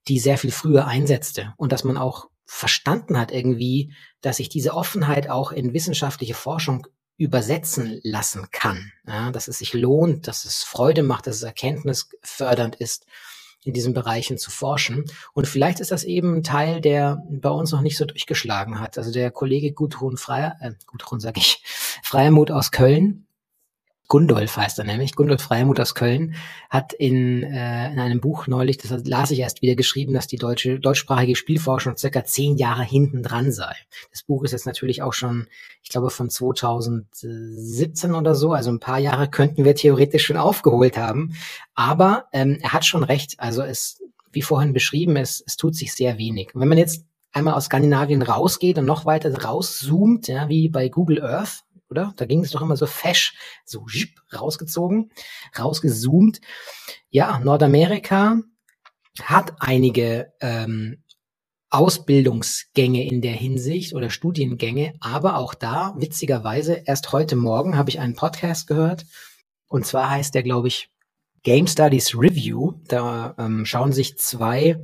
die 0.07 0.19
sehr 0.19 0.39
viel 0.39 0.53
früher 0.53 0.87
einsetzte 0.87 1.55
und 1.57 1.73
dass 1.73 1.85
man 1.85 1.97
auch 1.97 2.29
verstanden 2.47 3.19
hat 3.19 3.33
irgendwie, 3.33 3.93
dass 4.21 4.37
sich 4.37 4.49
diese 4.49 4.75
Offenheit 4.75 5.29
auch 5.29 5.53
in 5.53 5.73
wissenschaftliche 5.73 6.35
Forschung 6.35 6.87
übersetzen 7.17 8.01
lassen 8.03 8.49
kann. 8.51 8.93
Ja, 9.07 9.31
dass 9.31 9.49
es 9.49 9.59
sich 9.59 9.73
lohnt, 9.73 10.27
dass 10.27 10.45
es 10.45 10.63
Freude 10.63 11.03
macht, 11.03 11.27
dass 11.27 11.37
es 11.37 11.43
erkenntnisfördernd 11.43 12.77
ist, 12.77 13.07
in 13.63 13.73
diesen 13.73 13.95
Bereichen 13.95 14.37
zu 14.37 14.51
forschen. 14.51 15.05
Und 15.33 15.49
vielleicht 15.49 15.81
ist 15.81 15.91
das 15.91 16.05
eben 16.05 16.37
ein 16.37 16.43
Teil, 16.43 16.81
der 16.81 17.23
bei 17.31 17.49
uns 17.49 17.73
noch 17.73 17.81
nicht 17.81 17.97
so 17.97 18.05
durchgeschlagen 18.05 18.79
hat. 18.79 18.99
Also 18.99 19.11
der 19.11 19.31
Kollege 19.31 19.73
Gudrun 19.73 20.17
Freier, 20.17 20.57
äh, 20.61 20.73
Gudrun 20.87 21.21
sage 21.21 21.41
ich, 21.41 21.63
Freiermut 22.03 22.51
aus 22.51 22.73
Köln, 22.73 23.27
Gundolf 24.09 24.57
heißt 24.57 24.79
er 24.79 24.85
nämlich, 24.85 25.15
Gundolf 25.15 25.43
Freimuth 25.43 25.81
aus 25.81 25.95
Köln, 25.95 26.35
hat 26.69 26.93
in, 26.93 27.43
äh, 27.43 27.91
in 27.93 27.99
einem 27.99 28.21
Buch 28.21 28.47
neulich, 28.47 28.77
das 28.77 29.07
las 29.07 29.31
ich 29.31 29.41
erst 29.41 29.63
wieder 29.63 29.77
geschrieben, 29.77 30.13
dass 30.13 30.27
die 30.27 30.37
deutsche, 30.37 30.79
deutschsprachige 30.79 31.37
Spielforschung 31.37 31.97
circa 31.97 32.25
zehn 32.25 32.57
Jahre 32.57 32.83
hinten 32.83 33.23
dran 33.23 33.51
sei. 33.51 33.75
Das 34.11 34.23
Buch 34.23 34.45
ist 34.45 34.53
jetzt 34.53 34.67
natürlich 34.67 35.03
auch 35.03 35.15
schon, 35.15 35.47
ich 35.83 35.89
glaube, 35.89 36.11
von 36.11 36.29
2017 36.29 38.15
oder 38.15 38.35
so, 38.35 38.53
also 38.53 38.71
ein 38.71 38.81
paar 38.81 38.99
Jahre 38.99 39.29
könnten 39.29 39.65
wir 39.65 39.75
theoretisch 39.75 40.27
schon 40.27 40.37
aufgeholt 40.37 40.99
haben. 40.99 41.35
Aber 41.75 42.27
ähm, 42.33 42.59
er 42.61 42.73
hat 42.73 42.85
schon 42.85 43.05
recht, 43.05 43.41
also 43.41 43.63
es, 43.63 44.03
wie 44.33 44.43
vorhin 44.43 44.75
beschrieben, 44.75 45.17
es, 45.17 45.43
es 45.47 45.57
tut 45.57 45.75
sich 45.75 45.95
sehr 45.95 46.19
wenig. 46.19 46.55
Und 46.55 46.61
wenn 46.61 46.69
man 46.69 46.79
jetzt 46.79 47.07
einmal 47.33 47.55
aus 47.55 47.65
Skandinavien 47.67 48.23
rausgeht 48.23 48.79
und 48.79 48.85
noch 48.85 49.07
weiter 49.07 49.35
rauszoomt, 49.43 50.29
ja, 50.29 50.49
wie 50.49 50.69
bei 50.69 50.89
Google 50.89 51.23
Earth, 51.23 51.64
oder? 51.95 52.13
Da 52.17 52.25
ging 52.27 52.43
es 52.43 52.51
doch 52.51 52.61
immer 52.61 52.77
so 52.77 52.87
fesch, 52.87 53.35
so 53.65 53.87
rausgezogen, 54.33 55.13
rausgezoomt. 55.57 56.41
Ja, 57.09 57.39
Nordamerika 57.39 58.41
hat 59.23 59.55
einige 59.61 60.33
ähm, 60.41 61.05
Ausbildungsgänge 61.71 63.07
in 63.07 63.21
der 63.21 63.35
Hinsicht 63.35 63.95
oder 63.95 64.11
Studiengänge, 64.11 64.95
aber 64.99 65.39
auch 65.39 65.55
da, 65.55 65.95
witzigerweise, 65.97 66.83
erst 66.85 67.13
heute 67.13 67.37
Morgen 67.37 67.77
habe 67.77 67.91
ich 67.91 68.01
einen 68.01 68.17
Podcast 68.17 68.67
gehört 68.67 69.07
und 69.69 69.87
zwar 69.87 70.11
heißt 70.11 70.35
der, 70.35 70.43
glaube 70.43 70.67
ich, 70.67 70.91
Game 71.45 71.69
Studies 71.69 72.17
Review. 72.17 72.73
Da 72.89 73.37
ähm, 73.39 73.65
schauen 73.65 73.93
sich 73.93 74.19
zwei 74.19 74.83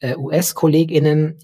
äh, 0.00 0.16
US-KollegInnen 0.16 1.38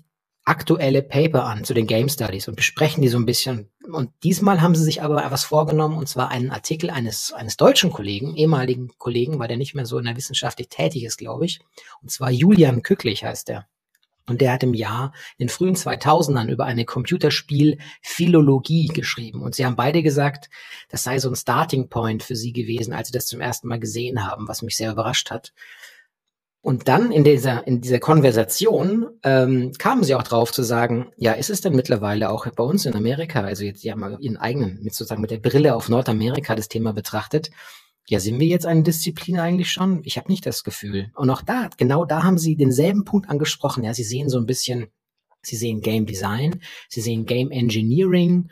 aktuelle 0.47 1.03
Paper 1.03 1.45
an 1.45 1.65
zu 1.65 1.75
den 1.75 1.87
Game 1.87 2.09
Studies 2.09 2.49
und 2.49 2.55
besprechen 2.55 3.03
die 3.03 3.09
so 3.09 3.19
ein 3.19 3.27
bisschen. 3.27 3.69
Und 3.93 4.11
diesmal 4.23 4.63
haben 4.63 4.77
sie 4.77 4.85
sich 4.85 5.03
aber 5.03 5.31
was 5.31 5.45
vorgenommen, 5.45 5.99
und 5.99 6.09
zwar 6.09 6.31
einen 6.31 6.51
Artikel 6.51 6.89
eines, 6.89 7.33
eines 7.33 7.57
deutschen 7.57 7.91
Kollegen, 7.91 8.35
ehemaligen 8.37 8.93
Kollegen, 8.97 9.39
weil 9.39 9.49
der 9.49 9.57
nicht 9.57 9.75
mehr 9.75 9.87
so 9.87 9.99
in 9.99 10.07
der 10.07 10.17
Wissenschaftlich 10.17 10.69
tätig 10.69 11.05
ist, 11.05 11.19
glaube 11.19 11.45
ich. 11.45 11.61
Und 12.01 12.11
zwar 12.11 12.31
Julian 12.31 12.83
Kücklich 12.83 13.25
heißt 13.25 13.49
der. 13.49 13.67
Und 14.29 14.41
der 14.41 14.53
hat 14.53 14.63
im 14.63 14.75
Jahr, 14.75 15.13
in 15.37 15.47
den 15.47 15.49
frühen 15.49 15.77
2000ern 15.77 16.49
über 16.49 16.65
eine 16.65 16.85
Computerspiel-Philologie 16.85 18.89
geschrieben. 18.89 19.43
Und 19.43 19.55
sie 19.55 19.65
haben 19.65 19.77
beide 19.77 20.03
gesagt, 20.03 20.51
das 20.89 21.05
sei 21.05 21.21
so 21.21 21.29
ein 21.29 21.37
Starting 21.37 21.89
Point 21.89 22.25
für 22.25 22.35
sie 22.35 22.53
gewesen, 22.53 22.93
als 22.93 23.09
sie 23.09 23.13
das 23.13 23.27
zum 23.27 23.41
ersten 23.41 23.69
Mal 23.69 23.79
gesehen 23.79 24.27
haben, 24.27 24.49
was 24.49 24.63
mich 24.63 24.77
sehr 24.77 24.91
überrascht 24.91 25.31
hat. 25.31 25.53
Und 26.67 26.89
dann 26.89 27.13
in 27.13 27.23
dieser, 27.23 27.65
in 27.69 27.81
dieser 27.81 28.01
Konversation 28.01 29.07
ähm, 29.23 29.71
kamen 29.79 30.03
sie 30.03 30.17
auch 30.17 30.25
drauf 30.25 30.51
zu 30.51 30.65
sagen, 30.65 31.13
ja, 31.17 31.31
ist 31.31 31.49
es 31.49 31.61
denn 31.61 31.77
mittlerweile 31.77 32.29
auch 32.29 32.45
bei 32.51 32.65
uns 32.65 32.87
in 32.87 32.97
Amerika, 32.97 33.43
also 33.43 33.63
jetzt 33.63 33.85
ja 33.85 33.95
mal 33.95 34.17
ihren 34.19 34.37
eigenen, 34.37 34.83
mit 34.83 34.93
sozusagen 34.93 35.21
mit 35.21 35.31
der 35.31 35.39
Brille 35.39 35.77
auf 35.77 35.89
Nordamerika 35.89 36.57
das 36.57 36.67
Thema 36.67 36.93
betrachtet, 36.93 37.53
ja, 38.09 38.19
sind 38.19 38.41
wir 38.41 38.49
jetzt 38.49 38.67
eine 38.67 38.83
Disziplin 38.83 39.39
eigentlich 39.39 39.71
schon? 39.71 40.01
Ich 40.03 40.19
habe 40.19 40.29
nicht 40.29 40.45
das 40.45 40.65
Gefühl. 40.65 41.13
Und 41.15 41.31
auch 41.31 41.43
da, 41.43 41.71
genau 41.77 42.05
da 42.05 42.25
haben 42.25 42.37
sie 42.37 42.57
denselben 42.57 43.05
Punkt 43.05 43.31
angesprochen. 43.31 43.85
Ja, 43.85 43.95
sie 43.95 44.03
sehen 44.03 44.29
so 44.29 44.39
ein 44.39 44.47
bisschen, 44.47 44.89
sie 45.43 45.55
sehen 45.55 45.83
Game 45.83 46.05
Design, 46.05 46.61
sie 46.89 47.01
sehen 47.01 47.27
Game 47.27 47.53
Engineering, 47.53 48.51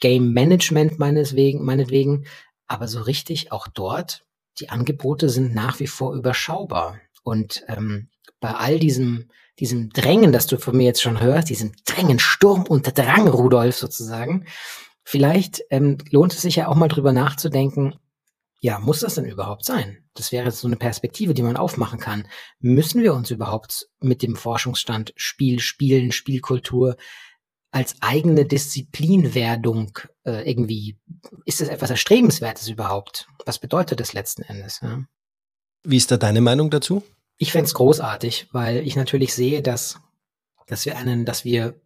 Game 0.00 0.32
Management 0.32 0.98
meineswegen, 0.98 1.64
meinetwegen, 1.64 2.26
aber 2.66 2.88
so 2.88 3.02
richtig 3.02 3.52
auch 3.52 3.68
dort, 3.68 4.26
die 4.58 4.68
Angebote 4.68 5.28
sind 5.28 5.54
nach 5.54 5.78
wie 5.78 5.86
vor 5.86 6.12
überschaubar. 6.16 6.98
Und 7.22 7.64
ähm, 7.68 8.08
bei 8.40 8.50
all 8.50 8.78
diesem, 8.78 9.30
diesem 9.58 9.90
Drängen, 9.90 10.32
das 10.32 10.46
du 10.46 10.58
von 10.58 10.76
mir 10.76 10.84
jetzt 10.84 11.02
schon 11.02 11.20
hörst, 11.20 11.48
diesem 11.48 11.72
Drängen, 11.84 12.18
Sturm 12.18 12.64
und 12.64 12.96
Drang, 12.98 13.28
Rudolf 13.28 13.76
sozusagen, 13.76 14.46
vielleicht 15.04 15.62
ähm, 15.70 15.98
lohnt 16.10 16.32
es 16.32 16.42
sich 16.42 16.56
ja 16.56 16.68
auch 16.68 16.74
mal 16.74 16.88
drüber 16.88 17.12
nachzudenken, 17.12 17.94
ja, 18.64 18.78
muss 18.78 19.00
das 19.00 19.16
denn 19.16 19.24
überhaupt 19.24 19.64
sein? 19.64 20.04
Das 20.14 20.30
wäre 20.30 20.52
so 20.52 20.68
eine 20.68 20.76
Perspektive, 20.76 21.34
die 21.34 21.42
man 21.42 21.56
aufmachen 21.56 21.98
kann. 21.98 22.28
Müssen 22.60 23.02
wir 23.02 23.12
uns 23.12 23.32
überhaupt 23.32 23.88
mit 23.98 24.22
dem 24.22 24.36
Forschungsstand 24.36 25.12
Spiel, 25.16 25.58
Spielen, 25.58 26.12
Spielkultur 26.12 26.96
als 27.72 27.96
eigene 28.00 28.44
Disziplinwerdung 28.44 29.98
äh, 30.24 30.48
irgendwie, 30.48 30.96
ist 31.44 31.60
das 31.60 31.68
etwas 31.68 31.90
Erstrebenswertes 31.90 32.68
überhaupt? 32.68 33.26
Was 33.46 33.58
bedeutet 33.58 33.98
das 33.98 34.12
letzten 34.12 34.42
Endes? 34.42 34.78
Ja? 34.80 35.02
Wie 35.84 35.96
ist 35.96 36.10
da 36.10 36.16
deine 36.16 36.40
Meinung 36.40 36.70
dazu? 36.70 37.02
Ich 37.38 37.52
fände 37.52 37.66
es 37.66 37.74
großartig, 37.74 38.48
weil 38.52 38.86
ich 38.86 38.96
natürlich 38.96 39.34
sehe, 39.34 39.62
dass, 39.62 39.98
dass 40.66 40.86
wir 40.86 40.96
einen, 40.96 41.24
dass 41.24 41.44
wir, 41.44 41.80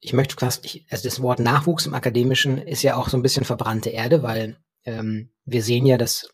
ich 0.00 0.12
möchte 0.12 0.36
fast, 0.36 0.64
ich, 0.64 0.86
also 0.90 1.04
das 1.04 1.20
Wort 1.20 1.38
Nachwuchs 1.38 1.86
im 1.86 1.94
Akademischen 1.94 2.58
ist 2.58 2.82
ja 2.82 2.96
auch 2.96 3.08
so 3.08 3.16
ein 3.16 3.22
bisschen 3.22 3.44
verbrannte 3.44 3.90
Erde, 3.90 4.22
weil 4.22 4.58
ähm, 4.84 5.30
wir 5.44 5.62
sehen 5.62 5.84
ja, 5.84 5.98
dass 5.98 6.30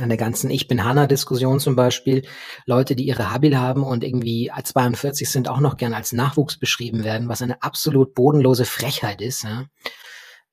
an 0.00 0.08
der 0.08 0.18
ganzen 0.18 0.50
Ich 0.50 0.68
bin 0.68 0.84
Hanna-Diskussion 0.84 1.60
zum 1.60 1.76
Beispiel, 1.76 2.26
Leute, 2.64 2.96
die 2.96 3.04
ihre 3.04 3.30
Habil 3.30 3.58
haben 3.58 3.82
und 3.82 4.04
irgendwie 4.04 4.50
als 4.50 4.70
42 4.70 5.28
sind, 5.28 5.48
auch 5.48 5.60
noch 5.60 5.76
gern 5.76 5.92
als 5.92 6.12
Nachwuchs 6.12 6.58
beschrieben 6.58 7.04
werden, 7.04 7.28
was 7.28 7.42
eine 7.42 7.62
absolut 7.62 8.14
bodenlose 8.14 8.64
Frechheit 8.64 9.20
ist. 9.20 9.44
Ja? 9.44 9.66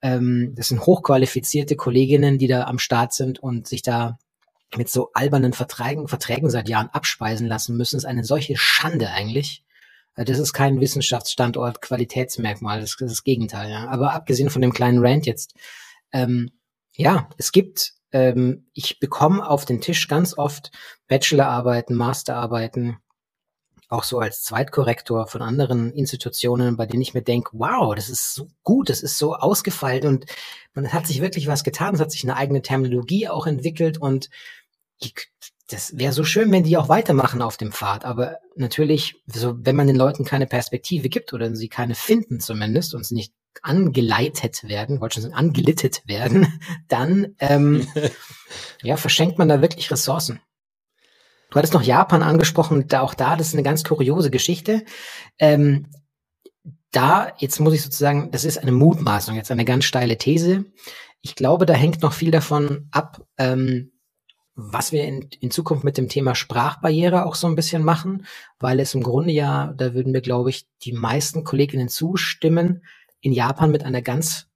Ähm, 0.02 0.54
das 0.56 0.68
sind 0.68 0.86
hochqualifizierte 0.86 1.78
Kolleginnen, 1.78 2.38
die 2.38 2.48
da 2.48 2.66
am 2.66 2.80
Start 2.80 3.14
sind 3.14 3.40
und 3.40 3.66
sich 3.66 3.82
da 3.82 4.20
mit 4.78 4.90
so 4.90 5.12
albernen 5.14 5.54
Verträgen, 5.54 6.08
Verträgen 6.08 6.50
seit 6.50 6.70
Jahren 6.70 6.90
abspeisen 6.90 7.48
lassen 7.48 7.76
müssen, 7.76 7.98
ist 7.98 8.06
eine 8.06 8.24
solche 8.24 8.56
Schande 8.58 9.10
eigentlich. 9.10 9.64
Äh, 10.16 10.26
das 10.26 10.40
ist 10.40 10.54
kein 10.54 10.80
Wissenschaftsstandort, 10.80 11.82
Qualitätsmerkmal, 11.82 12.80
das 12.80 12.92
ist 12.92 13.02
das 13.02 13.24
Gegenteil. 13.24 13.70
Ja. 13.72 13.88
Aber 13.88 14.14
abgesehen 14.14 14.50
von 14.50 14.62
dem 14.62 14.74
kleinen 14.74 15.06
Rant 15.06 15.26
jetzt, 15.26 15.56
ähm, 16.12 16.52
ja, 16.96 17.30
es 17.38 17.52
gibt, 17.52 17.94
ähm, 18.12 18.68
ich 18.74 19.00
bekomme 19.00 19.48
auf 19.48 19.66
den 19.66 19.82
Tisch 19.82 20.08
ganz 20.08 20.38
oft 20.38 20.72
Bachelorarbeiten, 21.08 21.96
Masterarbeiten, 21.96 22.98
auch 23.90 24.04
so 24.04 24.20
als 24.20 24.44
Zweitkorrektor 24.44 25.28
von 25.28 25.42
anderen 25.42 25.92
Institutionen, 25.92 26.78
bei 26.78 26.86
denen 26.86 27.02
ich 27.02 27.16
mir 27.16 27.24
denke, 27.24 27.50
wow, 27.54 27.94
das 27.96 28.10
ist 28.10 28.36
so 28.36 28.48
gut, 28.64 28.90
das 28.90 29.02
ist 29.02 29.18
so 29.18 29.36
ausgefeilt 29.36 30.06
und 30.06 30.26
man 30.74 30.94
hat 30.94 31.08
sich 31.08 31.22
wirklich 31.22 31.48
was 31.48 31.64
getan, 31.64 31.96
es 31.96 32.00
hat 32.00 32.12
sich 32.12 32.24
eine 32.24 32.38
eigene 32.38 32.62
Terminologie 32.62 33.28
auch 33.28 33.48
entwickelt 33.48 33.98
und 33.98 34.30
das 35.70 35.98
wäre 35.98 36.14
so 36.14 36.24
schön, 36.24 36.52
wenn 36.52 36.64
die 36.64 36.78
auch 36.78 36.90
weitermachen 36.90 37.42
auf 37.42 37.58
dem 37.58 37.72
Pfad. 37.72 38.06
Aber 38.06 38.38
natürlich, 38.56 39.16
so, 39.28 39.56
wenn 39.58 39.76
man 39.76 39.88
den 39.88 39.96
Leuten 39.96 40.26
keine 40.26 40.48
Perspektive 40.48 41.10
gibt 41.10 41.34
oder 41.34 41.56
sie 41.56 41.70
keine 41.70 41.96
finden 41.96 42.40
zumindest 42.40 42.96
und 42.96 43.06
sie 43.06 43.16
nicht 43.16 43.34
angeleitet 43.62 44.68
werden, 44.68 45.02
wollte 45.02 45.16
schon 45.16 45.24
sagen, 45.24 45.36
angelittet 45.36 46.02
werden, 46.06 46.60
dann 46.88 47.36
ähm, 47.40 47.88
ja, 48.84 48.98
verschenkt 48.98 49.38
man 49.38 49.50
da 49.50 49.62
wirklich 49.62 49.92
Ressourcen. 49.92 50.42
Du 51.50 51.56
hattest 51.56 51.74
noch 51.74 51.82
Japan 51.82 52.22
angesprochen, 52.24 52.88
da 52.88 53.02
auch 53.02 53.14
da, 53.14 53.36
das 53.36 53.48
ist 53.48 53.54
eine 53.54 53.64
ganz 53.64 53.84
kuriose 53.84 54.30
Geschichte. 54.30 54.84
Ähm, 55.40 55.88
da, 56.92 57.34
jetzt 57.38 57.60
muss 57.60 57.74
ich 57.74 57.84
sozusagen, 57.84 58.32
das 58.32 58.46
ist 58.46 58.58
eine 58.58 58.72
Mutmaßung, 58.72 59.36
jetzt 59.36 59.52
eine 59.52 59.66
ganz 59.66 59.86
steile 59.86 60.18
These. 60.18 60.66
Ich 61.22 61.36
glaube, 61.36 61.66
da 61.66 61.74
hängt 61.74 62.02
noch 62.02 62.14
viel 62.14 62.32
davon 62.32 62.88
ab, 62.92 63.26
ähm, 63.38 63.92
was 64.56 64.92
wir 64.92 65.06
in, 65.06 65.30
in 65.40 65.52
Zukunft 65.52 65.84
mit 65.84 65.98
dem 65.98 66.10
Thema 66.10 66.36
Sprachbarriere 66.36 67.26
auch 67.26 67.36
so 67.36 67.48
ein 67.48 67.56
bisschen 67.56 67.84
machen, 67.84 68.26
weil 68.60 68.80
es 68.80 68.94
im 68.94 69.04
Grunde 69.04 69.32
ja, 69.32 69.74
da 69.78 69.94
würden 69.94 70.14
wir, 70.14 70.22
glaube 70.22 70.50
ich, 70.50 70.68
die 70.84 70.94
meisten 70.94 71.44
Kolleginnen 71.44 71.90
zustimmen, 71.90 72.84
in 73.22 73.32
Japan 73.32 73.72
mit 73.72 73.84
einer 73.84 74.02
ganz 74.02 74.49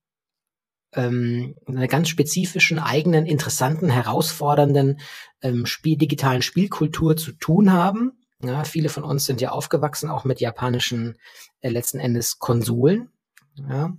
ähm, 0.95 1.55
einer 1.65 1.87
ganz 1.87 2.09
spezifischen, 2.09 2.79
eigenen, 2.79 3.25
interessanten, 3.25 3.89
herausfordernden 3.89 4.99
ähm, 5.41 5.65
Spiel, 5.65 5.97
digitalen 5.97 6.41
Spielkultur 6.41 7.17
zu 7.17 7.33
tun 7.33 7.71
haben. 7.71 8.13
Ja, 8.43 8.63
viele 8.63 8.89
von 8.89 9.03
uns 9.03 9.25
sind 9.25 9.41
ja 9.41 9.51
aufgewachsen 9.51 10.09
auch 10.09 10.25
mit 10.25 10.41
japanischen 10.41 11.17
äh, 11.61 11.69
letzten 11.69 11.99
Endes 11.99 12.39
Konsolen. 12.39 13.09
Ja. 13.55 13.93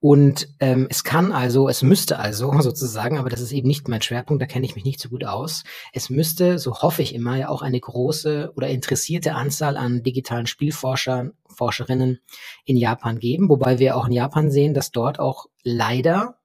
Und 0.00 0.48
ähm, 0.60 0.86
es 0.88 1.04
kann 1.04 1.30
also, 1.30 1.68
es 1.68 1.82
müsste 1.82 2.18
also 2.18 2.52
sozusagen, 2.60 3.18
aber 3.18 3.28
das 3.28 3.40
ist 3.40 3.52
eben 3.52 3.68
nicht 3.68 3.86
mein 3.86 4.00
Schwerpunkt, 4.00 4.42
da 4.42 4.46
kenne 4.46 4.64
ich 4.64 4.74
mich 4.74 4.84
nicht 4.84 4.98
so 4.98 5.10
gut 5.10 5.24
aus. 5.24 5.62
Es 5.92 6.08
müsste, 6.08 6.58
so 6.58 6.76
hoffe 6.80 7.02
ich 7.02 7.14
immer, 7.14 7.36
ja 7.36 7.48
auch 7.50 7.60
eine 7.60 7.78
große 7.78 8.52
oder 8.56 8.68
interessierte 8.68 9.34
Anzahl 9.34 9.76
an 9.76 10.02
digitalen 10.02 10.46
Spielforschern, 10.46 11.32
Forscherinnen 11.48 12.20
in 12.64 12.76
Japan 12.76 13.18
geben, 13.18 13.50
wobei 13.50 13.78
wir 13.78 13.96
auch 13.96 14.06
in 14.06 14.12
Japan 14.12 14.50
sehen, 14.50 14.72
dass 14.72 14.90
dort 14.90 15.18
auch 15.18 15.46
leider, 15.62 16.38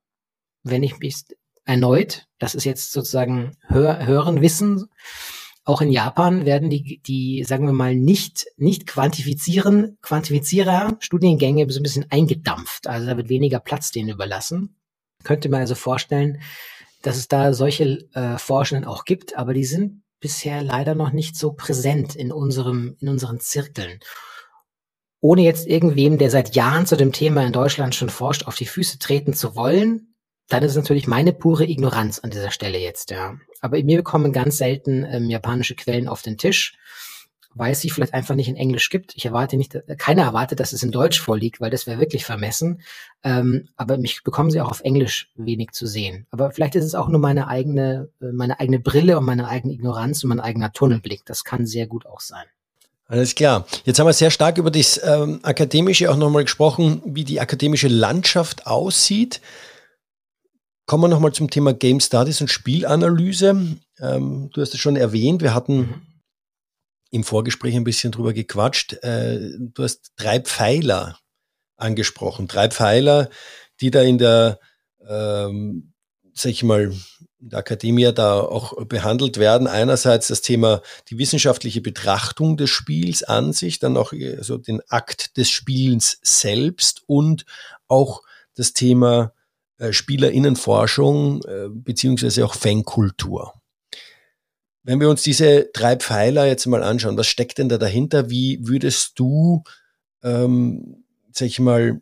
wenn 0.63 0.83
ich 0.83 0.99
mich 0.99 1.23
erneut, 1.63 2.27
das 2.39 2.55
ist 2.55 2.65
jetzt 2.65 2.91
sozusagen 2.91 3.57
Hör, 3.67 4.05
Hören, 4.05 4.41
Wissen, 4.41 4.89
auch 5.65 5.81
in 5.81 5.91
Japan 5.91 6.45
werden 6.45 6.69
die, 6.69 7.01
die, 7.01 7.43
sagen 7.43 7.65
wir 7.65 7.73
mal, 7.73 7.95
nicht, 7.95 8.45
nicht 8.55 8.85
quantifizieren, 8.85 9.97
Quantifizierer 10.03 10.95
Studiengänge 10.99 11.69
so 11.71 11.79
ein 11.79 11.83
bisschen 11.83 12.05
eingedampft. 12.11 12.87
Also 12.87 13.07
da 13.07 13.17
wird 13.17 13.29
weniger 13.29 13.59
Platz 13.59 13.91
denen 13.91 14.09
überlassen. 14.09 14.75
Könnte 15.23 15.49
man 15.49 15.61
also 15.61 15.73
vorstellen, 15.73 16.39
dass 17.01 17.17
es 17.17 17.27
da 17.27 17.51
solche 17.53 18.07
äh, 18.13 18.37
Forschenden 18.37 18.85
auch 18.85 19.05
gibt, 19.05 19.37
aber 19.37 19.55
die 19.55 19.65
sind 19.65 20.03
bisher 20.19 20.61
leider 20.61 20.93
noch 20.93 21.11
nicht 21.11 21.35
so 21.35 21.53
präsent 21.53 22.15
in 22.15 22.31
unserem, 22.31 22.95
in 22.99 23.09
unseren 23.09 23.39
Zirkeln. 23.39 23.99
Ohne 25.19 25.41
jetzt 25.41 25.65
irgendwem, 25.65 26.19
der 26.19 26.29
seit 26.29 26.55
Jahren 26.55 26.85
zu 26.85 26.95
dem 26.95 27.11
Thema 27.11 27.43
in 27.43 27.53
Deutschland 27.53 27.95
schon 27.95 28.09
forscht, 28.09 28.45
auf 28.45 28.55
die 28.55 28.67
Füße 28.67 28.99
treten 28.99 29.33
zu 29.33 29.55
wollen, 29.55 30.14
dann 30.47 30.63
ist 30.63 30.71
es 30.71 30.77
natürlich 30.77 31.07
meine 31.07 31.33
pure 31.33 31.65
Ignoranz 31.65 32.19
an 32.19 32.29
dieser 32.29 32.51
Stelle 32.51 32.77
jetzt, 32.77 33.11
ja. 33.11 33.35
Aber 33.61 33.81
mir 33.83 34.03
kommen 34.03 34.31
ganz 34.31 34.57
selten 34.57 35.05
ähm, 35.09 35.29
japanische 35.29 35.75
Quellen 35.75 36.07
auf 36.07 36.21
den 36.21 36.37
Tisch, 36.37 36.77
weil 37.55 37.71
es 37.71 37.81
sie 37.81 37.89
vielleicht 37.89 38.13
einfach 38.13 38.35
nicht 38.35 38.49
in 38.49 38.55
Englisch 38.55 38.89
gibt. 38.89 39.15
Ich 39.15 39.25
erwarte 39.25 39.57
nicht, 39.57 39.73
äh, 39.73 39.95
keiner 39.97 40.23
erwartet, 40.23 40.59
dass 40.59 40.73
es 40.73 40.83
in 40.83 40.91
Deutsch 40.91 41.19
vorliegt, 41.19 41.61
weil 41.61 41.71
das 41.71 41.87
wäre 41.87 41.99
wirklich 41.99 42.25
vermessen. 42.25 42.81
Ähm, 43.23 43.69
aber 43.75 43.97
mich 43.97 44.23
bekommen 44.23 44.51
sie 44.51 44.61
auch 44.61 44.69
auf 44.69 44.81
Englisch 44.81 45.31
wenig 45.35 45.71
zu 45.71 45.87
sehen. 45.87 46.27
Aber 46.29 46.51
vielleicht 46.51 46.75
ist 46.75 46.85
es 46.85 46.93
auch 46.93 47.07
nur 47.07 47.19
meine 47.19 47.47
eigene, 47.47 48.09
äh, 48.21 48.31
meine 48.31 48.59
eigene 48.59 48.79
Brille 48.79 49.17
und 49.17 49.25
meine 49.25 49.47
eigene 49.47 49.73
Ignoranz 49.73 50.23
und 50.23 50.29
mein 50.29 50.39
eigener 50.39 50.71
Tunnelblick. 50.71 51.25
Das 51.25 51.43
kann 51.43 51.65
sehr 51.65 51.87
gut 51.87 52.05
auch 52.05 52.19
sein. 52.19 52.45
Alles 53.07 53.35
klar. 53.35 53.65
Jetzt 53.83 53.99
haben 53.99 54.07
wir 54.07 54.13
sehr 54.13 54.31
stark 54.31 54.57
über 54.57 54.71
das 54.71 54.99
ähm, 55.03 55.39
Akademische 55.43 56.11
auch 56.11 56.17
nochmal 56.17 56.43
gesprochen, 56.43 57.01
wie 57.05 57.23
die 57.23 57.39
akademische 57.39 57.87
Landschaft 57.87 58.65
aussieht. 58.67 59.41
Kommen 60.87 61.03
wir 61.03 61.07
nochmal 61.07 61.33
zum 61.33 61.49
Thema 61.49 61.73
Game 61.73 61.99
Studies 61.99 62.41
und 62.41 62.51
Spielanalyse. 62.51 63.77
Ähm, 63.99 64.49
du 64.53 64.61
hast 64.61 64.75
es 64.75 64.79
schon 64.79 64.95
erwähnt, 64.95 65.41
wir 65.41 65.55
hatten 65.55 66.21
im 67.09 67.23
Vorgespräch 67.23 67.75
ein 67.75 67.83
bisschen 67.83 68.11
drüber 68.11 68.33
gequatscht. 68.33 68.93
Äh, 69.01 69.51
du 69.57 69.83
hast 69.83 70.11
drei 70.15 70.39
Pfeiler 70.39 71.17
angesprochen. 71.75 72.47
Drei 72.47 72.69
Pfeiler, 72.69 73.29
die 73.81 73.89
da 73.89 74.01
in 74.01 74.19
der, 74.19 74.59
ähm, 75.07 75.93
sag 76.33 76.51
ich 76.51 76.63
mal, 76.63 76.93
in 77.39 77.49
der 77.49 77.59
Akademie 77.59 78.11
da 78.13 78.39
auch 78.39 78.85
behandelt 78.85 79.37
werden. 79.39 79.65
Einerseits 79.65 80.27
das 80.27 80.41
Thema 80.41 80.83
die 81.09 81.17
wissenschaftliche 81.17 81.81
Betrachtung 81.81 82.57
des 82.57 82.69
Spiels 82.69 83.23
an 83.23 83.53
sich, 83.53 83.79
dann 83.79 83.97
auch 83.97 84.13
äh, 84.13 84.43
so 84.43 84.59
den 84.59 84.81
Akt 84.89 85.35
des 85.37 85.49
Spielens 85.49 86.19
selbst 86.21 87.01
und 87.07 87.45
auch 87.87 88.21
das 88.53 88.73
Thema 88.73 89.33
Spielerinnenforschung 89.91 91.43
äh, 91.43 91.67
beziehungsweise 91.69 92.45
auch 92.45 92.55
Fankultur. 92.55 93.53
Wenn 94.83 94.99
wir 94.99 95.09
uns 95.09 95.23
diese 95.23 95.69
drei 95.73 95.95
Pfeiler 95.95 96.45
jetzt 96.45 96.65
mal 96.67 96.83
anschauen, 96.83 97.17
was 97.17 97.27
steckt 97.27 97.57
denn 97.57 97.69
da 97.69 97.77
dahinter? 97.77 98.29
Wie 98.29 98.59
würdest 98.61 99.17
du, 99.17 99.63
ähm, 100.23 101.03
sag 101.31 101.47
ich 101.47 101.59
mal, 101.59 101.99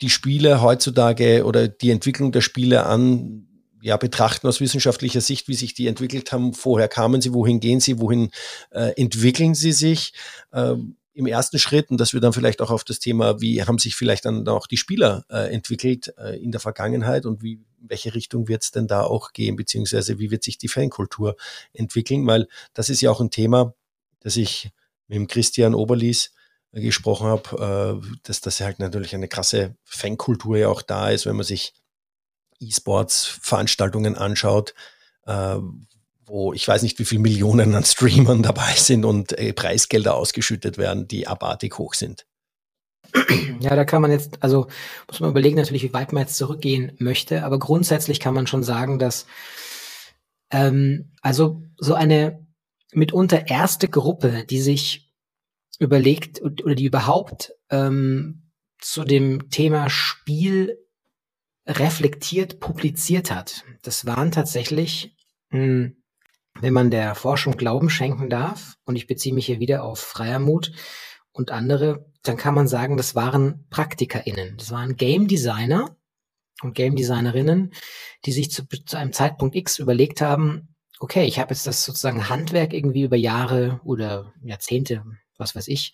die 0.00 0.10
Spiele 0.10 0.62
heutzutage 0.62 1.44
oder 1.44 1.68
die 1.68 1.90
Entwicklung 1.90 2.32
der 2.32 2.40
Spiele 2.40 2.86
an 2.86 3.46
ja, 3.82 3.96
betrachten 3.96 4.46
aus 4.46 4.60
wissenschaftlicher 4.60 5.20
Sicht, 5.20 5.48
wie 5.48 5.54
sich 5.54 5.74
die 5.74 5.86
entwickelt 5.86 6.32
haben. 6.32 6.52
Vorher 6.52 6.88
kamen 6.88 7.20
sie, 7.20 7.32
wohin 7.32 7.60
gehen 7.60 7.80
sie, 7.80 7.98
wohin 7.98 8.30
äh, 8.70 8.92
entwickeln 9.00 9.54
sie 9.54 9.72
sich 9.72 10.12
ähm, 10.52 10.96
im 11.12 11.26
ersten 11.26 11.58
Schritt 11.58 11.90
und 11.90 11.98
dass 11.98 12.12
wir 12.12 12.20
dann 12.20 12.32
vielleicht 12.32 12.60
auch 12.62 12.70
auf 12.70 12.84
das 12.84 12.98
Thema, 12.98 13.40
wie 13.40 13.62
haben 13.62 13.78
sich 13.78 13.96
vielleicht 13.96 14.24
dann 14.24 14.46
auch 14.48 14.66
die 14.66 14.76
Spieler 14.76 15.24
äh, 15.28 15.52
entwickelt 15.52 16.14
äh, 16.18 16.40
in 16.40 16.52
der 16.52 16.60
Vergangenheit 16.60 17.26
und 17.26 17.42
wie, 17.42 17.60
welche 17.80 18.14
Richtung 18.14 18.48
wird 18.48 18.62
es 18.62 18.70
denn 18.70 18.86
da 18.86 19.02
auch 19.02 19.32
gehen, 19.32 19.56
beziehungsweise 19.56 20.18
wie 20.18 20.30
wird 20.30 20.44
sich 20.44 20.58
die 20.58 20.68
Fankultur 20.68 21.36
entwickeln, 21.72 22.26
weil 22.26 22.48
das 22.74 22.90
ist 22.90 23.00
ja 23.00 23.10
auch 23.10 23.20
ein 23.20 23.30
Thema, 23.30 23.74
das 24.20 24.36
ich 24.36 24.70
mit 25.08 25.16
dem 25.16 25.26
Christian 25.26 25.74
Oberlies 25.74 26.32
äh, 26.72 26.80
gesprochen 26.80 27.26
habe, 27.26 28.00
äh, 28.02 28.18
dass 28.22 28.40
das 28.40 28.60
halt 28.60 28.78
natürlich 28.78 29.14
eine 29.14 29.28
krasse 29.28 29.74
Fankultur 29.84 30.56
ja 30.56 30.68
auch 30.68 30.82
da 30.82 31.10
ist, 31.10 31.26
wenn 31.26 31.36
man 31.36 31.44
sich 31.44 31.74
E-Sports-Veranstaltungen 32.60 34.16
anschaut, 34.16 34.74
äh, 35.26 35.56
wo 36.30 36.52
ich 36.52 36.66
weiß 36.66 36.82
nicht, 36.82 36.98
wie 36.98 37.04
viele 37.04 37.22
Millionen 37.22 37.74
an 37.74 37.84
Streamern 37.84 38.42
dabei 38.42 38.72
sind 38.76 39.04
und 39.04 39.36
äh, 39.38 39.52
Preisgelder 39.52 40.14
ausgeschüttet 40.14 40.78
werden, 40.78 41.08
die 41.08 41.26
abartig 41.26 41.76
hoch 41.78 41.94
sind. 41.94 42.26
Ja, 43.60 43.74
da 43.74 43.84
kann 43.84 44.02
man 44.02 44.12
jetzt, 44.12 44.40
also 44.40 44.68
muss 45.08 45.20
man 45.20 45.30
überlegen 45.30 45.56
natürlich, 45.56 45.82
wie 45.82 45.92
weit 45.92 46.12
man 46.12 46.22
jetzt 46.22 46.36
zurückgehen 46.36 46.92
möchte, 46.98 47.44
aber 47.44 47.58
grundsätzlich 47.58 48.20
kann 48.20 48.34
man 48.34 48.46
schon 48.46 48.62
sagen, 48.62 49.00
dass 49.00 49.26
ähm, 50.52 51.10
also 51.20 51.62
so 51.76 51.94
eine 51.94 52.46
mitunter 52.92 53.48
erste 53.48 53.88
Gruppe, 53.88 54.44
die 54.48 54.60
sich 54.60 55.12
überlegt 55.80 56.40
oder 56.42 56.74
die 56.74 56.84
überhaupt 56.84 57.52
ähm, 57.70 58.50
zu 58.78 59.04
dem 59.04 59.50
Thema 59.50 59.90
Spiel 59.90 60.78
reflektiert 61.66 62.60
publiziert 62.60 63.30
hat. 63.30 63.64
Das 63.82 64.06
waren 64.06 64.30
tatsächlich, 64.30 65.16
hm, 65.50 65.99
wenn 66.60 66.72
man 66.72 66.90
der 66.90 67.14
Forschung 67.14 67.56
Glauben 67.56 67.90
schenken 67.90 68.28
darf, 68.28 68.76
und 68.84 68.96
ich 68.96 69.06
beziehe 69.06 69.34
mich 69.34 69.46
hier 69.46 69.60
wieder 69.60 69.84
auf 69.84 70.00
Freiermut 70.00 70.72
und 71.32 71.50
andere, 71.50 72.06
dann 72.22 72.36
kann 72.36 72.54
man 72.54 72.68
sagen, 72.68 72.96
das 72.96 73.14
waren 73.14 73.66
PraktikerInnen. 73.70 74.56
Das 74.56 74.70
waren 74.70 74.96
Game 74.96 75.28
Designer 75.28 75.96
und 76.62 76.74
Game 76.74 76.96
Designerinnen, 76.96 77.72
die 78.24 78.32
sich 78.32 78.50
zu, 78.50 78.66
zu 78.66 78.96
einem 78.96 79.12
Zeitpunkt 79.12 79.54
X 79.54 79.78
überlegt 79.78 80.20
haben, 80.20 80.74
okay, 80.98 81.24
ich 81.24 81.38
habe 81.38 81.54
jetzt 81.54 81.66
das 81.66 81.84
sozusagen 81.84 82.28
Handwerk 82.28 82.74
irgendwie 82.74 83.02
über 83.02 83.16
Jahre 83.16 83.80
oder 83.84 84.34
Jahrzehnte, 84.42 85.02
was 85.38 85.56
weiß 85.56 85.68
ich, 85.68 85.92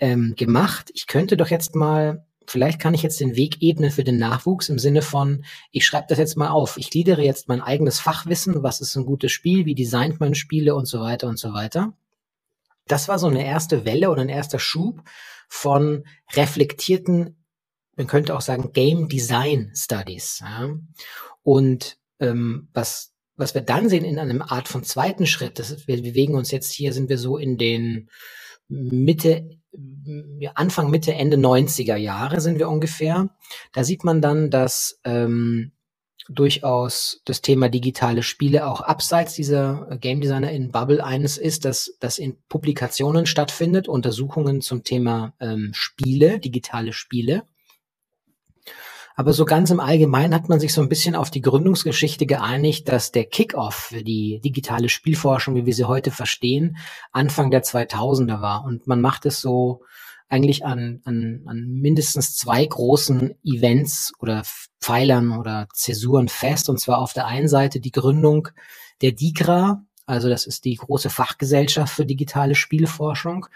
ähm, 0.00 0.34
gemacht. 0.36 0.90
Ich 0.94 1.06
könnte 1.06 1.36
doch 1.36 1.48
jetzt 1.48 1.76
mal 1.76 2.26
vielleicht 2.48 2.80
kann 2.80 2.94
ich 2.94 3.02
jetzt 3.02 3.20
den 3.20 3.36
Weg 3.36 3.60
ebnen 3.60 3.90
für 3.90 4.04
den 4.04 4.16
Nachwuchs 4.16 4.68
im 4.68 4.78
Sinne 4.78 5.02
von, 5.02 5.44
ich 5.70 5.84
schreibe 5.84 6.06
das 6.08 6.18
jetzt 6.18 6.36
mal 6.36 6.48
auf. 6.48 6.76
Ich 6.78 6.90
gliedere 6.90 7.22
jetzt 7.22 7.48
mein 7.48 7.60
eigenes 7.60 8.00
Fachwissen, 8.00 8.62
was 8.62 8.80
ist 8.80 8.96
ein 8.96 9.04
gutes 9.04 9.32
Spiel, 9.32 9.66
wie 9.66 9.74
designt 9.74 10.18
man 10.20 10.34
Spiele 10.34 10.74
und 10.74 10.86
so 10.86 11.00
weiter 11.00 11.28
und 11.28 11.38
so 11.38 11.52
weiter. 11.52 11.92
Das 12.86 13.06
war 13.08 13.18
so 13.18 13.26
eine 13.26 13.44
erste 13.44 13.84
Welle 13.84 14.10
oder 14.10 14.22
ein 14.22 14.30
erster 14.30 14.58
Schub 14.58 15.02
von 15.48 16.04
reflektierten, 16.32 17.44
man 17.96 18.06
könnte 18.06 18.34
auch 18.34 18.40
sagen, 18.40 18.72
Game 18.72 19.08
Design 19.08 19.72
Studies. 19.74 20.40
Ja. 20.40 20.70
Und 21.42 21.98
ähm, 22.20 22.68
was, 22.72 23.14
was 23.36 23.54
wir 23.54 23.62
dann 23.62 23.88
sehen 23.88 24.04
in 24.04 24.18
einem 24.18 24.40
Art 24.40 24.68
von 24.68 24.84
zweiten 24.84 25.26
Schritt, 25.26 25.58
das 25.58 25.86
wir 25.86 26.02
bewegen 26.02 26.34
uns 26.34 26.50
jetzt 26.50 26.72
hier, 26.72 26.92
sind 26.92 27.08
wir 27.08 27.18
so 27.18 27.36
in 27.36 27.58
den 27.58 28.08
Mitte, 28.68 29.58
Anfang, 30.54 30.90
Mitte, 30.90 31.14
Ende 31.14 31.36
90er 31.36 31.96
Jahre 31.96 32.40
sind 32.40 32.58
wir 32.58 32.68
ungefähr. 32.68 33.30
Da 33.72 33.84
sieht 33.84 34.04
man 34.04 34.20
dann, 34.20 34.50
dass 34.50 35.00
ähm, 35.04 35.72
durchaus 36.28 37.22
das 37.24 37.40
Thema 37.40 37.68
digitale 37.68 38.22
Spiele 38.22 38.66
auch 38.66 38.82
abseits 38.82 39.34
dieser 39.34 39.96
Game 40.00 40.20
Designer 40.20 40.52
in 40.52 40.70
Bubble 40.70 41.02
eines 41.02 41.38
ist, 41.38 41.64
dass 41.64 41.96
das 42.00 42.18
in 42.18 42.36
Publikationen 42.48 43.26
stattfindet, 43.26 43.88
Untersuchungen 43.88 44.60
zum 44.60 44.84
Thema 44.84 45.34
ähm, 45.40 45.70
Spiele, 45.72 46.38
digitale 46.38 46.92
Spiele. 46.92 47.44
Aber 49.18 49.32
so 49.32 49.44
ganz 49.44 49.72
im 49.72 49.80
Allgemeinen 49.80 50.32
hat 50.32 50.48
man 50.48 50.60
sich 50.60 50.72
so 50.72 50.80
ein 50.80 50.88
bisschen 50.88 51.16
auf 51.16 51.28
die 51.28 51.40
Gründungsgeschichte 51.40 52.24
geeinigt, 52.24 52.86
dass 52.88 53.10
der 53.10 53.24
Kickoff 53.24 53.74
für 53.74 54.04
die 54.04 54.40
digitale 54.44 54.88
Spielforschung, 54.88 55.56
wie 55.56 55.66
wir 55.66 55.74
sie 55.74 55.86
heute 55.86 56.12
verstehen, 56.12 56.76
Anfang 57.10 57.50
der 57.50 57.64
2000er 57.64 58.40
war. 58.40 58.62
Und 58.62 58.86
man 58.86 59.00
macht 59.00 59.26
es 59.26 59.40
so 59.40 59.82
eigentlich 60.28 60.64
an, 60.64 61.00
an, 61.02 61.42
an 61.46 61.66
mindestens 61.66 62.36
zwei 62.36 62.64
großen 62.64 63.34
Events 63.42 64.12
oder 64.20 64.44
Pfeilern 64.80 65.36
oder 65.36 65.66
Zäsuren 65.74 66.28
fest. 66.28 66.68
Und 66.68 66.78
zwar 66.78 66.98
auf 66.98 67.12
der 67.12 67.26
einen 67.26 67.48
Seite 67.48 67.80
die 67.80 67.90
Gründung 67.90 68.46
der 69.02 69.10
DIGRA, 69.10 69.82
also 70.06 70.28
das 70.30 70.46
ist 70.46 70.64
die 70.64 70.76
große 70.76 71.10
Fachgesellschaft 71.10 71.92
für 71.92 72.06
digitale 72.06 72.54
Spielforschung. 72.54 73.46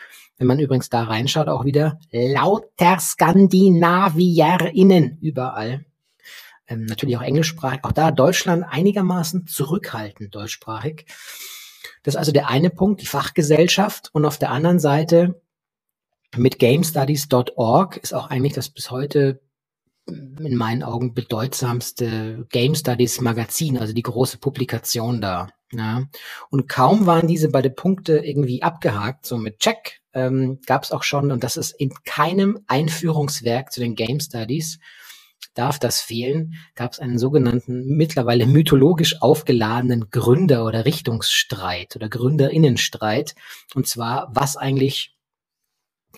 Wenn 0.43 0.49
man 0.49 0.59
übrigens 0.59 0.91
da 0.91 1.05
reinschaut, 1.05 1.47
auch 1.47 1.65
wieder 1.65 2.01
lauter 2.11 2.99
SkandinavierInnen 2.99 5.19
überall. 5.21 5.85
Ähm, 6.67 6.87
natürlich 6.87 7.17
auch 7.17 7.23
englischsprachig. 7.23 7.85
Auch 7.85 7.93
da 7.93 8.11
Deutschland 8.11 8.65
einigermaßen 8.69 9.47
zurückhaltend 9.47 10.35
deutschsprachig. 10.35 11.07
Das 12.03 12.15
ist 12.15 12.19
also 12.19 12.33
der 12.33 12.49
eine 12.49 12.71
Punkt, 12.71 13.03
die 13.03 13.07
Fachgesellschaft. 13.07 14.11
Und 14.13 14.25
auf 14.25 14.37
der 14.37 14.51
anderen 14.51 14.81
Seite 14.81 15.41
mit 16.37 16.59
GameStudies.org 16.59 17.99
ist 17.99 18.13
auch 18.13 18.29
eigentlich 18.29 18.55
das 18.55 18.69
bis 18.69 18.91
heute 18.91 19.41
in 20.09 20.57
meinen 20.57 20.83
Augen 20.83 21.15
bedeutsamste 21.15 22.49
Game 22.51 22.75
Studies 22.75 23.21
Magazin, 23.21 23.79
also 23.79 23.93
die 23.93 24.03
große 24.03 24.39
Publikation 24.39 25.21
da. 25.21 25.51
Ja. 25.71 26.09
Und 26.51 26.69
kaum 26.69 27.07
waren 27.07 27.29
diese 27.29 27.49
beide 27.49 27.71
Punkte 27.71 28.19
irgendwie 28.19 28.65
abgehakt, 28.65 29.25
so 29.25 29.39
mit 29.39 29.61
Check, 29.61 30.02
ähm, 30.15 30.61
gab 30.67 30.85
es 30.85 30.93
auch 30.93 31.03
schon, 31.03 31.31
und 31.31 31.45
das 31.45 31.57
ist 31.57 31.73
in 31.73 31.93
keinem 32.05 32.61
Einführungswerk 32.67 33.73
zu 33.73 33.81
den 33.81 33.95
Game 33.95 34.21
Studies, 34.21 34.79
darf 35.55 35.79
das 35.79 36.01
fehlen, 36.01 36.55
gab 36.75 36.93
es 36.93 36.99
einen 36.99 37.19
sogenannten 37.19 37.97
mittlerweile 37.97 38.47
mythologisch 38.47 39.21
aufgeladenen 39.21 40.11
Gründer- 40.11 40.65
oder 40.65 40.85
Richtungsstreit 40.85 41.97
oder 41.97 42.09
Gründerinnenstreit. 42.09 43.35
Und 43.75 43.87
zwar, 43.87 44.31
was 44.33 44.57
eigentlich 44.57 45.15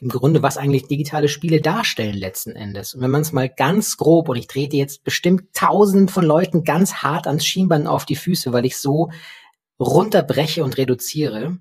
im 0.01 0.09
Grunde, 0.09 0.43
was 0.43 0.57
eigentlich 0.57 0.87
digitale 0.87 1.29
Spiele 1.29 1.61
darstellen 1.61 2.17
letzten 2.17 2.57
Endes. 2.57 2.95
Und 2.95 3.01
wenn 3.01 3.11
man 3.11 3.23
es 3.23 3.33
mal 3.33 3.49
ganz 3.49 3.97
grob, 3.97 4.29
und 4.29 4.37
ich 4.37 4.49
trete 4.49 4.77
jetzt 4.77 5.05
bestimmt 5.05 5.55
tausenden 5.55 6.09
von 6.09 6.25
Leuten 6.25 6.65
ganz 6.65 6.95
hart 6.97 7.27
ans 7.27 7.47
Schienbein 7.47 7.87
auf 7.87 8.05
die 8.05 8.17
Füße, 8.17 8.53
weil 8.53 8.65
ich 8.65 8.77
so 8.77 9.11
runterbreche 9.79 10.65
und 10.65 10.79
reduziere. 10.79 11.59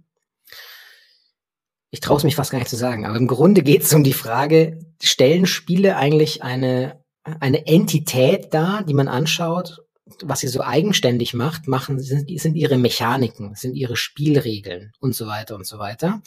Ich 1.93 1.99
traue 1.99 2.17
es 2.17 2.23
mich 2.23 2.35
fast 2.35 2.49
gar 2.49 2.57
nicht 2.57 2.71
zu 2.71 2.75
sagen, 2.75 3.05
aber 3.05 3.17
im 3.17 3.27
Grunde 3.27 3.61
geht 3.61 3.83
es 3.83 3.93
um 3.93 4.03
die 4.03 4.13
Frage, 4.13 4.79
stellen 4.99 5.45
Spiele 5.45 5.95
eigentlich 5.95 6.41
eine, 6.41 6.99
eine 7.23 7.67
Entität 7.67 8.51
dar, 8.51 8.83
die 8.83 8.95
man 8.95 9.07
anschaut, 9.07 9.77
was 10.23 10.39
sie 10.39 10.47
so 10.47 10.61
eigenständig 10.61 11.35
macht, 11.35 11.67
machen, 11.67 11.99
sind, 11.99 12.31
sind 12.39 12.55
ihre 12.55 12.79
Mechaniken, 12.79 13.53
sind 13.53 13.75
ihre 13.75 13.95
Spielregeln 13.95 14.91
und 15.01 15.13
so 15.13 15.27
weiter 15.27 15.53
und 15.53 15.67
so 15.67 15.77
weiter. 15.77 16.23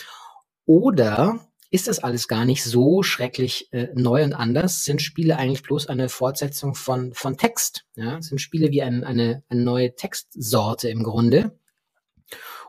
Oder 0.66 1.40
ist 1.72 1.88
das 1.88 1.98
alles 1.98 2.28
gar 2.28 2.44
nicht 2.44 2.62
so 2.62 3.02
schrecklich 3.02 3.68
äh, 3.72 3.88
neu 3.92 4.22
und 4.22 4.34
anders, 4.34 4.84
sind 4.84 5.02
Spiele 5.02 5.36
eigentlich 5.36 5.64
bloß 5.64 5.88
eine 5.88 6.08
Fortsetzung 6.08 6.76
von, 6.76 7.12
von 7.12 7.38
Text. 7.38 7.86
Ja? 7.96 8.22
Sind 8.22 8.40
Spiele 8.40 8.70
wie 8.70 8.82
ein, 8.82 9.02
eine, 9.02 9.42
eine 9.48 9.62
neue 9.62 9.96
Textsorte 9.96 10.90
im 10.90 11.02
Grunde 11.02 11.58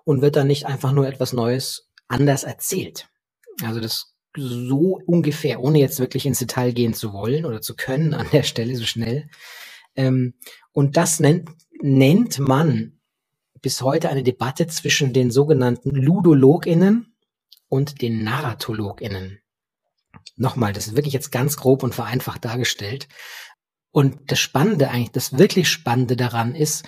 und 0.04 0.24
wird 0.24 0.36
dann 0.36 0.48
nicht 0.48 0.66
einfach 0.66 0.94
nur 0.94 1.08
etwas 1.08 1.32
Neues 1.32 1.87
anders 2.08 2.43
erzählt. 2.43 3.10
Also 3.63 3.80
das 3.80 4.15
so 4.36 5.00
ungefähr, 5.06 5.62
ohne 5.62 5.80
jetzt 5.80 6.00
wirklich 6.00 6.26
ins 6.26 6.39
Detail 6.39 6.72
gehen 6.72 6.93
zu 6.93 7.12
wollen 7.13 7.46
oder 7.46 7.62
zu 7.62 7.76
können 7.76 8.13
an 8.13 8.28
der 8.32 8.43
Stelle 8.43 8.76
so 8.76 8.86
schnell. 8.86 9.30
Ähm, 9.96 10.36
und 10.72 10.96
das 10.96 11.20
nennt, 11.20 11.50
nennt 11.82 12.39
man 12.39 13.00
bis 13.62 13.82
heute 13.82 14.10
eine 14.10 14.24
Debatte 14.24 14.67
zwischen 14.67 15.13
den 15.13 15.32
sogenannten 15.32 15.89
LudologInnen 15.89 17.15
und 17.67 18.02
den 18.02 18.24
NarratologInnen. 18.24 19.39
Nochmal, 20.36 20.74
das 20.74 20.88
ist 20.88 20.96
wirklich 20.96 21.13
jetzt 21.13 21.32
ganz 21.32 21.58
grob 21.58 21.84
und 21.84 21.96
vereinfacht 21.96 22.46
dargestellt. 22.46 23.08
Und 23.91 24.32
das 24.32 24.39
Spannende 24.39 24.89
eigentlich, 24.89 25.12
das 25.12 25.38
wirklich 25.38 25.70
Spannende 25.70 26.15
daran 26.15 26.54
ist, 26.54 26.86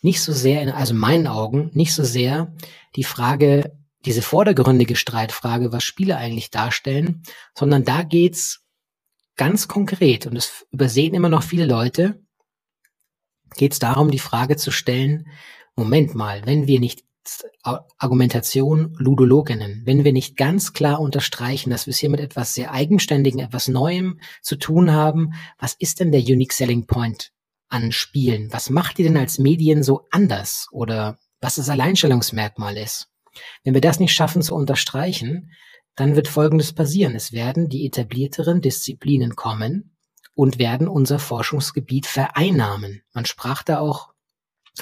nicht 0.00 0.22
so 0.22 0.32
sehr, 0.32 0.62
in, 0.62 0.70
also 0.70 0.94
in 0.94 1.00
meinen 1.00 1.26
Augen, 1.26 1.70
nicht 1.74 1.92
so 1.92 2.04
sehr 2.04 2.54
die 2.96 3.04
Frage, 3.04 3.76
diese 4.06 4.22
vordergründige 4.22 4.96
Streitfrage, 4.96 5.72
was 5.72 5.84
Spiele 5.84 6.16
eigentlich 6.16 6.50
darstellen, 6.50 7.22
sondern 7.54 7.84
da 7.84 8.02
geht's 8.02 8.62
ganz 9.36 9.68
konkret, 9.68 10.26
und 10.26 10.34
das 10.34 10.66
übersehen 10.70 11.14
immer 11.14 11.28
noch 11.28 11.42
viele 11.42 11.66
Leute, 11.66 12.22
geht's 13.56 13.78
darum, 13.78 14.10
die 14.10 14.18
Frage 14.18 14.56
zu 14.56 14.70
stellen, 14.70 15.28
Moment 15.74 16.14
mal, 16.14 16.46
wenn 16.46 16.66
wir 16.66 16.80
nicht 16.80 17.04
Argumentation 17.62 18.94
Ludologinnen, 18.98 19.82
wenn 19.84 20.04
wir 20.04 20.12
nicht 20.12 20.36
ganz 20.36 20.72
klar 20.72 21.00
unterstreichen, 21.00 21.70
dass 21.70 21.86
wir 21.86 21.90
es 21.90 21.98
hier 21.98 22.08
mit 22.08 22.20
etwas 22.20 22.54
sehr 22.54 22.72
Eigenständigem, 22.72 23.40
etwas 23.40 23.66
Neuem 23.66 24.20
zu 24.42 24.56
tun 24.56 24.92
haben, 24.92 25.32
was 25.58 25.74
ist 25.74 25.98
denn 25.98 26.12
der 26.12 26.20
Unique 26.20 26.52
Selling 26.52 26.86
Point 26.86 27.32
an 27.68 27.90
Spielen? 27.90 28.52
Was 28.52 28.70
macht 28.70 29.00
ihr 29.00 29.06
denn 29.06 29.16
als 29.16 29.38
Medien 29.38 29.82
so 29.82 30.06
anders? 30.12 30.68
Oder 30.70 31.18
was 31.40 31.56
das 31.56 31.68
Alleinstellungsmerkmal 31.68 32.76
ist? 32.76 33.08
Wenn 33.64 33.74
wir 33.74 33.80
das 33.80 34.00
nicht 34.00 34.12
schaffen 34.12 34.42
zu 34.42 34.54
unterstreichen, 34.54 35.52
dann 35.96 36.14
wird 36.14 36.28
Folgendes 36.28 36.72
passieren. 36.72 37.14
Es 37.14 37.32
werden 37.32 37.68
die 37.68 37.86
etablierteren 37.86 38.60
Disziplinen 38.60 39.34
kommen 39.34 39.96
und 40.34 40.58
werden 40.58 40.86
unser 40.86 41.18
Forschungsgebiet 41.18 42.06
vereinnahmen. 42.06 43.02
Man 43.12 43.24
sprach 43.24 43.62
da 43.62 43.80
auch, 43.80 44.12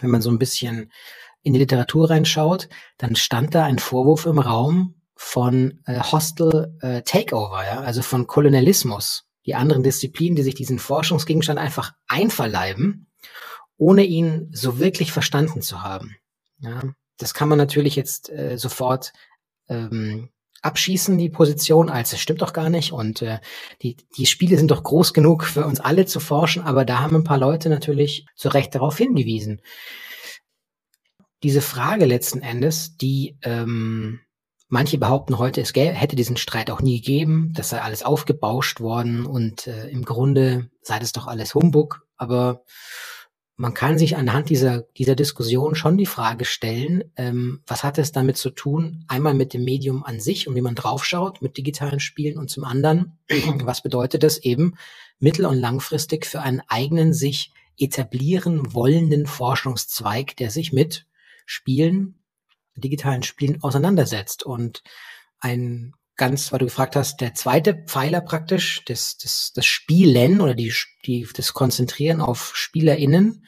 wenn 0.00 0.10
man 0.10 0.20
so 0.20 0.30
ein 0.30 0.40
bisschen 0.40 0.90
in 1.42 1.52
die 1.52 1.60
Literatur 1.60 2.10
reinschaut, 2.10 2.68
dann 2.98 3.14
stand 3.14 3.54
da 3.54 3.64
ein 3.64 3.78
Vorwurf 3.78 4.26
im 4.26 4.40
Raum 4.40 4.96
von 5.14 5.80
äh, 5.86 6.00
Hostile 6.00 6.76
äh, 6.80 7.02
Takeover, 7.02 7.64
ja, 7.64 7.80
also 7.80 8.02
von 8.02 8.26
Kolonialismus. 8.26 9.24
Die 9.46 9.54
anderen 9.54 9.82
Disziplinen, 9.82 10.36
die 10.36 10.42
sich 10.42 10.54
diesen 10.54 10.78
Forschungsgegenstand 10.78 11.58
einfach 11.60 11.92
einverleiben, 12.08 13.10
ohne 13.76 14.04
ihn 14.04 14.48
so 14.52 14.78
wirklich 14.78 15.12
verstanden 15.12 15.62
zu 15.62 15.82
haben. 15.82 16.16
Ja, 16.58 16.82
das 17.18 17.34
kann 17.34 17.48
man 17.48 17.58
natürlich 17.58 17.96
jetzt 17.96 18.30
äh, 18.30 18.56
sofort 18.56 19.12
ähm, 19.68 20.30
abschießen, 20.62 21.18
die 21.18 21.28
Position, 21.28 21.90
als 21.90 22.12
es 22.12 22.20
stimmt 22.20 22.42
doch 22.42 22.52
gar 22.52 22.70
nicht. 22.70 22.92
Und 22.92 23.22
äh, 23.22 23.38
die, 23.82 23.96
die 24.16 24.26
Spiele 24.26 24.56
sind 24.56 24.70
doch 24.70 24.82
groß 24.82 25.12
genug 25.12 25.44
für 25.44 25.66
uns 25.66 25.80
alle 25.80 26.06
zu 26.06 26.20
forschen, 26.20 26.62
aber 26.62 26.84
da 26.84 27.00
haben 27.00 27.16
ein 27.16 27.24
paar 27.24 27.38
Leute 27.38 27.68
natürlich 27.68 28.26
zu 28.34 28.48
Recht 28.48 28.74
darauf 28.74 28.96
hingewiesen. 28.96 29.60
Diese 31.42 31.60
Frage 31.60 32.06
letzten 32.06 32.40
Endes, 32.40 32.96
die 32.96 33.36
ähm, 33.42 34.20
manche 34.68 34.96
behaupten 34.96 35.38
heute, 35.38 35.60
es 35.60 35.74
hätte 35.74 36.16
diesen 36.16 36.38
Streit 36.38 36.70
auch 36.70 36.80
nie 36.80 37.00
gegeben, 37.00 37.52
das 37.54 37.68
sei 37.68 37.82
alles 37.82 38.02
aufgebauscht 38.02 38.80
worden 38.80 39.26
und 39.26 39.66
äh, 39.66 39.88
im 39.88 40.04
Grunde 40.06 40.70
sei 40.80 40.98
das 40.98 41.12
doch 41.12 41.26
alles 41.26 41.54
Humbug, 41.54 42.06
aber 42.16 42.64
man 43.56 43.72
kann 43.72 43.98
sich 43.98 44.16
anhand 44.16 44.50
dieser, 44.50 44.82
dieser 44.96 45.14
Diskussion 45.14 45.76
schon 45.76 45.96
die 45.96 46.06
Frage 46.06 46.44
stellen, 46.44 47.04
ähm, 47.16 47.62
was 47.66 47.84
hat 47.84 47.98
es 47.98 48.10
damit 48.10 48.36
zu 48.36 48.50
tun, 48.50 49.04
einmal 49.06 49.34
mit 49.34 49.54
dem 49.54 49.64
Medium 49.64 50.04
an 50.04 50.18
sich 50.18 50.48
und 50.48 50.56
wie 50.56 50.60
man 50.60 50.74
draufschaut 50.74 51.40
mit 51.40 51.56
digitalen 51.56 52.00
Spielen 52.00 52.38
und 52.38 52.50
zum 52.50 52.64
anderen, 52.64 53.18
was 53.62 53.82
bedeutet 53.82 54.24
das 54.24 54.38
eben 54.38 54.74
mittel- 55.20 55.46
und 55.46 55.58
langfristig 55.58 56.26
für 56.26 56.40
einen 56.40 56.62
eigenen 56.66 57.12
sich 57.12 57.52
etablieren 57.78 58.74
wollenden 58.74 59.26
Forschungszweig, 59.26 60.36
der 60.36 60.50
sich 60.50 60.72
mit 60.72 61.06
Spielen, 61.46 62.18
digitalen 62.76 63.22
Spielen 63.22 63.62
auseinandersetzt. 63.62 64.44
Und 64.44 64.82
ein 65.38 65.94
ganz, 66.16 66.52
weil 66.52 66.60
du 66.60 66.66
gefragt 66.66 66.96
hast, 66.96 67.20
der 67.20 67.34
zweite 67.34 67.74
Pfeiler 67.74 68.20
praktisch, 68.20 68.84
das, 68.86 69.16
das, 69.18 69.52
das 69.54 69.66
Spielen 69.66 70.40
oder 70.40 70.54
die, 70.54 70.72
die, 71.06 71.26
das 71.34 71.52
Konzentrieren 71.52 72.20
auf 72.20 72.52
SpielerInnen, 72.54 73.44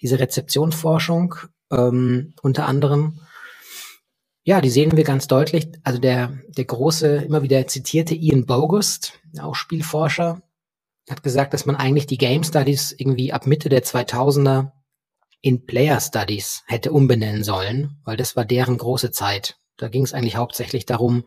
diese 0.00 0.18
Rezeptionsforschung 0.18 1.34
ähm, 1.70 2.34
unter 2.42 2.66
anderem, 2.66 3.20
ja, 4.42 4.60
die 4.60 4.70
sehen 4.70 4.96
wir 4.96 5.04
ganz 5.04 5.26
deutlich. 5.26 5.68
Also 5.84 6.00
der, 6.00 6.38
der 6.48 6.64
große, 6.64 7.16
immer 7.18 7.42
wieder 7.42 7.66
zitierte 7.66 8.14
Ian 8.14 8.46
Bogust, 8.46 9.20
auch 9.40 9.54
Spielforscher, 9.54 10.42
hat 11.08 11.22
gesagt, 11.22 11.54
dass 11.54 11.66
man 11.66 11.76
eigentlich 11.76 12.06
die 12.06 12.18
Game 12.18 12.42
Studies 12.44 12.94
irgendwie 12.96 13.32
ab 13.32 13.46
Mitte 13.46 13.68
der 13.68 13.82
2000er 13.82 14.72
in 15.42 15.66
Player 15.66 16.00
Studies 16.00 16.62
hätte 16.66 16.92
umbenennen 16.92 17.44
sollen, 17.44 18.00
weil 18.04 18.16
das 18.16 18.36
war 18.36 18.44
deren 18.44 18.78
große 18.78 19.10
Zeit. 19.10 19.58
Da 19.76 19.88
ging 19.88 20.04
es 20.04 20.12
eigentlich 20.12 20.36
hauptsächlich 20.36 20.86
darum, 20.86 21.24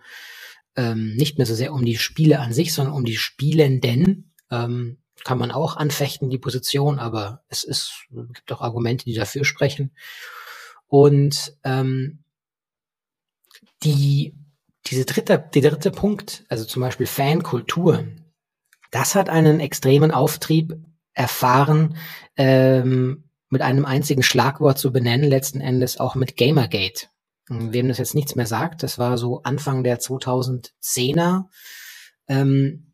ähm, 0.76 1.16
nicht 1.16 1.38
mehr 1.38 1.48
so 1.48 1.56
sehr 1.56 1.74
um 1.74 1.86
die 1.86 1.98
Spiele 1.98 2.40
an 2.40 2.54
sich, 2.54 2.74
sondern 2.74 2.96
um 2.96 3.06
die 3.06 3.18
Spielenden. 3.18 4.34
Ähm, 4.52 4.98
kann 5.24 5.38
man 5.38 5.52
auch 5.52 5.78
anfechten, 5.78 6.30
die 6.30 6.38
Position, 6.38 7.00
aber 7.00 7.44
es 7.48 7.64
ist, 7.64 8.08
gibt 8.10 8.52
auch 8.52 8.62
Argumente, 8.62 9.06
die 9.06 9.14
dafür 9.14 9.46
sprechen. 9.46 9.92
Und 10.88 11.58
ähm, 11.64 12.24
die, 13.84 14.36
diese 14.88 15.06
dritte, 15.06 15.50
der 15.54 15.62
dritte 15.62 15.92
Punkt, 15.92 16.44
also 16.50 16.66
zum 16.66 16.82
Beispiel 16.82 17.06
Fankultur, 17.06 18.06
das 18.92 19.16
hat 19.16 19.30
einen 19.30 19.60
extremen 19.60 20.12
Auftrieb 20.12 20.76
erfahren, 21.14 21.98
ähm, 22.36 23.30
mit 23.50 23.62
einem 23.62 23.86
einzigen 23.86 24.24
Schlagwort 24.24 24.78
zu 24.78 24.92
benennen, 24.92 25.30
letzten 25.30 25.62
Endes 25.62 26.00
auch 26.00 26.16
mit 26.16 26.38
Gamergate. 26.38 27.08
Wem 27.50 27.90
das 27.90 27.98
jetzt 27.98 28.16
nichts 28.16 28.36
mehr 28.36 28.46
sagt, 28.46 28.84
das 28.84 28.98
war 28.98 29.18
so 29.18 29.42
Anfang 29.44 29.84
der 29.84 30.00
2010er. 30.00 31.46
Ähm, 32.28 32.94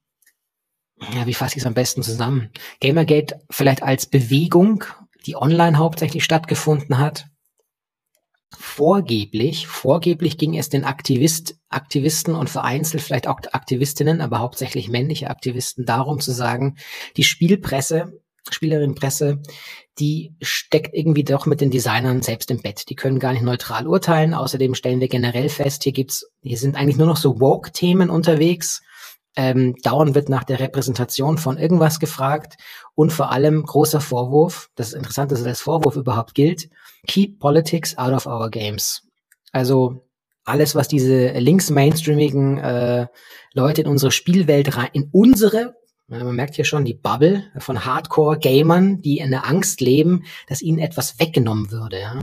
ja, 1.13 1.25
wie 1.25 1.33
fasse 1.33 1.55
ich 1.55 1.63
es 1.63 1.67
am 1.67 1.73
besten 1.73 2.03
zusammen? 2.03 2.49
Gamergate 2.81 3.39
vielleicht 3.49 3.83
als 3.83 4.05
Bewegung, 4.05 4.83
die 5.25 5.35
online 5.35 5.77
hauptsächlich 5.77 6.23
stattgefunden 6.23 6.97
hat. 6.97 7.27
Vorgeblich, 8.57 9.67
vorgeblich 9.67 10.37
ging 10.37 10.57
es 10.57 10.69
den 10.69 10.83
Aktivist, 10.83 11.59
Aktivisten 11.69 12.33
und 12.33 12.49
vereinzelt 12.49 13.03
vielleicht 13.03 13.27
auch 13.27 13.39
Aktivistinnen, 13.51 14.21
aber 14.21 14.39
hauptsächlich 14.39 14.89
männliche 14.89 15.29
Aktivisten 15.29 15.85
darum 15.85 16.19
zu 16.19 16.31
sagen, 16.31 16.77
die 17.15 17.23
Spielpresse 17.23 18.18
Spielerinnenpresse, 18.49 19.39
die 19.99 20.33
steckt 20.41 20.93
irgendwie 20.93 21.23
doch 21.23 21.45
mit 21.45 21.61
den 21.61 21.71
Designern 21.71 22.21
selbst 22.21 22.51
im 22.51 22.61
Bett. 22.61 22.89
Die 22.89 22.95
können 22.95 23.19
gar 23.19 23.33
nicht 23.33 23.41
neutral 23.41 23.87
urteilen. 23.87 24.33
Außerdem 24.33 24.75
stellen 24.75 24.99
wir 25.01 25.09
generell 25.09 25.49
fest, 25.49 25.83
hier 25.83 25.91
gibt's, 25.91 26.29
hier 26.41 26.57
sind 26.57 26.75
eigentlich 26.75 26.97
nur 26.97 27.07
noch 27.07 27.17
so 27.17 27.39
Woke-Themen 27.39 28.09
unterwegs. 28.09 28.81
Ähm, 29.35 29.75
dauernd 29.83 30.15
wird 30.15 30.27
nach 30.27 30.43
der 30.43 30.59
Repräsentation 30.59 31.37
von 31.37 31.57
irgendwas 31.57 31.99
gefragt 31.99 32.55
und 32.95 33.13
vor 33.13 33.31
allem 33.31 33.63
großer 33.63 34.01
Vorwurf, 34.01 34.69
das 34.75 34.89
ist 34.89 34.95
interessant, 34.95 35.31
dass 35.31 35.43
das 35.43 35.61
Vorwurf 35.61 35.95
überhaupt 35.95 36.33
gilt, 36.33 36.69
keep 37.07 37.39
politics 37.39 37.97
out 37.97 38.11
of 38.11 38.25
our 38.25 38.49
games. 38.49 39.03
Also 39.51 40.09
alles, 40.43 40.75
was 40.75 40.87
diese 40.87 41.29
links-mainstreamigen 41.29 42.57
äh, 42.57 43.07
Leute 43.53 43.81
in 43.81 43.87
unsere 43.87 44.11
Spielwelt 44.11 44.75
rein, 44.75 44.89
in 44.93 45.09
unsere 45.11 45.75
man 46.09 46.35
merkt 46.35 46.55
hier 46.55 46.65
schon 46.65 46.85
die 46.85 46.93
Bubble 46.93 47.43
von 47.57 47.85
Hardcore-Gamern, 47.85 49.01
die 49.01 49.19
in 49.19 49.31
der 49.31 49.47
Angst 49.47 49.79
leben, 49.81 50.23
dass 50.47 50.61
ihnen 50.61 50.79
etwas 50.79 51.19
weggenommen 51.19 51.71
würde. 51.71 52.21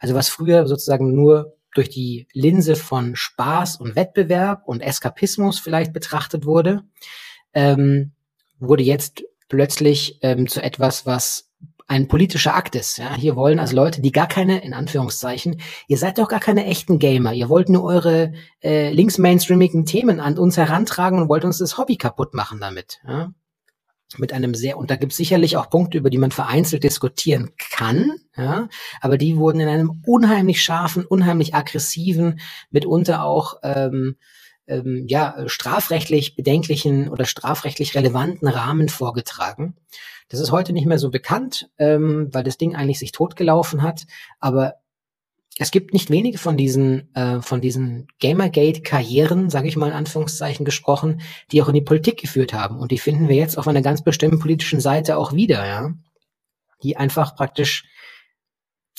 Also 0.00 0.14
was 0.14 0.28
früher 0.28 0.66
sozusagen 0.66 1.14
nur 1.14 1.56
durch 1.74 1.90
die 1.90 2.28
Linse 2.32 2.76
von 2.76 3.16
Spaß 3.16 3.76
und 3.76 3.96
Wettbewerb 3.96 4.62
und 4.66 4.80
Eskapismus 4.80 5.58
vielleicht 5.58 5.92
betrachtet 5.92 6.46
wurde, 6.46 6.84
ähm, 7.52 8.12
wurde 8.58 8.84
jetzt 8.84 9.24
plötzlich 9.48 10.18
ähm, 10.22 10.48
zu 10.48 10.62
etwas, 10.62 11.04
was 11.04 11.50
ein 11.86 12.08
politischer 12.08 12.54
Akt 12.54 12.74
ist. 12.76 12.98
Ja? 12.98 13.14
Hier 13.14 13.36
wollen 13.36 13.58
also 13.58 13.76
Leute, 13.76 14.00
die 14.00 14.12
gar 14.12 14.26
keine, 14.26 14.62
in 14.64 14.72
Anführungszeichen, 14.72 15.60
ihr 15.86 15.98
seid 15.98 16.18
doch 16.18 16.28
gar 16.28 16.40
keine 16.40 16.64
echten 16.66 16.98
Gamer. 16.98 17.32
Ihr 17.32 17.48
wollt 17.48 17.68
nur 17.68 17.84
eure 17.84 18.32
äh, 18.62 18.90
links-mainstreamigen 18.90 19.84
Themen 19.84 20.20
an 20.20 20.38
uns 20.38 20.56
herantragen 20.56 21.20
und 21.20 21.28
wollt 21.28 21.44
uns 21.44 21.58
das 21.58 21.76
Hobby 21.76 21.96
kaputt 21.96 22.34
machen 22.34 22.60
damit. 22.60 23.00
Ja? 23.06 23.32
Mit 24.16 24.32
einem 24.32 24.54
sehr, 24.54 24.78
und 24.78 24.90
da 24.90 24.96
gibt 24.96 25.12
es 25.12 25.18
sicherlich 25.18 25.56
auch 25.56 25.68
Punkte, 25.68 25.98
über 25.98 26.10
die 26.10 26.18
man 26.18 26.30
vereinzelt 26.30 26.84
diskutieren 26.84 27.50
kann, 27.58 28.12
ja, 28.36 28.68
aber 29.00 29.18
die 29.18 29.36
wurden 29.36 29.60
in 29.60 29.68
einem 29.68 30.02
unheimlich 30.06 30.62
scharfen, 30.62 31.04
unheimlich 31.04 31.54
aggressiven, 31.54 32.38
mitunter 32.70 33.24
auch 33.24 33.56
ähm, 33.64 34.16
ähm, 34.66 35.06
ja, 35.08 35.34
strafrechtlich 35.46 36.36
bedenklichen 36.36 37.08
oder 37.08 37.24
strafrechtlich 37.24 37.94
relevanten 37.94 38.46
Rahmen 38.46 38.88
vorgetragen. 38.88 39.74
Das 40.28 40.40
ist 40.40 40.52
heute 40.52 40.72
nicht 40.72 40.86
mehr 40.86 40.98
so 40.98 41.10
bekannt, 41.10 41.68
ähm, 41.78 42.28
weil 42.32 42.44
das 42.44 42.58
Ding 42.58 42.74
eigentlich 42.74 42.98
sich 42.98 43.12
totgelaufen 43.12 43.82
hat. 43.82 44.06
Aber 44.40 44.74
es 45.58 45.70
gibt 45.70 45.92
nicht 45.92 46.10
wenige 46.10 46.38
von 46.38 46.56
diesen, 46.56 47.14
äh, 47.14 47.40
von 47.40 47.60
diesen 47.60 48.08
Gamergate-Karrieren, 48.20 49.50
sage 49.50 49.68
ich 49.68 49.76
mal 49.76 49.88
in 49.88 49.92
Anführungszeichen 49.92 50.64
gesprochen, 50.64 51.20
die 51.52 51.62
auch 51.62 51.68
in 51.68 51.74
die 51.74 51.80
Politik 51.80 52.20
geführt 52.20 52.52
haben. 52.52 52.78
Und 52.78 52.90
die 52.90 52.98
finden 52.98 53.28
wir 53.28 53.36
jetzt 53.36 53.56
auf 53.56 53.68
einer 53.68 53.82
ganz 53.82 54.02
bestimmten 54.02 54.40
politischen 54.40 54.80
Seite 54.80 55.16
auch 55.16 55.32
wieder, 55.32 55.64
ja. 55.66 55.92
Die 56.82 56.96
einfach 56.96 57.36
praktisch 57.36 57.84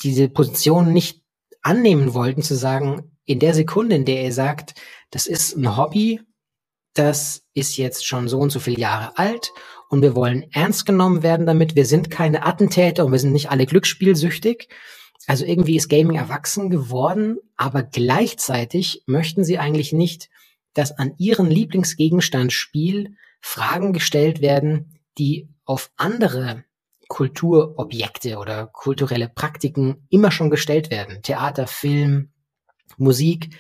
diese 0.01 0.29
Position 0.29 0.93
nicht 0.93 1.23
annehmen 1.61 2.13
wollten, 2.13 2.41
zu 2.41 2.55
sagen, 2.55 3.11
in 3.25 3.39
der 3.39 3.53
Sekunde, 3.53 3.95
in 3.95 4.05
der 4.05 4.23
ihr 4.23 4.33
sagt, 4.33 4.75
das 5.09 5.25
ist 5.27 5.55
ein 5.55 5.75
Hobby, 5.75 6.21
das 6.93 7.43
ist 7.53 7.75
jetzt 7.75 8.05
schon 8.05 8.29
so 8.29 8.39
und 8.39 8.51
so 8.51 8.59
viele 8.59 8.79
Jahre 8.79 9.17
alt 9.17 9.51
und 9.89 10.01
wir 10.01 10.15
wollen 10.15 10.45
ernst 10.51 10.85
genommen 10.85 11.23
werden 11.23 11.45
damit. 11.45 11.75
Wir 11.75 11.85
sind 11.85 12.09
keine 12.09 12.45
Attentäter 12.45 13.05
und 13.05 13.11
wir 13.11 13.19
sind 13.19 13.33
nicht 13.33 13.51
alle 13.51 13.65
glücksspielsüchtig. 13.65 14.69
Also 15.27 15.45
irgendwie 15.45 15.75
ist 15.75 15.89
Gaming 15.89 16.17
erwachsen 16.17 16.69
geworden, 16.69 17.37
aber 17.57 17.83
gleichzeitig 17.83 19.03
möchten 19.07 19.43
sie 19.43 19.57
eigentlich 19.57 19.93
nicht, 19.93 20.29
dass 20.73 20.97
an 20.97 21.13
ihren 21.17 21.49
Lieblingsgegenstand 21.49 22.53
Spiel 22.53 23.15
Fragen 23.41 23.93
gestellt 23.93 24.41
werden, 24.41 24.99
die 25.17 25.49
auf 25.65 25.91
andere 25.95 26.63
Kulturobjekte 27.07 28.37
oder 28.37 28.67
kulturelle 28.67 29.29
Praktiken 29.29 30.07
immer 30.09 30.31
schon 30.31 30.49
gestellt 30.49 30.91
werden. 30.91 31.21
Theater, 31.21 31.67
Film, 31.67 32.31
Musik, 32.97 33.55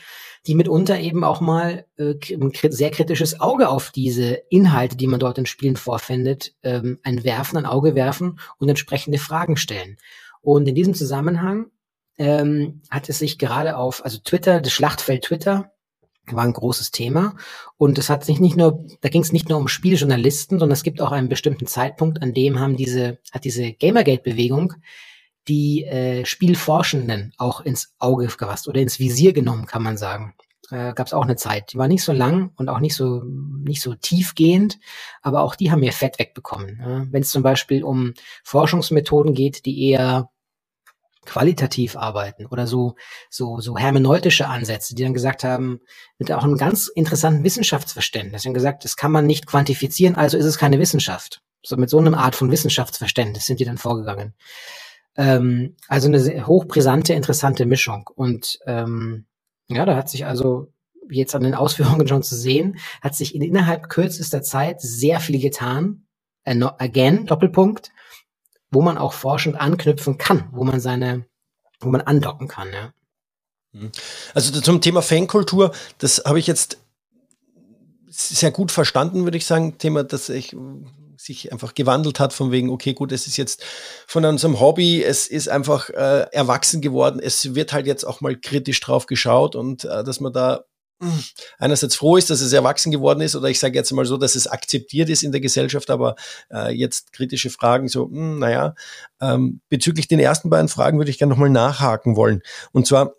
die 0.47 0.55
mitunter 0.55 0.99
eben 0.99 1.23
auch 1.23 1.41
mal 1.41 1.85
äh, 1.97 2.15
ein 2.33 2.51
sehr 2.53 2.91
kritisches 2.91 3.39
Auge 3.39 3.69
auf 3.69 3.91
diese 3.91 4.41
Inhalte, 4.49 4.95
die 4.95 5.07
man 5.07 5.19
dort 5.19 5.37
in 5.37 5.45
Spielen 5.45 5.75
vorfindet, 5.75 6.53
ähm, 6.63 6.99
ein 7.03 7.23
Werfen, 7.23 7.57
ein 7.57 7.65
Auge 7.65 7.95
werfen 7.95 8.39
und 8.57 8.69
entsprechende 8.69 9.17
Fragen 9.17 9.57
stellen. 9.57 9.97
Und 10.41 10.67
in 10.67 10.75
diesem 10.75 10.93
Zusammenhang 10.93 11.67
ähm, 12.17 12.81
hat 12.89 13.09
es 13.09 13.19
sich 13.19 13.39
gerade 13.39 13.77
auf, 13.77 14.05
also 14.05 14.19
Twitter, 14.23 14.61
das 14.61 14.71
Schlachtfeld 14.71 15.23
Twitter, 15.23 15.71
war 16.27 16.43
ein 16.43 16.53
großes 16.53 16.91
Thema. 16.91 17.35
Und 17.77 17.97
es 17.97 18.09
hat 18.09 18.23
sich 18.23 18.39
nicht 18.39 18.57
nur, 18.57 18.85
da 19.01 19.09
ging 19.09 19.21
es 19.21 19.33
nicht 19.33 19.49
nur 19.49 19.57
um 19.57 19.67
Spieljournalisten, 19.67 20.59
sondern 20.59 20.73
es 20.73 20.83
gibt 20.83 21.01
auch 21.01 21.11
einen 21.11 21.29
bestimmten 21.29 21.67
Zeitpunkt, 21.67 22.21
an 22.21 22.33
dem 22.33 22.59
haben 22.59 22.77
diese, 22.77 23.19
hat 23.31 23.43
diese 23.43 23.73
Gamergate-Bewegung 23.73 24.73
die 25.47 25.85
äh, 25.85 26.25
Spielforschenden 26.25 27.33
auch 27.37 27.61
ins 27.61 27.93
Auge 27.99 28.25
gefasst 28.25 28.67
oder 28.67 28.81
ins 28.81 28.99
Visier 28.99 29.33
genommen, 29.33 29.65
kann 29.65 29.83
man 29.83 29.97
sagen. 29.97 30.33
Äh, 30.71 30.93
Gab 30.93 31.07
es 31.07 31.13
auch 31.13 31.23
eine 31.23 31.35
Zeit. 31.35 31.73
Die 31.73 31.77
war 31.77 31.87
nicht 31.87 32.03
so 32.03 32.11
lang 32.11 32.51
und 32.55 32.69
auch 32.69 32.79
nicht 32.79 32.95
so 32.95 33.23
nicht 33.23 33.81
so 33.81 33.93
tiefgehend, 33.93 34.79
aber 35.21 35.41
auch 35.41 35.55
die 35.55 35.71
haben 35.71 35.83
ihr 35.83 35.93
Fett 35.93 36.17
wegbekommen. 36.19 36.79
Ja? 36.79 37.05
Wenn 37.11 37.21
es 37.21 37.29
zum 37.29 37.43
Beispiel 37.43 37.83
um 37.83 38.13
Forschungsmethoden 38.43 39.33
geht, 39.33 39.65
die 39.65 39.89
eher 39.89 40.29
qualitativ 41.25 41.95
arbeiten 41.95 42.45
oder 42.45 42.67
so 42.67 42.95
so 43.29 43.59
so 43.59 43.77
hermeneutische 43.77 44.47
Ansätze, 44.47 44.95
die 44.95 45.03
dann 45.03 45.13
gesagt 45.13 45.43
haben, 45.43 45.81
mit 46.17 46.31
auch 46.31 46.43
einem 46.43 46.57
ganz 46.57 46.87
interessanten 46.87 47.43
Wissenschaftsverständnis, 47.43 48.43
die 48.43 48.47
haben 48.49 48.53
gesagt, 48.53 48.85
das 48.85 48.95
kann 48.95 49.11
man 49.11 49.25
nicht 49.25 49.47
quantifizieren, 49.47 50.15
also 50.15 50.37
ist 50.37 50.45
es 50.45 50.57
keine 50.57 50.79
Wissenschaft. 50.79 51.41
So 51.63 51.77
mit 51.77 51.89
so 51.89 51.97
einer 51.97 52.17
Art 52.17 52.35
von 52.35 52.51
Wissenschaftsverständnis 52.51 53.47
sind 53.47 53.59
die 53.59 53.65
dann 53.65 53.79
vorgegangen. 53.79 54.35
Ähm, 55.17 55.75
also 55.87 56.07
eine 56.07 56.47
hochbrisante, 56.47 57.13
interessante 57.13 57.65
Mischung. 57.65 58.09
Und 58.15 58.59
ähm, 58.65 59.25
ja, 59.67 59.85
da 59.85 59.95
hat 59.95 60.09
sich 60.09 60.25
also 60.25 60.71
jetzt 61.09 61.35
an 61.35 61.43
den 61.43 61.55
Ausführungen 61.55 62.07
schon 62.09 62.23
zu 62.23 62.35
sehen, 62.35 62.77
hat 63.01 63.15
sich 63.15 63.35
in, 63.35 63.41
innerhalb 63.41 63.89
kürzester 63.89 64.41
Zeit 64.41 64.81
sehr 64.81 65.19
viel 65.19 65.39
getan. 65.39 66.01
Again, 66.47 67.25
Doppelpunkt, 67.25 67.91
wo 68.69 68.81
man 68.83 68.99
auch 68.99 69.13
forschend 69.13 69.59
anknüpfen 69.59 70.19
kann, 70.19 70.47
wo 70.51 70.63
man 70.63 70.79
seine, 70.79 71.25
wo 71.79 71.89
man 71.89 72.01
andocken 72.01 72.47
kann, 72.47 72.67
ja. 72.71 72.93
Mhm. 73.71 73.91
Also 74.33 74.59
zum 74.61 74.81
Thema 74.81 75.01
Fankultur, 75.01 75.71
das 75.97 76.23
habe 76.25 76.39
ich 76.39 76.47
jetzt 76.47 76.77
sehr 78.07 78.51
gut 78.51 78.71
verstanden, 78.71 79.23
würde 79.23 79.37
ich 79.37 79.45
sagen. 79.45 79.77
Thema, 79.77 80.03
das 80.03 80.29
ich 80.29 80.55
sich 81.25 81.51
einfach 81.51 81.73
gewandelt 81.73 82.19
hat, 82.19 82.33
von 82.33 82.51
wegen, 82.51 82.69
okay, 82.69 82.93
gut, 82.93 83.11
es 83.11 83.27
ist 83.27 83.37
jetzt 83.37 83.63
von 84.07 84.23
unserem 84.25 84.59
Hobby, 84.59 85.03
es 85.03 85.27
ist 85.27 85.49
einfach 85.49 85.89
äh, 85.89 86.27
erwachsen 86.31 86.81
geworden, 86.81 87.19
es 87.21 87.55
wird 87.55 87.73
halt 87.73 87.87
jetzt 87.87 88.03
auch 88.03 88.21
mal 88.21 88.35
kritisch 88.35 88.79
drauf 88.79 89.05
geschaut 89.07 89.55
und 89.55 89.85
äh, 89.85 90.03
dass 90.03 90.19
man 90.19 90.33
da 90.33 90.65
hm, 91.01 91.23
einerseits 91.57 91.95
froh 91.95 92.15
ist, 92.15 92.29
dass 92.29 92.39
es 92.39 92.53
erwachsen 92.53 92.91
geworden 92.91 93.21
ist, 93.21 93.35
oder 93.35 93.49
ich 93.49 93.59
sage 93.59 93.75
jetzt 93.75 93.91
mal 93.91 94.05
so, 94.05 94.17
dass 94.17 94.35
es 94.35 94.47
akzeptiert 94.47 95.09
ist 95.09 95.23
in 95.23 95.31
der 95.31 95.41
Gesellschaft, 95.41 95.89
aber 95.89 96.15
äh, 96.53 96.73
jetzt 96.73 97.11
kritische 97.11 97.49
Fragen, 97.49 97.89
so, 97.89 98.07
mh, 98.07 98.17
hm, 98.17 98.39
naja, 98.39 98.75
ähm, 99.19 99.61
bezüglich 99.67 100.07
den 100.07 100.19
ersten 100.19 100.49
beiden 100.49 100.69
Fragen 100.69 100.97
würde 100.97 101.11
ich 101.11 101.17
gerne 101.17 101.31
nochmal 101.31 101.49
nachhaken 101.49 102.15
wollen. 102.15 102.43
Und 102.71 102.87
zwar, 102.87 103.15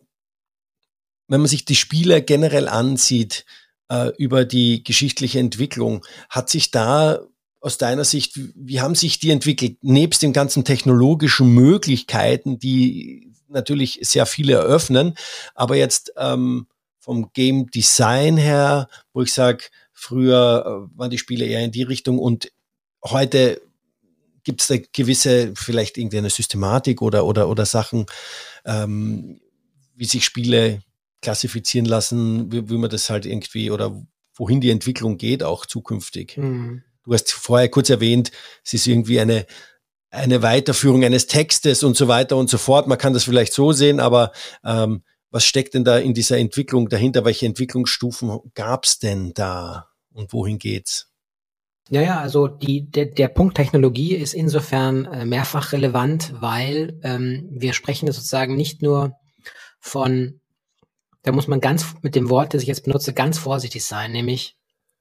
wenn 1.28 1.40
man 1.40 1.48
sich 1.48 1.64
die 1.64 1.74
Spiele 1.74 2.22
generell 2.22 2.68
ansieht, 2.68 3.44
äh, 3.88 4.10
über 4.16 4.44
die 4.44 4.82
geschichtliche 4.82 5.38
Entwicklung, 5.38 6.04
hat 6.30 6.48
sich 6.48 6.70
da 6.70 7.20
aus 7.66 7.78
deiner 7.78 8.04
Sicht, 8.04 8.38
wie 8.54 8.80
haben 8.80 8.94
sich 8.94 9.18
die 9.18 9.30
entwickelt? 9.30 9.82
Nebst 9.82 10.22
den 10.22 10.32
ganzen 10.32 10.64
technologischen 10.64 11.52
Möglichkeiten, 11.52 12.60
die 12.60 13.32
natürlich 13.48 13.98
sehr 14.02 14.24
viele 14.24 14.52
eröffnen, 14.52 15.14
aber 15.56 15.74
jetzt 15.74 16.12
ähm, 16.16 16.68
vom 17.00 17.32
Game 17.32 17.68
Design 17.68 18.36
her, 18.36 18.88
wo 19.12 19.22
ich 19.22 19.32
sage, 19.32 19.64
früher 19.92 20.88
äh, 20.92 20.96
waren 20.96 21.10
die 21.10 21.18
Spiele 21.18 21.44
eher 21.44 21.64
in 21.64 21.72
die 21.72 21.82
Richtung 21.82 22.20
und 22.20 22.52
heute 23.02 23.60
gibt 24.44 24.60
es 24.60 24.68
da 24.68 24.76
gewisse, 24.92 25.52
vielleicht 25.56 25.98
irgendwie 25.98 26.18
eine 26.18 26.30
Systematik 26.30 27.02
oder, 27.02 27.26
oder, 27.26 27.48
oder 27.48 27.66
Sachen, 27.66 28.06
ähm, 28.64 29.40
wie 29.96 30.04
sich 30.04 30.24
Spiele 30.24 30.82
klassifizieren 31.20 31.86
lassen, 31.86 32.52
wie, 32.52 32.70
wie 32.70 32.78
man 32.78 32.90
das 32.90 33.10
halt 33.10 33.26
irgendwie 33.26 33.72
oder 33.72 34.00
wohin 34.36 34.60
die 34.60 34.70
Entwicklung 34.70 35.18
geht, 35.18 35.42
auch 35.42 35.66
zukünftig. 35.66 36.36
Mhm. 36.36 36.84
Du 37.06 37.14
hast 37.14 37.32
vorher 37.32 37.68
kurz 37.68 37.88
erwähnt, 37.88 38.32
es 38.64 38.74
ist 38.74 38.86
irgendwie 38.88 39.20
eine, 39.20 39.46
eine 40.10 40.42
Weiterführung 40.42 41.04
eines 41.04 41.28
Textes 41.28 41.84
und 41.84 41.96
so 41.96 42.08
weiter 42.08 42.36
und 42.36 42.50
so 42.50 42.58
fort. 42.58 42.88
Man 42.88 42.98
kann 42.98 43.14
das 43.14 43.24
vielleicht 43.24 43.52
so 43.52 43.70
sehen, 43.72 44.00
aber 44.00 44.32
ähm, 44.64 45.04
was 45.30 45.44
steckt 45.44 45.74
denn 45.74 45.84
da 45.84 45.98
in 45.98 46.14
dieser 46.14 46.38
Entwicklung 46.38 46.88
dahinter? 46.88 47.24
Welche 47.24 47.46
Entwicklungsstufen 47.46 48.40
gab 48.54 48.84
es 48.84 48.98
denn 48.98 49.32
da 49.34 49.88
und 50.12 50.32
wohin 50.32 50.58
geht's? 50.58 51.08
Ja, 51.88 52.18
also 52.18 52.48
die, 52.48 52.90
der, 52.90 53.06
der 53.06 53.28
Punkt 53.28 53.56
Technologie 53.56 54.16
ist 54.16 54.34
insofern 54.34 55.04
äh, 55.04 55.24
mehrfach 55.24 55.72
relevant, 55.72 56.32
weil 56.40 56.98
ähm, 57.04 57.48
wir 57.52 57.72
sprechen 57.72 58.10
sozusagen 58.10 58.56
nicht 58.56 58.82
nur 58.82 59.12
von, 59.78 60.40
da 61.22 61.30
muss 61.30 61.46
man 61.46 61.60
ganz 61.60 61.94
mit 62.02 62.16
dem 62.16 62.28
Wort, 62.28 62.54
das 62.54 62.62
ich 62.62 62.68
jetzt 62.68 62.82
benutze, 62.82 63.12
ganz 63.12 63.38
vorsichtig 63.38 63.84
sein, 63.84 64.10
nämlich 64.10 64.56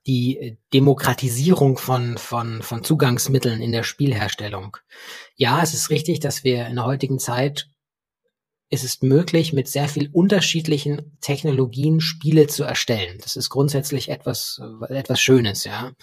die 0.07 0.37
äh, 0.37 0.57
Demokratisierung 0.73 1.77
von, 1.77 2.17
von, 2.17 2.61
von 2.61 2.83
Zugangsmitteln 2.83 3.61
in 3.61 3.71
der 3.71 3.83
Spielherstellung. 3.83 4.77
Ja, 5.35 5.61
es 5.61 5.73
ist 5.73 5.89
richtig, 5.89 6.19
dass 6.19 6.43
wir 6.43 6.67
in 6.67 6.75
der 6.75 6.85
heutigen 6.85 7.19
Zeit 7.19 7.69
es 8.69 8.83
ist 8.83 9.03
möglich, 9.03 9.53
mit 9.53 9.67
sehr 9.67 9.87
viel 9.87 10.09
unterschiedlichen 10.11 11.17
Technologien 11.21 12.01
Spiele 12.01 12.47
zu 12.47 12.63
erstellen. 12.63 13.19
Das 13.21 13.35
ist 13.35 13.49
grundsätzlich 13.49 14.09
etwas, 14.09 14.59
äh, 14.89 14.93
etwas 14.93 15.21
Schönes, 15.21 15.63
ja. 15.65 15.93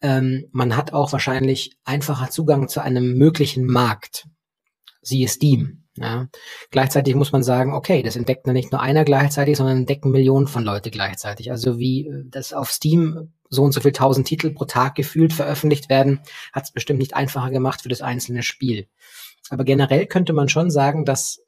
Ähm, 0.00 0.46
man 0.52 0.76
hat 0.76 0.92
auch 0.92 1.12
wahrscheinlich 1.12 1.76
einfacher 1.84 2.30
Zugang 2.30 2.68
zu 2.68 2.80
einem 2.80 3.18
möglichen 3.18 3.66
Markt. 3.66 4.26
Siehe 5.02 5.28
Steam. 5.28 5.79
Ja. 5.96 6.28
Gleichzeitig 6.70 7.14
muss 7.14 7.32
man 7.32 7.42
sagen, 7.42 7.74
okay, 7.74 8.02
das 8.02 8.16
entdeckt 8.16 8.46
nicht 8.46 8.72
nur 8.72 8.80
einer 8.80 9.04
gleichzeitig, 9.04 9.56
sondern 9.56 9.78
entdecken 9.78 10.10
Millionen 10.10 10.46
von 10.46 10.64
Leute 10.64 10.90
gleichzeitig. 10.90 11.50
Also 11.50 11.78
wie 11.78 12.06
äh, 12.06 12.24
das 12.26 12.52
auf 12.52 12.70
Steam 12.70 13.32
so 13.48 13.64
und 13.64 13.72
so 13.72 13.80
viel 13.80 13.92
tausend 13.92 14.26
Titel 14.26 14.50
pro 14.52 14.64
Tag 14.64 14.94
gefühlt 14.94 15.32
veröffentlicht 15.32 15.88
werden, 15.88 16.20
hat 16.52 16.64
es 16.64 16.72
bestimmt 16.72 17.00
nicht 17.00 17.14
einfacher 17.14 17.50
gemacht 17.50 17.82
für 17.82 17.88
das 17.88 18.02
einzelne 18.02 18.44
Spiel. 18.44 18.86
Aber 19.50 19.64
generell 19.64 20.06
könnte 20.06 20.32
man 20.32 20.48
schon 20.48 20.70
sagen, 20.70 21.04
dass 21.04 21.42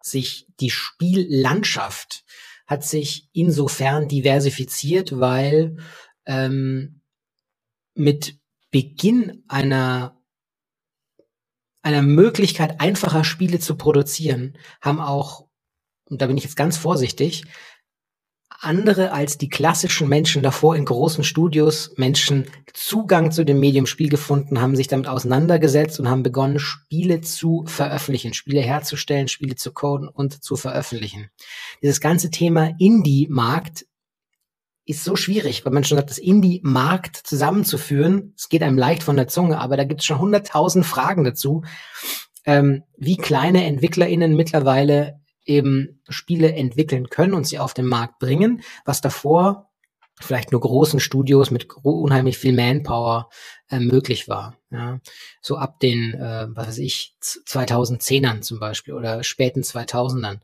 sich 0.00 0.46
die 0.60 0.70
Spiellandschaft 0.70 2.24
hat 2.66 2.84
sich 2.84 3.28
insofern 3.32 4.08
diversifiziert, 4.08 5.18
weil 5.18 5.78
ähm, 6.26 7.00
mit 7.94 8.38
Beginn 8.70 9.42
einer 9.48 10.17
einer 11.82 12.02
Möglichkeit, 12.02 12.80
einfacher 12.80 13.24
Spiele 13.24 13.58
zu 13.58 13.76
produzieren, 13.76 14.56
haben 14.80 15.00
auch, 15.00 15.46
und 16.10 16.20
da 16.22 16.26
bin 16.26 16.36
ich 16.36 16.44
jetzt 16.44 16.56
ganz 16.56 16.76
vorsichtig, 16.76 17.44
andere 18.60 19.12
als 19.12 19.38
die 19.38 19.48
klassischen 19.48 20.08
Menschen 20.08 20.42
davor 20.42 20.74
in 20.74 20.84
großen 20.84 21.22
Studios 21.22 21.92
Menschen 21.96 22.46
Zugang 22.74 23.30
zu 23.30 23.44
dem 23.44 23.60
Medium 23.60 23.86
Spiel 23.86 24.08
gefunden, 24.08 24.60
haben 24.60 24.74
sich 24.74 24.88
damit 24.88 25.06
auseinandergesetzt 25.06 26.00
und 26.00 26.08
haben 26.08 26.24
begonnen, 26.24 26.58
Spiele 26.58 27.20
zu 27.20 27.64
veröffentlichen, 27.66 28.34
Spiele 28.34 28.60
herzustellen, 28.60 29.28
Spiele 29.28 29.54
zu 29.54 29.72
coden 29.72 30.08
und 30.08 30.42
zu 30.42 30.56
veröffentlichen. 30.56 31.30
Dieses 31.82 32.00
ganze 32.00 32.30
Thema 32.30 32.72
Indie-Markt 32.78 33.86
ist 34.88 35.04
so 35.04 35.16
schwierig, 35.16 35.64
weil 35.64 35.72
man 35.72 35.84
schon 35.84 35.98
sagt, 35.98 36.10
das 36.10 36.18
Indie-Markt 36.18 37.16
zusammenzuführen, 37.16 38.32
es 38.36 38.48
geht 38.48 38.62
einem 38.62 38.78
leicht 38.78 39.02
von 39.02 39.16
der 39.16 39.28
Zunge, 39.28 39.60
aber 39.60 39.76
da 39.76 39.84
gibt 39.84 40.00
es 40.00 40.06
schon 40.06 40.18
hunderttausend 40.18 40.86
Fragen 40.86 41.24
dazu, 41.24 41.62
ähm, 42.46 42.84
wie 42.96 43.18
kleine 43.18 43.64
EntwicklerInnen 43.64 44.34
mittlerweile 44.34 45.20
eben 45.44 46.00
Spiele 46.08 46.54
entwickeln 46.54 47.10
können 47.10 47.34
und 47.34 47.46
sie 47.46 47.58
auf 47.58 47.74
den 47.74 47.86
Markt 47.86 48.18
bringen, 48.18 48.62
was 48.84 49.00
davor 49.00 49.70
vielleicht 50.20 50.52
nur 50.52 50.60
großen 50.60 51.00
Studios 51.00 51.50
mit 51.50 51.68
unheimlich 51.82 52.38
viel 52.38 52.54
Manpower 52.54 53.28
äh, 53.70 53.80
möglich 53.80 54.28
war. 54.28 54.56
Ja. 54.70 55.00
So 55.40 55.58
ab 55.58 55.80
den, 55.80 56.14
äh, 56.14 56.46
was 56.48 56.68
weiß 56.68 56.78
ich, 56.78 57.14
2010ern 57.22 58.40
zum 58.40 58.58
Beispiel 58.58 58.94
oder 58.94 59.22
späten 59.22 59.60
2000ern. 59.60 60.40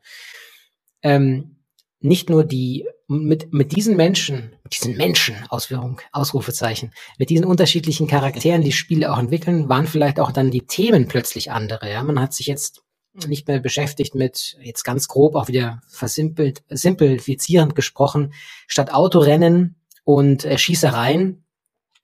Ähm, 1.03 1.57
nicht 2.01 2.29
nur 2.29 2.45
die 2.45 2.87
mit, 3.07 3.53
mit 3.53 3.77
diesen 3.77 3.97
Menschen, 3.97 4.57
mit 4.63 4.75
diesen 4.75 4.97
Menschen, 4.97 5.37
Ausführung, 5.49 6.01
Ausrufezeichen, 6.13 6.93
mit 7.19 7.31
diesen 7.31 7.45
unterschiedlichen 7.45 8.07
Charakteren, 8.07 8.63
die 8.63 8.73
Spiele 8.73 9.13
auch 9.13 9.19
entwickeln, 9.19 9.69
waren 9.69 9.87
vielleicht 9.87 10.21
auch 10.21 10.33
dann 10.33 10.51
die 10.51 10.67
Themen 10.67 11.09
plötzlich 11.09 11.51
andere. 11.51 11.91
Ja, 11.91 12.03
man 12.03 12.21
hat 12.21 12.33
sich 12.33 12.47
jetzt 12.47 12.83
nicht 13.27 13.47
mehr 13.47 13.61
beschäftigt 13.61 14.15
mit, 14.15 14.57
jetzt 14.61 14.83
ganz 14.83 15.07
grob 15.07 15.37
auch 15.37 15.49
wieder 15.49 15.81
versimpelt, 15.89 16.63
simplifizierend 16.69 17.75
gesprochen, 17.75 18.33
statt 18.67 18.93
Autorennen 18.93 19.77
und 20.05 20.45
äh, 20.45 20.59
Schießereien, 20.59 21.45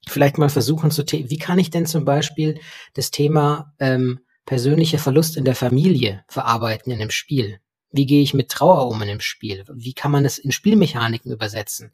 vielleicht 0.07 0.39
mal 0.39 0.49
versuchen 0.49 0.91
zu, 0.91 1.05
wie 1.05 1.39
kann 1.39 1.59
ich 1.59 1.71
denn 1.71 1.87
zum 1.87 2.05
Beispiel 2.05 2.61
das 2.95 3.11
Thema 3.11 3.75
ähm, 3.79 4.21
persönlicher 4.47 4.99
Verlust 4.99 5.37
in 5.37 5.45
der 5.45 5.55
Familie 5.55 6.25
verarbeiten 6.29 6.93
in 6.93 7.01
einem 7.01 7.11
Spiel? 7.11 7.61
Wie 7.93 8.07
gehe 8.07 8.23
ich 8.23 8.35
mit 8.35 8.51
Trauer 8.51 8.89
um 8.89 9.03
in 9.03 9.09
einem 9.09 9.21
Spiel? 9.21 9.65
Wie 9.73 9.95
kann 9.95 10.13
man 10.13 10.25
es 10.25 10.39
in 10.39 10.53
Spielmechaniken 10.53 11.33
übersetzen? 11.33 11.93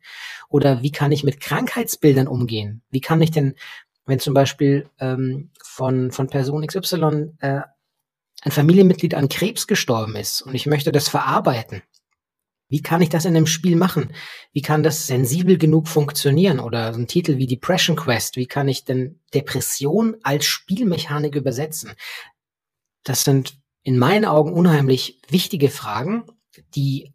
Oder 0.48 0.82
wie 0.82 0.92
kann 0.92 1.12
ich 1.12 1.24
mit 1.24 1.40
Krankheitsbildern 1.40 2.28
umgehen? 2.28 2.82
Wie 2.90 3.00
kann 3.00 3.22
ich 3.22 3.30
denn, 3.30 3.54
wenn 4.04 4.18
zum 4.18 4.34
Beispiel 4.34 4.90
ähm, 5.00 5.50
von, 5.62 6.10
von 6.12 6.28
Person 6.28 6.66
XY 6.66 7.32
äh, 7.40 7.60
ein 8.42 8.52
Familienmitglied 8.52 9.14
an 9.14 9.28
Krebs 9.28 9.66
gestorben 9.66 10.16
ist 10.16 10.42
und 10.42 10.54
ich 10.54 10.66
möchte 10.66 10.92
das 10.92 11.08
verarbeiten, 11.08 11.82
wie 12.68 12.82
kann 12.82 13.00
ich 13.00 13.08
das 13.08 13.24
in 13.24 13.36
einem 13.36 13.46
Spiel 13.46 13.76
machen? 13.76 14.12
Wie 14.52 14.62
kann 14.62 14.82
das 14.82 15.06
sensibel 15.06 15.56
genug 15.56 15.86
funktionieren? 15.86 16.58
Oder 16.58 16.92
so 16.92 17.00
ein 17.00 17.06
Titel 17.06 17.38
wie 17.38 17.46
Depression 17.46 17.96
Quest, 17.96 18.36
wie 18.36 18.46
kann 18.46 18.66
ich 18.66 18.84
denn 18.84 19.20
Depression 19.32 20.16
als 20.22 20.46
Spielmechanik 20.46 21.36
übersetzen? 21.36 21.92
Das 23.04 23.22
sind 23.22 23.56
in 23.86 23.98
meinen 23.98 24.24
Augen 24.24 24.52
unheimlich 24.52 25.20
wichtige 25.28 25.70
Fragen, 25.70 26.24
die 26.74 27.12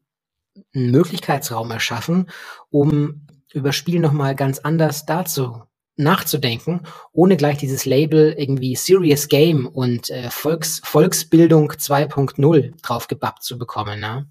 einen 0.73 0.91
Möglichkeitsraum 0.91 1.69
erschaffen, 1.69 2.29
um 2.69 3.27
über 3.51 3.73
Spiel 3.73 3.99
nochmal 3.99 4.35
ganz 4.35 4.59
anders 4.59 5.05
dazu 5.05 5.63
nachzudenken, 5.97 6.83
ohne 7.11 7.35
gleich 7.35 7.57
dieses 7.57 7.83
Label 7.83 8.31
irgendwie 8.37 8.77
Serious 8.77 9.27
Game 9.27 9.67
und 9.67 10.09
äh, 10.11 10.29
Volks, 10.29 10.79
Volksbildung 10.85 11.73
2.0 11.73 12.81
draufgebappt 12.81 13.43
zu 13.43 13.57
bekommen. 13.57 13.99
Ne? 13.99 14.29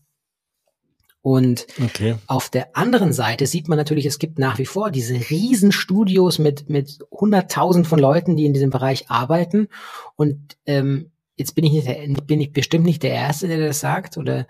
Und 1.21 1.67
okay. 1.85 2.17
auf 2.27 2.49
der 2.49 2.75
anderen 2.75 3.13
Seite 3.13 3.47
sieht 3.47 3.69
man 3.69 3.77
natürlich, 3.77 4.07
es 4.07 4.19
gibt 4.19 4.39
nach 4.39 4.57
wie 4.57 4.65
vor 4.65 4.91
diese 4.91 5.15
Riesenstudios 5.29 6.39
mit 6.39 6.71
mit 6.71 7.01
hunderttausend 7.11 7.87
von 7.87 7.99
Leuten, 7.99 8.35
die 8.35 8.47
in 8.47 8.55
diesem 8.55 8.71
Bereich 8.71 9.11
arbeiten. 9.11 9.69
Und 10.17 10.57
ähm, 10.65 11.11
jetzt 11.41 11.55
bin 11.55 11.65
ich 11.65 11.73
nicht 11.73 11.89
der, 11.89 12.07
bin 12.25 12.41
ich 12.41 12.53
bestimmt 12.53 12.85
nicht 12.85 13.03
der 13.03 13.13
Erste, 13.13 13.49
der 13.49 13.59
das 13.59 13.81
sagt, 13.81 14.17
oder 14.17 14.47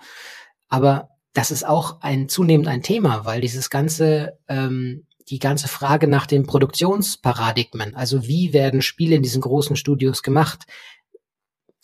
aber 0.68 1.08
das 1.32 1.50
ist 1.50 1.66
auch 1.66 2.00
ein 2.02 2.28
zunehmend 2.28 2.68
ein 2.68 2.82
Thema, 2.82 3.24
weil 3.24 3.40
dieses 3.40 3.70
ganze 3.70 4.38
ähm, 4.48 5.06
die 5.30 5.38
ganze 5.38 5.68
Frage 5.68 6.08
nach 6.08 6.26
den 6.26 6.44
Produktionsparadigmen, 6.44 7.94
also 7.94 8.26
wie 8.26 8.52
werden 8.52 8.82
Spiele 8.82 9.14
in 9.14 9.22
diesen 9.22 9.40
großen 9.40 9.76
Studios 9.76 10.22
gemacht? 10.24 10.64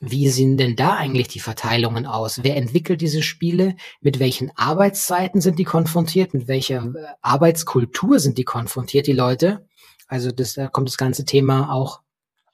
Wie 0.01 0.29
sehen 0.29 0.57
denn 0.57 0.75
da 0.75 0.97
eigentlich 0.97 1.29
die 1.29 1.41
Verteilungen 1.41 2.07
aus? 2.07 2.43
Wer 2.43 2.57
entwickelt 2.57 3.01
diese 3.01 3.23
Spiele? 3.23 3.77
Mit 4.01 4.19
welchen 4.19 4.51
Arbeitszeiten 4.57 5.41
sind 5.41 5.59
die 5.59 5.65
konfrontiert? 5.65 6.35
Mit 6.35 6.49
welcher 6.49 6.85
äh, 6.85 7.07
Arbeitskultur 7.23 8.19
sind 8.19 8.37
die 8.37 8.45
konfrontiert, 8.45 9.07
die 9.07 9.13
Leute? 9.13 9.67
Also 10.09 10.33
das, 10.33 10.55
da 10.55 10.67
kommt 10.67 10.89
das 10.89 10.99
ganze 10.99 11.25
Thema 11.25 11.73
auch 11.73 12.01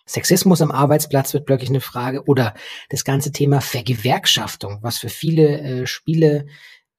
Sexismus 0.07 0.63
am 0.63 0.71
Arbeitsplatz 0.71 1.33
wird 1.33 1.47
plötzlich 1.47 1.71
eine 1.71 1.81
Frage 1.81 2.25
oder 2.25 2.55
das 2.91 3.05
ganze 3.05 3.33
Thema 3.33 3.61
Vergewerkschaftung, 3.61 4.79
was 4.83 4.99
für 4.99 5.09
viele 5.09 5.61
äh, 5.61 5.87
Spiele, 5.87 6.47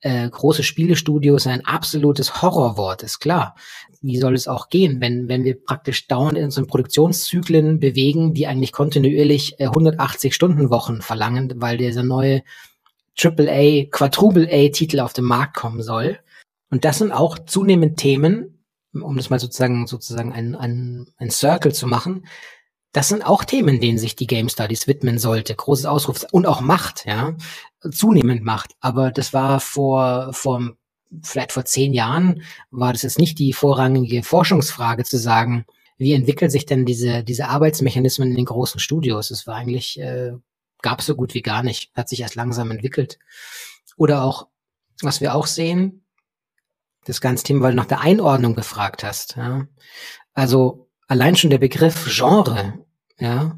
äh, 0.02 0.30
große 0.30 0.64
Spielestudios 0.64 1.48
ein 1.48 1.66
absolutes 1.66 2.42
Horrorwort 2.42 3.04
ist, 3.04 3.20
klar. 3.20 3.56
Wie 4.02 4.18
soll 4.18 4.36
es 4.36 4.48
auch 4.48 4.70
gehen, 4.70 5.00
wenn, 5.00 5.30
wenn 5.30 5.46
wir 5.46 5.62
praktisch 5.64 6.08
dauernd 6.08 6.38
in 6.38 6.46
unseren 6.46 6.68
Produktionszyklen 6.68 7.80
bewegen, 7.80 8.34
die 8.34 8.48
eigentlich 8.48 8.74
kontinuierlich 8.74 9.60
äh, 9.60 9.66
180 9.68 10.36
Stunden 10.36 10.70
Wochen 10.70 11.02
verlangen, 11.02 11.54
weil 11.58 11.78
dieser 11.78 12.04
neue 12.04 12.44
AAA, 13.18 13.86
Quadruple 13.92 14.48
A 14.52 14.70
Titel 14.70 15.00
auf 15.00 15.14
den 15.14 15.26
Markt 15.26 15.56
kommen 15.56 15.82
soll. 15.82 16.20
Und 16.70 16.84
das 16.86 16.98
sind 16.98 17.12
auch 17.12 17.38
zunehmend 17.40 17.98
Themen, 17.98 18.66
um 18.94 19.16
das 19.16 19.30
mal 19.30 19.40
sozusagen, 19.40 19.88
sozusagen 19.88 20.34
ein, 20.34 20.56
ein, 20.56 21.08
ein 21.18 21.30
Circle 21.30 21.74
zu 21.74 21.88
machen, 21.88 22.26
das 22.94 23.10
sind 23.10 23.26
auch 23.26 23.44
Themen, 23.44 23.82
denen 23.82 23.98
sich 23.98 24.16
die 24.16 24.28
Game 24.28 24.50
Studies 24.50 24.88
widmen 24.88 25.18
sollte. 25.18 25.56
Großes 25.56 25.86
Ausruf 25.86 26.26
und 26.32 26.46
auch 26.46 26.62
Macht, 26.62 27.06
ja, 27.06 27.36
zunehmend 27.92 28.44
Macht. 28.44 28.72
Aber 28.80 29.12
das 29.12 29.34
war 29.34 29.60
vor, 29.60 30.32
vor 30.32 30.76
vielleicht 31.22 31.52
vor 31.52 31.66
zehn 31.66 31.94
Jahren 31.94 32.44
war 32.72 32.94
das 32.94 33.02
jetzt 33.02 33.20
nicht 33.20 33.38
die 33.40 33.54
vorrangige 33.54 34.24
Forschungsfrage 34.24 35.04
zu 35.04 35.18
sagen, 35.18 35.66
wie 35.98 36.14
entwickeln 36.14 36.50
sich 36.50 36.66
denn 36.66 36.86
diese 36.86 37.24
diese 37.24 37.50
Arbeitsmechanismen 37.50 38.30
in 38.30 38.36
den 38.36 38.46
großen 38.46 38.80
Studios? 38.80 39.30
Das 39.30 39.46
war 39.48 39.56
eigentlich 39.56 40.00
äh, 40.00 40.34
gab 40.84 41.00
es 41.00 41.08
so 41.08 41.16
gut 41.16 41.34
wie 41.34 41.42
gar 41.42 41.64
nicht, 41.64 41.92
hat 41.96 42.10
sich 42.10 42.22
erst 42.22 42.36
langsam 42.36 42.70
entwickelt. 42.70 43.18
Oder 43.98 44.24
auch, 44.24 44.48
was 45.02 45.22
wir 45.22 45.34
auch 45.34 45.48
sehen, 45.48 46.06
das 47.06 47.22
ganze 47.22 47.44
Thema, 47.44 47.62
weil 47.62 47.72
du 47.72 47.78
nach 47.78 47.86
der 47.86 48.02
Einordnung 48.02 48.54
gefragt 48.54 49.04
hast. 49.04 49.36
Ja? 49.36 49.68
Also 50.34 50.90
allein 51.08 51.36
schon 51.36 51.50
der 51.50 51.58
Begriff 51.58 52.06
Genre, 52.16 52.83
ja, 53.20 53.58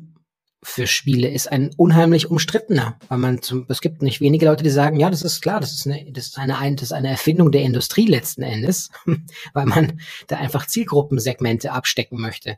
für 0.64 0.88
Spiele 0.88 1.30
ist 1.30 1.52
ein 1.52 1.70
unheimlich 1.78 2.32
umstrittener, 2.32 2.98
weil 3.08 3.20
man 3.20 3.42
zum, 3.44 3.68
es 3.70 3.82
gibt 3.82 4.02
nicht 4.02 4.20
wenige 4.20 4.48
Leute, 4.48 4.64
die 4.64 4.72
sagen, 4.72 5.00
ja, 5.00 5.12
das 5.12 5.22
ist 5.22 5.42
klar, 5.42 5.60
das 5.60 5.72
ist 5.74 5.86
eine, 5.86 6.12
das 6.12 6.28
ist 6.28 6.40
eine, 6.40 6.76
das 6.76 6.84
ist 6.84 6.92
eine 6.92 7.10
Erfindung 7.10 7.52
der 7.52 7.62
Industrie 7.62 8.08
letzten 8.08 8.42
Endes, 8.42 8.90
weil 9.54 9.66
man 9.68 10.02
da 10.28 10.38
einfach 10.38 10.66
Zielgruppensegmente 10.66 11.72
abstecken 11.72 12.20
möchte. 12.20 12.58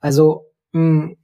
Also, 0.00 0.46
mh, 0.72 0.80
hm, 0.80 1.16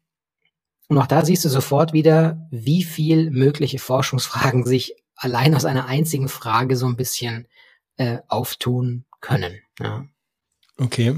und 0.88 0.98
auch 0.98 1.06
da 1.06 1.24
siehst 1.24 1.44
du 1.44 1.48
sofort 1.48 1.92
wieder, 1.92 2.46
wie 2.50 2.84
viel 2.84 3.30
mögliche 3.30 3.78
Forschungsfragen 3.78 4.66
sich 4.66 4.94
allein 5.16 5.54
aus 5.54 5.64
einer 5.64 5.86
einzigen 5.86 6.28
Frage 6.28 6.76
so 6.76 6.86
ein 6.86 6.96
bisschen 6.96 7.48
äh, 7.96 8.18
auftun 8.28 9.06
können. 9.20 9.60
Ja. 9.80 10.06
Okay. 10.76 11.16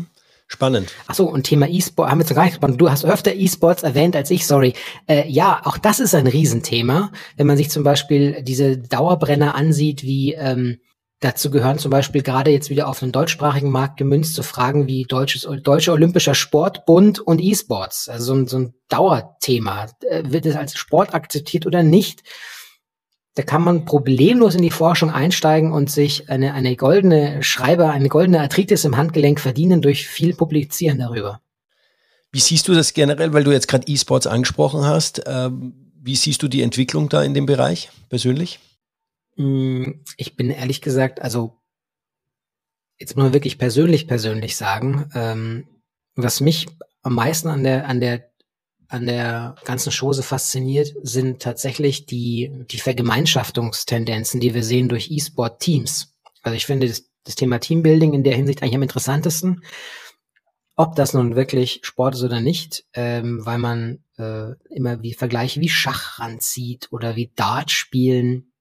Spannend. 0.49 0.93
Achso, 1.09 1.25
und 1.25 1.43
Thema 1.43 1.69
E-Sport 1.69 2.09
haben 2.09 2.19
wir 2.19 2.23
jetzt 2.23 2.31
noch 2.31 2.37
gar 2.37 2.45
nicht 2.45 2.55
gesprochen. 2.55 2.79
Du 2.79 2.89
hast 2.89 3.05
öfter 3.05 3.35
E-Sports 3.35 3.83
erwähnt 3.83 4.15
als 4.15 4.31
ich, 4.31 4.47
sorry. 4.47 4.75
Äh, 5.09 5.29
ja, 5.29 5.61
auch 5.65 5.77
das 5.77 5.99
ist 5.99 6.15
ein 6.15 6.29
Riesenthema. 6.29 7.11
Wenn 7.37 7.49
man 7.49 7.57
sich 7.57 7.69
zum 7.69 7.83
Beispiel 7.83 8.43
diese 8.43 8.79
Dauerbrenner 8.79 9.57
ansieht, 9.57 10.05
wie 10.05 10.35
ähm, 10.35 10.79
dazu 11.19 11.51
gehören 11.51 11.79
zum 11.79 11.91
Beispiel 11.91 12.23
gerade 12.23 12.53
jetzt 12.53 12.71
wieder 12.71 12.87
auf 12.87 13.01
den 13.01 13.11
deutschsprachigen 13.11 13.71
Markt 13.71 13.97
gemünzt 13.97 14.35
zu 14.35 14.45
Fragen 14.45 14.87
wie 14.87 15.03
Deutsches, 15.03 15.49
Deutscher 15.63 15.95
Olympischer 15.95 16.37
Sportbund 16.37 17.19
und 17.19 17.41
E-Sports. 17.41 18.09
Also 18.09 18.27
so 18.27 18.35
ein, 18.35 18.47
so 18.47 18.59
ein 18.59 18.75
Dauerthema. 18.89 19.87
Äh, 20.09 20.25
wird 20.27 20.47
es 20.47 20.55
als 20.55 20.77
Sport 20.77 21.13
akzeptiert 21.13 21.67
oder 21.67 21.83
nicht? 21.83 22.23
Da 23.37 23.43
kann 23.43 23.63
man 23.63 23.85
problemlos 23.85 24.55
in 24.55 24.63
die 24.63 24.71
Forschung 24.71 25.11
einsteigen 25.11 25.71
und 25.71 25.91
sich 25.91 26.31
eine, 26.31 26.55
eine 26.55 26.75
goldene 26.75 27.43
Schreiber, 27.43 27.91
eine 27.91 28.09
goldene 28.09 28.41
Arthritis 28.41 28.87
im 28.87 28.97
Handgelenk 28.97 29.41
verdienen 29.41 29.83
durch 29.83 30.09
viel 30.09 30.35
Publizieren 30.35 30.99
darüber. 30.99 31.43
Wie 32.33 32.41
siehst 32.41 32.67
du 32.67 32.73
das 32.73 32.95
generell, 32.95 33.35
weil 33.35 33.45
du 33.45 33.53
jetzt 33.53 33.69
gerade 33.69 33.87
E-Sports 33.87 34.27
angesprochen 34.27 34.87
hast? 34.87 35.23
Ähm, 35.27 35.93
wie 36.01 36.17
siehst 36.17 36.43
du 36.43 36.49
die 36.49 36.63
Entwicklung 36.63 37.11
da 37.11 37.23
in 37.23 37.35
dem 37.35 37.45
Bereich 37.45 37.91
persönlich? 38.09 38.59
Mm, 39.37 39.91
ich 40.17 40.37
bin 40.37 40.49
ehrlich 40.49 40.81
gesagt, 40.81 41.21
also 41.21 41.59
jetzt 42.99 43.19
mal 43.19 43.35
wirklich 43.35 43.59
persönlich 43.59 44.09
persönlich 44.09 44.57
sagen, 44.57 45.11
ähm, 45.15 45.69
was 46.15 46.41
mich 46.41 46.69
am 47.03 47.15
meisten 47.15 47.49
an 47.49 47.65
der 47.65 47.87
an 47.87 48.01
der 48.01 48.31
an 48.89 49.07
der 49.07 49.57
ganzen 49.65 49.93
Chose 49.93 50.23
fasziniert, 50.23 50.95
sind 51.03 51.43
tatsächlich 51.43 52.07
die, 52.07 52.51
die 52.71 52.79
Vergemeinschaftungstendenzen, 52.79 54.41
die 54.41 54.55
wir 54.55 54.63
sehen 54.63 54.89
durch 54.89 55.11
E-Sport-Teams. 55.11 56.15
Also 56.43 56.57
ich 56.57 56.67
finde 56.67 56.89
das, 56.89 57.05
das 57.25 57.35
Thema 57.35 57.59
Teambuilding 57.59 58.15
in 58.15 58.25
der 58.25 58.37
Hinsicht 58.37 58.63
eigentlich 58.63 58.77
am 58.77 58.83
interessantesten. 58.83 59.63
Ob 60.77 60.95
das 60.95 61.15
nun 61.15 61.37
wirklich 61.37 61.81
Sport 61.83 62.15
ist 62.15 62.23
oder 62.23 62.41
nicht, 62.41 62.85
ähm, 62.93 63.45
weil 63.45 63.59
man 63.59 64.05
äh, 64.19 64.53
immer 64.71 65.03
wie 65.03 65.15
Vergleiche 65.15 65.61
wie 65.61 65.71
Schach 65.71 66.19
ranzieht 66.19 66.89
oder 66.91 67.17
wie 67.17 67.33
Dart 67.35 67.71
spielen. 67.71 68.53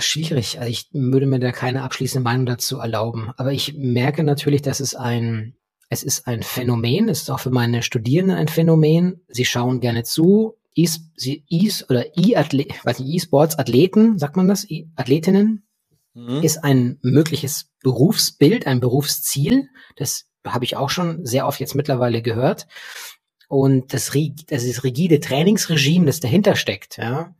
Schwierig. 0.00 0.58
Also 0.58 0.70
ich 0.70 0.88
würde 0.92 1.26
mir 1.26 1.38
da 1.38 1.52
keine 1.52 1.82
abschließende 1.82 2.24
Meinung 2.24 2.46
dazu 2.46 2.78
erlauben. 2.78 3.32
Aber 3.36 3.52
ich 3.52 3.74
merke 3.74 4.24
natürlich, 4.24 4.62
dass 4.62 4.80
es 4.80 4.94
ein 4.94 5.54
es 5.90 6.02
ist 6.04 6.26
ein 6.28 6.44
Phänomen, 6.44 7.08
es 7.08 7.22
ist 7.22 7.30
auch 7.30 7.40
für 7.40 7.50
meine 7.50 7.82
Studierenden 7.82 8.36
ein 8.36 8.46
Phänomen. 8.48 9.22
Sie 9.28 9.44
schauen 9.44 9.80
gerne 9.80 10.04
zu. 10.04 10.56
E, 10.76 10.86
e 11.18 11.70
oder 11.88 12.06
E-Sports-Athleten, 12.16 14.16
sagt 14.16 14.36
man 14.36 14.46
das? 14.46 14.70
E 14.70 14.86
Athletinnen, 14.94 15.66
mhm. 16.14 16.42
ist 16.42 16.62
ein 16.62 17.00
mögliches 17.02 17.70
Berufsbild, 17.82 18.68
ein 18.68 18.78
Berufsziel. 18.78 19.68
Das 19.96 20.26
habe 20.46 20.64
ich 20.64 20.76
auch 20.76 20.90
schon 20.90 21.26
sehr 21.26 21.48
oft 21.48 21.58
jetzt 21.58 21.74
mittlerweile 21.74 22.22
gehört. 22.22 22.68
Und 23.48 23.92
das, 23.92 24.12
das 24.46 24.62
ist 24.62 24.84
rigide 24.84 25.18
Trainingsregime, 25.18 26.06
das 26.06 26.20
dahinter 26.20 26.54
steckt, 26.54 26.98
ja, 26.98 27.34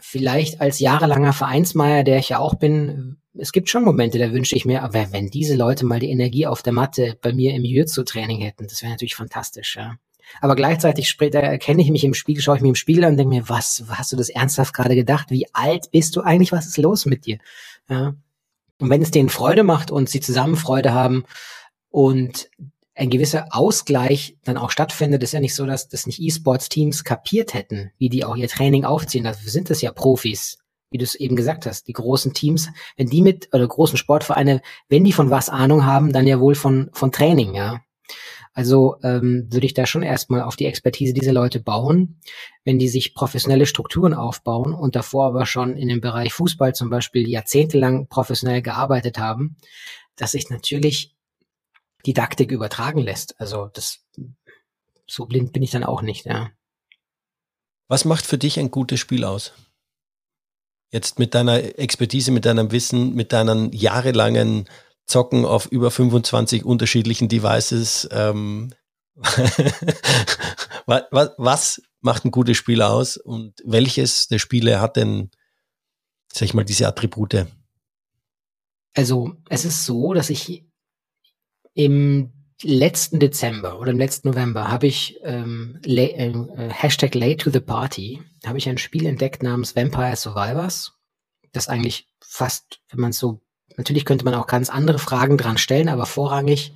vielleicht 0.00 0.60
als 0.60 0.80
jahrelanger 0.80 1.32
Vereinsmeier, 1.32 2.04
der 2.04 2.18
ich 2.18 2.30
ja 2.30 2.38
auch 2.38 2.54
bin, 2.54 3.16
es 3.36 3.52
gibt 3.52 3.68
schon 3.68 3.84
Momente, 3.84 4.18
da 4.18 4.32
wünsche 4.32 4.54
ich 4.54 4.64
mir, 4.64 4.82
aber 4.82 5.12
wenn 5.12 5.28
diese 5.30 5.56
Leute 5.56 5.84
mal 5.84 5.98
die 5.98 6.10
Energie 6.10 6.46
auf 6.46 6.62
der 6.62 6.72
Matte 6.72 7.18
bei 7.20 7.32
mir 7.32 7.54
im 7.54 7.64
Jiu-Jitsu-Training 7.64 8.40
hätten, 8.40 8.66
das 8.68 8.82
wäre 8.82 8.92
natürlich 8.92 9.16
fantastisch, 9.16 9.76
ja. 9.76 9.96
Aber 10.40 10.56
gleichzeitig 10.56 11.08
später 11.08 11.40
erkenne 11.40 11.82
ich 11.82 11.90
mich 11.90 12.04
im 12.04 12.14
Spiegel, 12.14 12.42
schaue 12.42 12.56
ich 12.56 12.62
mich 12.62 12.70
im 12.70 12.74
Spiegel 12.76 13.04
an 13.04 13.12
und 13.12 13.16
denke 13.18 13.34
mir, 13.34 13.48
was, 13.48 13.84
hast 13.88 14.12
du 14.12 14.16
das 14.16 14.30
ernsthaft 14.30 14.74
gerade 14.74 14.94
gedacht? 14.94 15.30
Wie 15.30 15.46
alt 15.52 15.90
bist 15.90 16.16
du 16.16 16.22
eigentlich? 16.22 16.52
Was 16.52 16.66
ist 16.66 16.78
los 16.78 17.06
mit 17.06 17.26
dir? 17.26 17.38
Ja. 17.88 18.14
Und 18.80 18.90
wenn 18.90 19.02
es 19.02 19.10
denen 19.10 19.28
Freude 19.28 19.62
macht 19.62 19.90
und 19.90 20.08
sie 20.08 20.20
zusammen 20.20 20.56
Freude 20.56 20.92
haben 20.92 21.24
und 21.90 22.48
ein 22.94 23.10
gewisser 23.10 23.48
Ausgleich 23.50 24.36
dann 24.44 24.56
auch 24.56 24.70
stattfindet, 24.70 25.22
ist 25.22 25.32
ja 25.32 25.40
nicht 25.40 25.54
so, 25.54 25.66
dass 25.66 25.88
das 25.88 26.06
nicht 26.06 26.20
E-Sports-Teams 26.20 27.04
kapiert 27.04 27.54
hätten, 27.54 27.90
wie 27.98 28.08
die 28.08 28.24
auch 28.24 28.36
ihr 28.36 28.48
Training 28.48 28.84
aufziehen. 28.84 29.24
Dafür 29.24 29.50
sind 29.50 29.70
es 29.70 29.82
ja 29.82 29.90
Profis, 29.90 30.58
wie 30.90 30.98
du 30.98 31.04
es 31.04 31.16
eben 31.16 31.34
gesagt 31.34 31.66
hast. 31.66 31.88
Die 31.88 31.92
großen 31.92 32.34
Teams, 32.34 32.68
wenn 32.96 33.08
die 33.08 33.22
mit, 33.22 33.48
oder 33.52 33.66
großen 33.66 33.98
Sportvereine, 33.98 34.62
wenn 34.88 35.04
die 35.04 35.12
von 35.12 35.30
was 35.30 35.48
Ahnung 35.48 35.84
haben, 35.84 36.12
dann 36.12 36.26
ja 36.26 36.38
wohl 36.38 36.54
von, 36.54 36.90
von 36.92 37.10
Training, 37.10 37.54
ja. 37.54 37.80
Also 38.56 38.94
ähm, 39.02 39.48
würde 39.50 39.66
ich 39.66 39.74
da 39.74 39.84
schon 39.84 40.04
erstmal 40.04 40.42
auf 40.42 40.54
die 40.54 40.66
Expertise 40.66 41.12
dieser 41.12 41.32
Leute 41.32 41.58
bauen, 41.58 42.20
wenn 42.64 42.78
die 42.78 42.86
sich 42.86 43.12
professionelle 43.12 43.66
Strukturen 43.66 44.14
aufbauen 44.14 44.72
und 44.72 44.94
davor 44.94 45.26
aber 45.26 45.44
schon 45.44 45.76
in 45.76 45.88
dem 45.88 46.00
Bereich 46.00 46.32
Fußball 46.32 46.72
zum 46.72 46.88
Beispiel 46.88 47.28
jahrzehntelang 47.28 48.06
professionell 48.06 48.62
gearbeitet 48.62 49.18
haben, 49.18 49.56
dass 50.14 50.32
sich 50.32 50.50
natürlich 50.50 51.16
Didaktik 52.06 52.50
übertragen 52.50 53.00
lässt. 53.00 53.38
Also 53.40 53.66
das 53.66 54.04
so 55.06 55.26
blind 55.26 55.52
bin 55.52 55.62
ich 55.62 55.70
dann 55.70 55.84
auch 55.84 56.02
nicht, 56.02 56.26
ja. 56.26 56.50
Was 57.88 58.04
macht 58.04 58.24
für 58.26 58.38
dich 58.38 58.58
ein 58.58 58.70
gutes 58.70 59.00
Spiel 59.00 59.24
aus? 59.24 59.52
Jetzt 60.90 61.18
mit 61.18 61.34
deiner 61.34 61.78
Expertise, 61.78 62.30
mit 62.30 62.44
deinem 62.44 62.70
Wissen, 62.70 63.14
mit 63.14 63.32
deinen 63.32 63.72
jahrelangen 63.72 64.68
Zocken 65.06 65.44
auf 65.44 65.66
über 65.66 65.90
25 65.90 66.64
unterschiedlichen 66.64 67.28
Devices. 67.28 68.08
Ähm, 68.10 68.72
was, 70.86 71.30
was 71.36 71.82
macht 72.00 72.24
ein 72.24 72.30
gutes 72.30 72.56
Spiel 72.56 72.80
aus 72.80 73.16
und 73.16 73.60
welches 73.64 74.28
der 74.28 74.38
Spiele 74.38 74.80
hat 74.80 74.96
denn, 74.96 75.30
sag 76.32 76.46
ich 76.46 76.54
mal, 76.54 76.64
diese 76.64 76.88
Attribute? 76.88 77.46
Also 78.94 79.36
es 79.48 79.64
ist 79.64 79.84
so, 79.84 80.14
dass 80.14 80.30
ich 80.30 80.64
im 81.74 82.32
letzten 82.62 83.20
Dezember 83.20 83.78
oder 83.78 83.90
im 83.90 83.98
letzten 83.98 84.28
November 84.28 84.68
habe 84.68 84.86
ich 84.86 85.18
ähm, 85.22 85.80
äh, 85.84 86.06
äh, 86.06 86.70
Hashtag 86.70 87.14
Late 87.14 87.36
to 87.36 87.50
the 87.50 87.60
Party, 87.60 88.22
habe 88.46 88.58
ich 88.58 88.68
ein 88.68 88.78
Spiel 88.78 89.06
entdeckt 89.06 89.42
namens 89.42 89.76
Vampire 89.76 90.16
Survivors, 90.16 90.92
das 91.52 91.68
eigentlich 91.68 92.08
fast, 92.20 92.80
wenn 92.90 93.00
man 93.00 93.12
so 93.12 93.44
Natürlich 93.76 94.04
könnte 94.04 94.24
man 94.24 94.34
auch 94.34 94.46
ganz 94.46 94.70
andere 94.70 94.98
Fragen 94.98 95.36
dran 95.36 95.58
stellen, 95.58 95.88
aber 95.88 96.06
vorrangig 96.06 96.74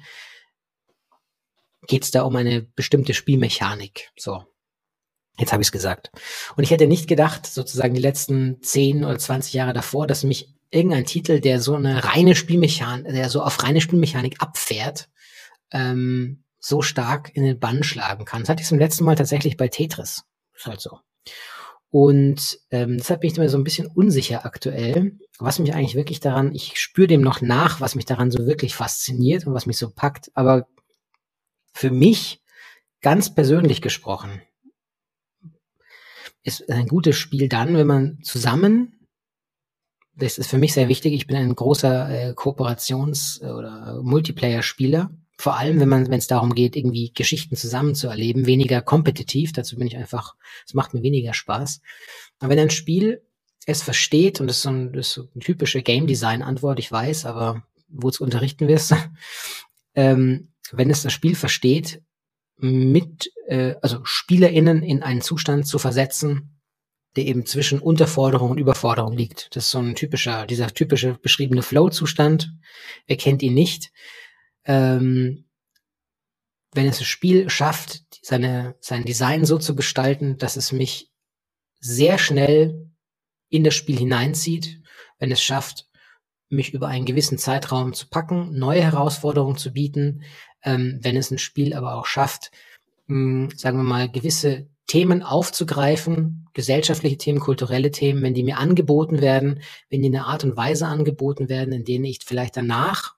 geht 1.86 2.02
es 2.02 2.10
da 2.10 2.22
um 2.22 2.34
eine 2.36 2.62
bestimmte 2.62 3.14
Spielmechanik. 3.14 4.10
So, 4.18 4.44
jetzt 5.38 5.52
habe 5.52 5.62
ich 5.62 5.68
es 5.68 5.72
gesagt. 5.72 6.10
Und 6.56 6.64
ich 6.64 6.70
hätte 6.70 6.86
nicht 6.86 7.08
gedacht, 7.08 7.46
sozusagen 7.46 7.94
die 7.94 8.00
letzten 8.00 8.60
10 8.62 9.04
oder 9.04 9.18
20 9.18 9.52
Jahre 9.52 9.72
davor, 9.72 10.06
dass 10.06 10.24
mich 10.24 10.54
irgendein 10.70 11.04
Titel, 11.04 11.40
der 11.40 11.60
so 11.60 11.74
eine 11.74 12.04
reine 12.04 12.34
Spielmechanik, 12.34 13.12
der 13.12 13.28
so 13.30 13.42
auf 13.42 13.62
reine 13.62 13.80
Spielmechanik 13.80 14.36
abfährt, 14.40 15.08
ähm, 15.72 16.44
so 16.58 16.82
stark 16.82 17.34
in 17.34 17.44
den 17.44 17.58
Bann 17.58 17.82
schlagen 17.82 18.24
kann. 18.24 18.42
Das 18.42 18.48
hatte 18.48 18.62
ich 18.62 18.68
zum 18.68 18.78
letzten 18.78 19.04
Mal 19.04 19.14
tatsächlich 19.14 19.56
bei 19.56 19.68
Tetris. 19.68 20.24
Ist 20.54 20.66
halt 20.66 20.80
so. 20.80 20.98
Und 21.90 22.58
ähm, 22.70 22.98
deshalb 22.98 23.22
bin 23.22 23.30
ich 23.30 23.38
mir 23.38 23.48
so 23.48 23.56
ein 23.56 23.64
bisschen 23.64 23.86
unsicher 23.86 24.44
aktuell, 24.44 25.18
was 25.38 25.58
mich 25.58 25.74
eigentlich 25.74 25.94
wirklich 25.94 26.20
daran, 26.20 26.54
ich 26.54 26.78
spüre 26.78 27.06
dem 27.06 27.22
noch 27.22 27.40
nach, 27.40 27.80
was 27.80 27.94
mich 27.94 28.04
daran 28.04 28.30
so 28.30 28.46
wirklich 28.46 28.74
fasziniert 28.74 29.46
und 29.46 29.54
was 29.54 29.64
mich 29.64 29.78
so 29.78 29.90
packt. 29.90 30.30
Aber 30.34 30.68
für 31.72 31.90
mich, 31.90 32.42
ganz 33.00 33.34
persönlich 33.34 33.80
gesprochen, 33.80 34.42
ist 36.42 36.68
ein 36.70 36.88
gutes 36.88 37.16
Spiel 37.16 37.48
dann, 37.48 37.74
wenn 37.76 37.86
man 37.86 38.18
zusammen, 38.22 38.97
das 40.18 40.38
ist 40.38 40.50
für 40.50 40.58
mich 40.58 40.72
sehr 40.72 40.88
wichtig, 40.88 41.12
ich 41.14 41.26
bin 41.26 41.36
ein 41.36 41.54
großer 41.54 42.10
äh, 42.10 42.32
Kooperations- 42.32 43.40
oder 43.42 44.00
Multiplayer-Spieler 44.02 45.10
vor 45.40 45.56
allem, 45.56 45.78
wenn 45.78 45.88
man, 45.88 46.10
wenn 46.10 46.18
es 46.18 46.26
darum 46.26 46.52
geht, 46.52 46.74
irgendwie 46.74 47.12
Geschichten 47.12 47.54
zusammen 47.54 47.94
zu 47.94 48.08
erleben, 48.08 48.46
weniger 48.46 48.82
kompetitiv. 48.82 49.52
Dazu 49.52 49.76
bin 49.76 49.86
ich 49.86 49.96
einfach, 49.96 50.34
es 50.66 50.74
macht 50.74 50.94
mir 50.94 51.02
weniger 51.02 51.32
Spaß. 51.32 51.80
Aber 52.40 52.50
wenn 52.50 52.58
ein 52.58 52.70
Spiel 52.70 53.22
es 53.64 53.82
versteht, 53.82 54.40
und 54.40 54.48
das 54.48 54.56
ist 54.56 54.62
so, 54.62 54.70
ein, 54.70 54.92
das 54.92 55.08
ist 55.08 55.14
so 55.14 55.28
eine 55.32 55.44
typische 55.44 55.82
Game 55.82 56.08
Design 56.08 56.42
Antwort, 56.42 56.80
ich 56.80 56.90
weiß, 56.90 57.24
aber 57.24 57.62
wozu 57.88 58.24
unterrichten 58.24 58.66
wir 58.66 58.76
es? 58.76 58.92
ähm, 59.94 60.48
wenn 60.72 60.90
es 60.90 61.02
das 61.02 61.12
Spiel 61.12 61.36
versteht, 61.36 62.02
mit, 62.56 63.30
äh, 63.46 63.76
also 63.80 64.00
SpielerInnen 64.02 64.82
in 64.82 65.04
einen 65.04 65.20
Zustand 65.20 65.68
zu 65.68 65.78
versetzen, 65.78 66.57
der 67.18 67.26
eben 67.26 67.44
zwischen 67.44 67.80
Unterforderung 67.80 68.50
und 68.50 68.58
Überforderung 68.58 69.16
liegt. 69.16 69.54
Das 69.54 69.64
ist 69.64 69.70
so 69.70 69.80
ein 69.80 69.94
typischer, 69.94 70.46
dieser 70.46 70.68
typische 70.68 71.18
beschriebene 71.20 71.62
Flow-Zustand. 71.62 72.52
Wer 73.06 73.16
kennt 73.16 73.42
ihn 73.42 73.54
nicht? 73.54 73.90
ähm, 74.68 75.46
wenn 76.74 76.86
es 76.86 76.98
das 76.98 77.08
Spiel 77.08 77.50
schafft, 77.50 78.04
seine, 78.22 78.76
sein 78.80 79.04
Design 79.04 79.44
so 79.44 79.58
zu 79.58 79.74
gestalten, 79.74 80.36
dass 80.36 80.56
es 80.56 80.70
mich 80.70 81.10
sehr 81.80 82.18
schnell 82.18 82.90
in 83.48 83.64
das 83.64 83.74
Spiel 83.74 83.98
hineinzieht, 83.98 84.80
wenn 85.18 85.32
es 85.32 85.42
schafft, 85.42 85.86
mich 86.50 86.74
über 86.74 86.88
einen 86.88 87.06
gewissen 87.06 87.38
Zeitraum 87.38 87.94
zu 87.94 88.08
packen, 88.08 88.58
neue 88.58 88.82
Herausforderungen 88.82 89.56
zu 89.56 89.72
bieten, 89.72 90.22
ähm, 90.62 90.98
wenn 91.02 91.16
es 91.16 91.30
ein 91.30 91.38
Spiel 91.38 91.74
aber 91.74 91.94
auch 91.94 92.06
schafft, 92.06 92.50
mh, 93.06 93.50
sagen 93.56 93.78
wir 93.78 93.84
mal, 93.84 94.10
gewisse 94.10 94.68
Themen 94.88 95.22
aufzugreifen, 95.22 96.48
gesellschaftliche 96.54 97.18
Themen, 97.18 97.38
kulturelle 97.38 97.92
Themen, 97.92 98.22
wenn 98.22 98.34
die 98.34 98.42
mir 98.42 98.58
angeboten 98.58 99.20
werden, 99.20 99.60
wenn 99.90 100.02
die 100.02 100.08
in 100.08 100.16
einer 100.16 100.26
Art 100.26 100.42
und 100.44 100.56
Weise 100.56 100.86
angeboten 100.86 101.48
werden, 101.48 101.72
in 101.72 101.84
denen 101.84 102.06
ich 102.06 102.20
vielleicht 102.24 102.56
danach 102.56 103.14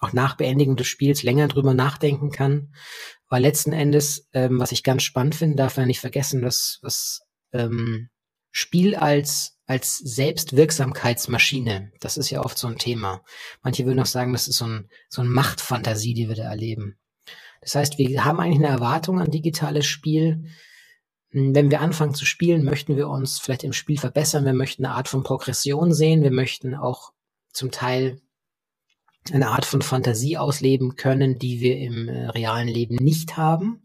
auch 0.00 0.12
nach 0.12 0.36
Beendigung 0.36 0.76
des 0.76 0.86
Spiels 0.86 1.22
länger 1.22 1.48
drüber 1.48 1.74
nachdenken 1.74 2.30
kann. 2.30 2.72
Weil 3.28 3.42
letzten 3.42 3.72
Endes, 3.72 4.28
ähm, 4.32 4.60
was 4.60 4.72
ich 4.72 4.84
ganz 4.84 5.02
spannend 5.02 5.34
finde, 5.34 5.56
darf 5.56 5.76
man 5.76 5.88
nicht 5.88 6.00
vergessen, 6.00 6.42
dass 6.42 6.78
das 6.82 7.22
ähm, 7.52 8.08
Spiel 8.50 8.94
als 8.94 9.56
als 9.66 9.98
Selbstwirksamkeitsmaschine, 9.98 11.92
das 12.00 12.16
ist 12.16 12.30
ja 12.30 12.42
oft 12.42 12.56
so 12.56 12.68
ein 12.68 12.78
Thema. 12.78 13.22
Manche 13.62 13.84
würden 13.84 14.00
auch 14.00 14.06
sagen, 14.06 14.32
das 14.32 14.48
ist 14.48 14.56
so 14.56 14.66
ein 14.66 14.88
so 15.10 15.20
ein 15.20 15.28
Machtfantasie, 15.28 16.14
die 16.14 16.28
wir 16.28 16.36
da 16.36 16.44
erleben. 16.44 16.96
Das 17.60 17.74
heißt, 17.74 17.98
wir 17.98 18.24
haben 18.24 18.40
eigentlich 18.40 18.64
eine 18.64 18.74
Erwartung 18.74 19.20
an 19.20 19.30
digitales 19.30 19.86
Spiel. 19.86 20.44
Hm, 21.30 21.54
wenn 21.54 21.70
wir 21.70 21.80
anfangen 21.80 22.14
zu 22.14 22.24
spielen, 22.24 22.64
möchten 22.64 22.96
wir 22.96 23.08
uns 23.08 23.38
vielleicht 23.38 23.64
im 23.64 23.72
Spiel 23.72 23.98
verbessern. 23.98 24.44
Wir 24.44 24.54
möchten 24.54 24.84
eine 24.84 24.94
Art 24.94 25.08
von 25.08 25.22
Progression 25.22 25.92
sehen. 25.92 26.22
Wir 26.22 26.30
möchten 26.30 26.74
auch 26.74 27.12
zum 27.52 27.70
Teil 27.70 28.20
eine 29.32 29.48
Art 29.48 29.66
von 29.66 29.82
Fantasie 29.82 30.38
ausleben 30.38 30.96
können, 30.96 31.38
die 31.38 31.60
wir 31.60 31.78
im 31.78 32.08
äh, 32.08 32.28
realen 32.28 32.68
Leben 32.68 32.96
nicht 32.96 33.36
haben. 33.36 33.82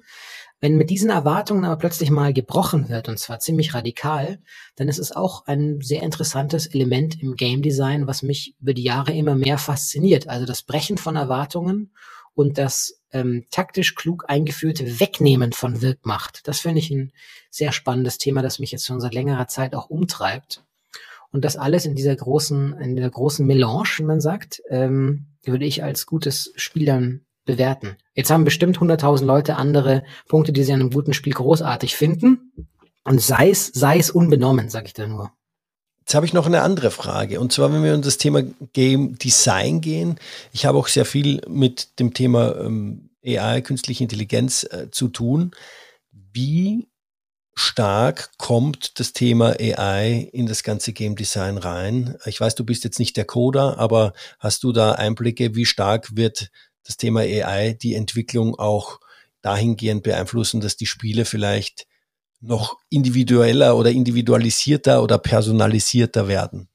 Wenn 0.61 0.77
mit 0.77 0.89
diesen 0.89 1.09
Erwartungen 1.09 1.65
aber 1.65 1.75
plötzlich 1.75 2.09
mal 2.09 2.31
gebrochen 2.31 2.87
wird, 2.87 3.09
und 3.09 3.19
zwar 3.19 3.39
ziemlich 3.39 3.73
radikal, 3.73 4.39
dann 4.77 4.87
ist 4.87 4.97
es 4.99 5.11
auch 5.11 5.45
ein 5.45 5.81
sehr 5.81 6.03
interessantes 6.03 6.67
Element 6.67 7.21
im 7.21 7.35
Game 7.35 7.61
Design, 7.61 8.07
was 8.07 8.23
mich 8.23 8.55
über 8.61 8.73
die 8.73 8.83
Jahre 8.83 9.11
immer 9.11 9.35
mehr 9.35 9.57
fasziniert. 9.57 10.29
Also 10.29 10.45
das 10.45 10.61
Brechen 10.61 10.97
von 10.97 11.17
Erwartungen 11.17 11.91
und 12.35 12.57
das 12.57 13.01
ähm, 13.11 13.45
taktisch 13.51 13.95
klug 13.95 14.25
eingeführte 14.27 14.99
Wegnehmen 14.99 15.53
von 15.53 15.81
Wirkmacht. 15.81 16.47
Das 16.47 16.59
finde 16.59 16.79
ich 16.79 16.89
ein 16.91 17.11
sehr 17.49 17.71
spannendes 17.71 18.17
Thema, 18.17 18.41
das 18.41 18.59
mich 18.59 18.71
jetzt 18.71 18.85
schon 18.85 18.99
seit 18.99 19.13
längerer 19.13 19.47
Zeit 19.47 19.75
auch 19.75 19.89
umtreibt. 19.89 20.63
Und 21.31 21.43
das 21.45 21.57
alles 21.57 21.85
in 21.85 21.95
dieser 21.95 22.15
großen, 22.15 22.73
in 22.79 22.95
der 22.95 23.09
großen 23.09 23.45
Melange, 23.45 23.89
wie 23.97 24.03
man 24.03 24.21
sagt, 24.21 24.61
ähm, 24.69 25.27
würde 25.43 25.65
ich 25.65 25.83
als 25.83 26.05
gutes 26.05 26.53
Spiel 26.55 26.85
dann 26.85 27.21
bewerten. 27.45 27.97
Jetzt 28.13 28.29
haben 28.29 28.45
bestimmt 28.45 28.77
100.000 28.77 29.25
Leute 29.25 29.55
andere 29.55 30.03
Punkte, 30.27 30.53
die 30.53 30.63
sie 30.63 30.73
an 30.73 30.81
einem 30.81 30.91
guten 30.91 31.13
Spiel 31.13 31.33
großartig 31.33 31.95
finden. 31.95 32.53
Und 33.03 33.19
sei 33.19 33.49
es, 33.49 33.67
sei 33.67 33.97
es 33.97 34.11
unbenommen, 34.11 34.69
sage 34.69 34.85
ich 34.87 34.93
da 34.93 35.07
nur. 35.07 35.31
Jetzt 36.03 36.15
habe 36.15 36.25
ich 36.25 36.33
noch 36.33 36.45
eine 36.45 36.61
andere 36.63 36.91
Frage. 36.91 37.39
Und 37.39 37.53
zwar, 37.53 37.71
wenn 37.71 37.81
wir 37.81 37.95
um 37.95 38.01
das 38.01 38.17
Thema 38.17 38.43
Game 38.73 39.17
Design 39.17 39.79
gehen. 39.79 40.19
Ich 40.51 40.65
habe 40.65 40.77
auch 40.77 40.89
sehr 40.89 41.05
viel 41.05 41.41
mit 41.47 41.97
dem 41.97 42.13
Thema 42.13 42.57
ähm, 42.57 43.09
AI, 43.25 43.61
künstliche 43.61 44.03
Intelligenz 44.03 44.65
äh, 44.65 44.91
zu 44.91 45.07
tun. 45.07 45.51
Wie 46.11 46.89
stark 47.55 48.31
kommt 48.37 48.99
das 48.99 49.13
Thema 49.13 49.55
AI 49.57 50.29
in 50.33 50.45
das 50.45 50.63
ganze 50.63 50.91
Game 50.91 51.15
Design 51.15 51.57
rein? 51.57 52.17
Ich 52.25 52.41
weiß, 52.41 52.55
du 52.55 52.65
bist 52.65 52.83
jetzt 52.83 52.99
nicht 52.99 53.15
der 53.15 53.25
Coder, 53.25 53.77
aber 53.77 54.11
hast 54.39 54.63
du 54.63 54.73
da 54.73 54.91
Einblicke, 54.91 55.55
wie 55.55 55.65
stark 55.65 56.17
wird 56.17 56.49
das 56.83 56.97
Thema 56.97 57.21
AI 57.21 57.77
die 57.81 57.95
Entwicklung 57.95 58.59
auch 58.59 58.99
dahingehend 59.41 60.03
beeinflussen, 60.03 60.59
dass 60.59 60.75
die 60.75 60.85
Spiele 60.85 61.23
vielleicht 61.23 61.85
noch 62.43 62.77
individueller 62.89 63.75
oder 63.75 63.89
individualisierter 63.91 65.01
oder 65.01 65.17
personalisierter 65.17 66.27
werden? 66.27 66.67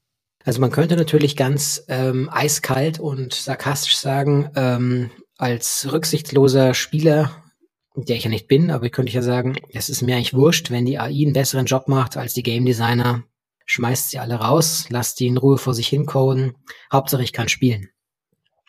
Also 0.45 0.61
man 0.61 0.71
könnte 0.71 0.97
natürlich 0.97 1.37
ganz 1.37 1.85
ähm, 1.89 2.31
eiskalt 2.33 2.99
und 2.99 3.35
sarkastisch 3.35 3.99
sagen, 3.99 4.51
ähm, 4.57 5.11
als 5.37 5.87
rücksichtsloser 5.93 6.75
Spieler, 6.75 7.43
der 7.95 8.17
ich 8.17 8.25
ja 8.25 8.31
nicht 8.31 8.49
bin, 8.49 8.71
aber 8.71 8.87
ich 8.87 8.93
könnte 8.93 9.13
ja 9.13 9.23
sagen, 9.23 9.57
es 9.73 9.89
ist 9.89 10.03
mir 10.03 10.17
eigentlich 10.17 10.35
wurscht, 10.35 10.71
wenn 10.71 10.87
die 10.87 10.99
AI 10.99 11.25
einen 11.25 11.33
besseren 11.33 11.67
Job 11.67 11.87
macht 11.87 12.17
als 12.17 12.33
die 12.33 12.43
Game 12.43 12.65
Designer, 12.65 13.25
schmeißt 13.67 14.11
sie 14.11 14.19
alle 14.19 14.37
raus, 14.37 14.87
lasst 14.89 15.21
die 15.21 15.27
in 15.27 15.37
Ruhe 15.37 15.59
vor 15.59 15.75
sich 15.75 15.89
hincoden, 15.89 16.55
Hauptsache 16.91 17.23
ich 17.23 17.33
kann 17.33 17.49
spielen. 17.49 17.91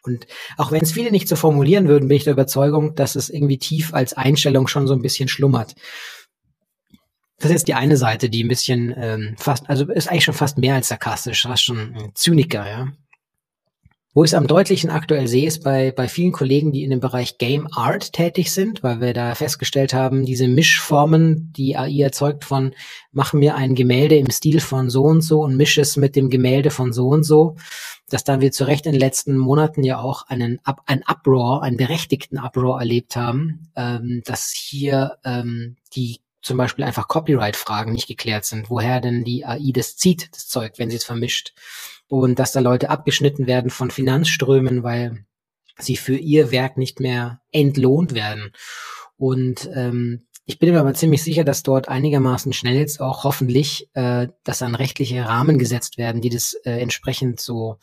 Und 0.03 0.27
auch 0.57 0.71
wenn 0.71 0.81
es 0.81 0.91
viele 0.91 1.11
nicht 1.11 1.27
so 1.27 1.35
formulieren 1.35 1.87
würden, 1.87 2.07
bin 2.07 2.17
ich 2.17 2.23
der 2.23 2.33
Überzeugung, 2.33 2.95
dass 2.95 3.15
es 3.15 3.29
irgendwie 3.29 3.57
tief 3.57 3.93
als 3.93 4.13
Einstellung 4.13 4.67
schon 4.67 4.87
so 4.87 4.93
ein 4.93 5.01
bisschen 5.01 5.27
schlummert. 5.27 5.75
Das 7.39 7.51
ist 7.51 7.67
die 7.67 7.73
eine 7.73 7.97
Seite, 7.97 8.29
die 8.29 8.43
ein 8.43 8.49
bisschen 8.49 8.93
ähm, 8.97 9.35
fast, 9.37 9.69
also 9.69 9.85
ist 9.85 10.09
eigentlich 10.09 10.25
schon 10.25 10.33
fast 10.33 10.57
mehr 10.57 10.75
als 10.75 10.89
sarkastisch, 10.89 11.43
fast 11.43 11.63
schon 11.63 12.11
Zyniker, 12.13 12.69
ja. 12.69 12.87
Wo 14.15 14.23
ich 14.23 14.31
es 14.31 14.35
am 14.35 14.47
deutlichen 14.47 14.89
aktuell 14.89 15.27
sehe, 15.27 15.47
ist 15.47 15.63
bei, 15.63 15.91
bei 15.91 16.07
vielen 16.07 16.31
Kollegen, 16.31 16.71
die 16.71 16.83
in 16.83 16.89
dem 16.89 16.99
Bereich 16.99 17.37
Game 17.37 17.67
Art 17.71 18.11
tätig 18.11 18.51
sind, 18.51 18.81
weil 18.81 19.01
wir 19.01 19.13
da 19.13 19.35
festgestellt 19.35 19.93
haben, 19.93 20.25
diese 20.25 20.47
Mischformen, 20.47 21.53
die 21.55 21.77
AI 21.77 22.01
erzeugt 22.01 22.43
von, 22.43 22.73
mach 23.11 23.33
mir 23.33 23.55
ein 23.55 23.75
Gemälde 23.75 24.17
im 24.17 24.31
Stil 24.31 24.61
von 24.61 24.89
so 24.89 25.03
und 25.03 25.21
so 25.21 25.43
und 25.43 25.55
mische 25.55 25.81
es 25.81 25.95
mit 25.95 26.15
dem 26.15 26.31
Gemälde 26.31 26.71
von 26.71 26.91
so 26.91 27.07
und 27.07 27.23
so, 27.23 27.55
dass 28.09 28.23
dann 28.23 28.41
wir 28.41 28.51
zu 28.51 28.63
Recht 28.65 28.87
in 28.87 28.93
den 28.93 28.99
letzten 28.99 29.37
Monaten 29.37 29.83
ja 29.83 29.99
auch 30.01 30.27
einen, 30.27 30.59
ein 30.87 31.03
Uproar, 31.07 31.61
einen 31.61 31.77
berechtigten 31.77 32.39
Uproar 32.39 32.79
erlebt 32.79 33.15
haben, 33.15 33.71
ähm, 33.75 34.23
dass 34.25 34.51
hier 34.51 35.17
ähm, 35.23 35.75
die 35.93 36.19
zum 36.41 36.57
Beispiel 36.57 36.85
einfach 36.85 37.07
Copyright-Fragen 37.07 37.91
nicht 37.91 38.07
geklärt 38.07 38.45
sind, 38.45 38.69
woher 38.69 39.01
denn 39.01 39.23
die 39.23 39.45
AI 39.45 39.71
das 39.73 39.97
zieht, 39.97 40.33
das 40.35 40.47
Zeug, 40.47 40.73
wenn 40.77 40.89
sie 40.89 40.97
es 40.97 41.03
vermischt. 41.03 41.53
Und 42.07 42.39
dass 42.39 42.51
da 42.51 42.59
Leute 42.59 42.89
abgeschnitten 42.89 43.45
werden 43.45 43.69
von 43.69 43.91
Finanzströmen, 43.91 44.83
weil 44.83 45.25
sie 45.77 45.97
für 45.97 46.15
ihr 46.15 46.51
Werk 46.51 46.77
nicht 46.77 46.99
mehr 46.99 47.41
entlohnt 47.51 48.13
werden. 48.13 48.51
Und 49.17 49.69
ähm, 49.73 50.25
ich 50.45 50.57
bin 50.57 50.73
mir 50.73 50.79
aber 50.79 50.95
ziemlich 50.95 51.21
sicher, 51.21 51.43
dass 51.43 51.61
dort 51.61 51.89
einigermaßen 51.89 52.53
schnell 52.53 52.75
jetzt 52.75 53.01
auch 53.01 53.23
hoffentlich, 53.23 53.87
äh, 53.93 54.29
dass 54.43 54.59
dann 54.59 54.73
rechtliche 54.73 55.25
Rahmen 55.25 55.59
gesetzt 55.59 55.97
werden, 55.97 56.21
die 56.21 56.29
das 56.29 56.53
äh, 56.63 56.71
entsprechend 56.79 57.39
so 57.39 57.77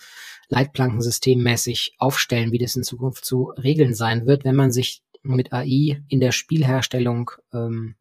Leitplankensystemmäßig 0.48 1.94
aufstellen, 1.98 2.52
wie 2.52 2.59
das 2.59 2.74
in 2.74 2.82
Zukunft 2.82 3.24
zu 3.24 3.52
regeln 3.57 3.94
sein 3.94 4.26
wird, 4.26 4.44
wenn 4.44 4.57
man 4.57 4.72
sich 4.72 5.02
mit 5.22 5.52
AI 5.52 6.02
in 6.09 6.20
der 6.20 6.32
Spielherstellung 6.32 7.30
ähm, 7.52 7.96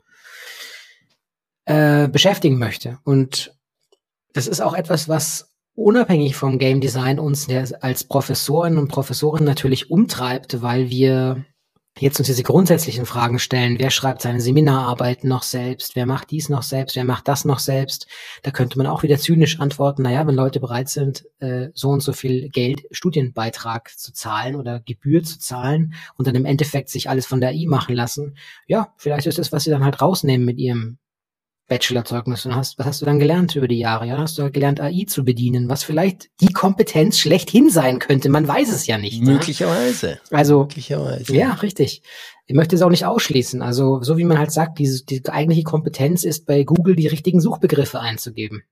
äh, 1.65 2.07
beschäftigen 2.07 2.57
möchte. 2.57 2.99
Und 3.03 3.53
das 4.33 4.47
ist 4.47 4.61
auch 4.61 4.73
etwas, 4.73 5.09
was 5.09 5.55
unabhängig 5.75 6.35
vom 6.35 6.57
Game 6.57 6.81
Design 6.81 7.19
uns 7.19 7.47
als 7.81 8.03
Professoren 8.05 8.77
und 8.77 8.87
Professoren 8.87 9.43
natürlich 9.43 9.91
umtreibt, 9.91 10.61
weil 10.61 10.89
wir 10.89 11.45
jetzt 11.99 12.19
uns 12.19 12.27
diese 12.27 12.43
grundsätzlichen 12.43 13.05
Fragen 13.05 13.39
stellen. 13.39 13.79
Wer 13.79 13.89
schreibt 13.89 14.21
seine 14.21 14.41
Seminararbeiten 14.41 15.29
noch 15.29 15.43
selbst? 15.43 15.95
Wer 15.95 16.05
macht 16.05 16.29
dies 16.29 16.49
noch 16.49 16.63
selbst? 16.63 16.95
Wer 16.97 17.05
macht 17.05 17.27
das 17.27 17.45
noch 17.45 17.59
selbst? 17.59 18.07
Da 18.43 18.51
könnte 18.51 18.77
man 18.77 18.87
auch 18.87 19.03
wieder 19.03 19.17
zynisch 19.17 19.59
antworten, 19.59 20.01
naja, 20.01 20.27
wenn 20.27 20.35
Leute 20.35 20.59
bereit 20.59 20.89
sind, 20.89 21.25
äh, 21.39 21.69
so 21.73 21.89
und 21.89 22.01
so 22.01 22.11
viel 22.11 22.49
Geld 22.49 22.85
Studienbeitrag 22.91 23.97
zu 23.97 24.11
zahlen 24.11 24.55
oder 24.55 24.81
Gebühr 24.81 25.23
zu 25.23 25.39
zahlen 25.39 25.93
und 26.17 26.27
dann 26.27 26.35
im 26.35 26.45
Endeffekt 26.45 26.89
sich 26.89 27.09
alles 27.09 27.25
von 27.25 27.39
der 27.39 27.51
AI 27.51 27.65
machen 27.67 27.95
lassen, 27.95 28.35
ja, 28.67 28.93
vielleicht 28.97 29.27
ist 29.27 29.37
das, 29.37 29.53
was 29.53 29.63
sie 29.63 29.71
dann 29.71 29.85
halt 29.85 30.01
rausnehmen 30.01 30.45
mit 30.45 30.57
ihrem 30.57 30.97
Bachelorzeugnis 31.67 32.45
und 32.45 32.55
hast, 32.55 32.77
was 32.77 32.85
hast 32.85 33.01
du 33.01 33.05
dann 33.05 33.17
gelernt 33.19 33.55
über 33.55 33.67
die 33.67 33.79
Jahre? 33.79 34.05
Ja, 34.05 34.17
hast 34.17 34.37
du 34.37 34.51
gelernt, 34.51 34.79
AI 34.79 35.05
zu 35.07 35.25
bedienen, 35.25 35.67
was 35.67 35.83
vielleicht 35.83 36.29
die 36.39 36.53
Kompetenz 36.53 37.17
schlechthin 37.17 37.69
sein 37.69 37.99
könnte. 37.99 38.29
Man 38.29 38.47
weiß 38.47 38.71
es 38.71 38.85
ja 38.85 38.97
nicht. 38.97 39.21
Ne? 39.21 39.33
Möglicherweise. 39.33 40.19
Ja? 40.29 40.37
Also, 40.37 40.59
Möglicherweise. 40.59 41.35
ja, 41.35 41.53
richtig. 41.53 42.03
Ich 42.45 42.55
möchte 42.55 42.75
es 42.75 42.83
auch 42.83 42.91
nicht 42.91 43.05
ausschließen. 43.05 43.63
Also, 43.63 44.01
so 44.03 44.17
wie 44.17 44.25
man 44.25 44.37
halt 44.37 44.51
sagt, 44.51 44.77
diese, 44.77 45.03
die 45.05 45.27
eigentliche 45.27 45.63
Kompetenz 45.63 46.23
ist 46.23 46.45
bei 46.45 46.63
Google 46.63 46.95
die 46.95 47.07
richtigen 47.07 47.41
Suchbegriffe 47.41 47.99
einzugeben. 47.99 48.63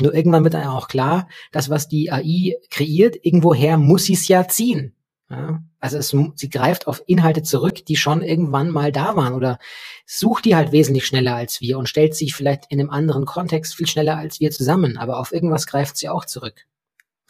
Nur 0.00 0.14
irgendwann 0.14 0.44
wird 0.44 0.54
einem 0.54 0.70
auch 0.70 0.88
klar, 0.88 1.28
dass 1.52 1.68
was 1.68 1.86
die 1.88 2.10
AI 2.10 2.56
kreiert, 2.70 3.16
irgendwoher 3.22 3.76
muss 3.76 4.04
sie 4.04 4.14
es 4.14 4.26
ja 4.28 4.48
ziehen. 4.48 4.94
Ja, 5.32 5.62
also 5.80 5.96
es, 5.96 6.14
sie 6.34 6.50
greift 6.50 6.86
auf 6.86 7.02
Inhalte 7.06 7.42
zurück, 7.42 7.86
die 7.86 7.96
schon 7.96 8.20
irgendwann 8.20 8.68
mal 8.68 8.92
da 8.92 9.16
waren 9.16 9.32
oder 9.32 9.58
sucht 10.04 10.44
die 10.44 10.54
halt 10.54 10.72
wesentlich 10.72 11.06
schneller 11.06 11.34
als 11.34 11.62
wir 11.62 11.78
und 11.78 11.88
stellt 11.88 12.14
sich 12.14 12.34
vielleicht 12.34 12.66
in 12.68 12.78
einem 12.78 12.90
anderen 12.90 13.24
Kontext 13.24 13.74
viel 13.74 13.86
schneller 13.86 14.18
als 14.18 14.40
wir 14.40 14.50
zusammen, 14.50 14.98
aber 14.98 15.18
auf 15.18 15.32
irgendwas 15.32 15.66
greift 15.66 15.96
sie 15.96 16.10
auch 16.10 16.26
zurück. 16.26 16.66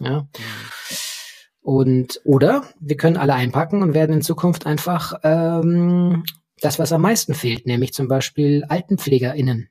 Ja. 0.01 0.27
Und 1.61 2.21
oder 2.25 2.65
wir 2.81 2.97
können 2.97 3.17
alle 3.17 3.35
einpacken 3.35 3.83
und 3.83 3.95
werden 3.95 4.17
in 4.17 4.23
Zukunft 4.23 4.67
einfach 4.67 5.21
ähm, 5.23 6.25
das, 6.61 6.81
was 6.81 6.93
am 6.93 7.03
meisten 7.03 7.35
fehlt, 7.35 7.67
nämlich 7.67 7.93
zum 7.93 8.09
Beispiel 8.09 8.65
AltenpflegerInnen. 8.69 9.69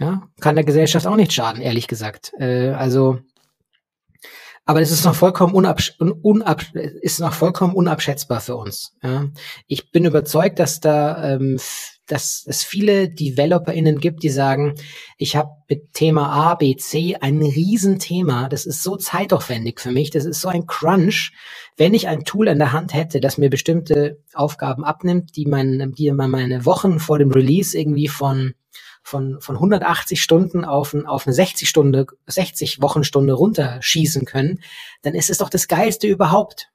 Ja, 0.00 0.28
kann 0.40 0.56
der 0.56 0.64
Gesellschaft 0.64 1.06
auch 1.06 1.16
nicht 1.16 1.32
schaden, 1.32 1.62
ehrlich 1.62 1.86
gesagt. 1.86 2.32
Äh, 2.40 2.70
also 2.70 3.20
aber 4.68 4.82
es 4.82 4.90
ist 4.90 5.06
noch 5.06 5.14
vollkommen 5.14 5.54
unabsch 5.54 5.94
unab 5.98 6.62
ist 7.00 7.20
noch 7.20 7.32
vollkommen 7.32 7.72
unabschätzbar 7.72 8.42
für 8.42 8.56
uns. 8.56 8.92
Ja. 9.02 9.24
Ich 9.66 9.90
bin 9.90 10.04
überzeugt, 10.04 10.58
dass 10.58 10.78
da 10.78 11.32
ähm, 11.32 11.58
dass 12.04 12.44
es 12.46 12.64
viele 12.64 13.08
DeveloperInnen 13.08 13.98
gibt, 13.98 14.22
die 14.22 14.28
sagen, 14.28 14.74
ich 15.16 15.36
habe 15.36 15.52
mit 15.70 15.94
Thema 15.94 16.28
A, 16.50 16.54
B, 16.54 16.76
C 16.76 17.16
ein 17.16 17.40
Riesenthema. 17.40 18.50
Das 18.50 18.66
ist 18.66 18.82
so 18.82 18.96
zeitaufwendig 18.96 19.80
für 19.80 19.90
mich. 19.90 20.10
Das 20.10 20.26
ist 20.26 20.42
so 20.42 20.48
ein 20.48 20.66
Crunch. 20.66 21.32
Wenn 21.78 21.94
ich 21.94 22.06
ein 22.08 22.24
Tool 22.24 22.48
in 22.48 22.58
der 22.58 22.72
Hand 22.72 22.92
hätte, 22.92 23.20
das 23.20 23.38
mir 23.38 23.48
bestimmte 23.48 24.22
Aufgaben 24.34 24.84
abnimmt, 24.84 25.34
die, 25.36 25.46
mein, 25.46 25.94
die 25.96 26.12
meine 26.12 26.66
Wochen 26.66 26.98
vor 26.98 27.18
dem 27.18 27.30
Release 27.30 27.78
irgendwie 27.78 28.08
von 28.08 28.52
von, 29.08 29.40
von 29.40 29.56
180 29.56 30.22
Stunden 30.22 30.64
auf, 30.64 30.94
auf 30.94 31.26
eine 31.26 31.34
60 31.34 31.68
Stunde, 31.68 32.06
60 32.26 32.82
Wochenstunde 32.82 33.32
runterschießen 33.32 34.24
können, 34.24 34.60
dann 35.02 35.14
ist 35.14 35.30
es 35.30 35.38
doch 35.38 35.48
das 35.48 35.66
Geilste 35.66 36.06
überhaupt. 36.06 36.70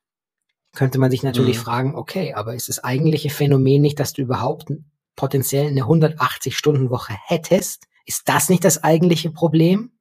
Könnte 0.76 0.98
man 0.98 1.12
sich 1.12 1.22
natürlich 1.22 1.58
mhm. 1.58 1.62
fragen, 1.62 1.96
okay, 1.96 2.34
aber 2.34 2.56
ist 2.56 2.70
das 2.70 2.84
eigentliche 2.84 3.30
Phänomen 3.30 3.82
nicht, 3.82 4.00
dass 4.00 4.14
du 4.14 4.24
überhaupt 4.24 4.72
potenziell 5.16 5.68
eine 5.68 5.82
180 5.82 6.58
Stunden 6.58 6.90
Woche 6.90 7.14
hättest? 7.28 7.84
Ist 8.06 8.24
das 8.26 8.50
nicht 8.50 8.64
das 8.64 8.84
eigentliche 8.84 9.30
Problem? 9.30 9.92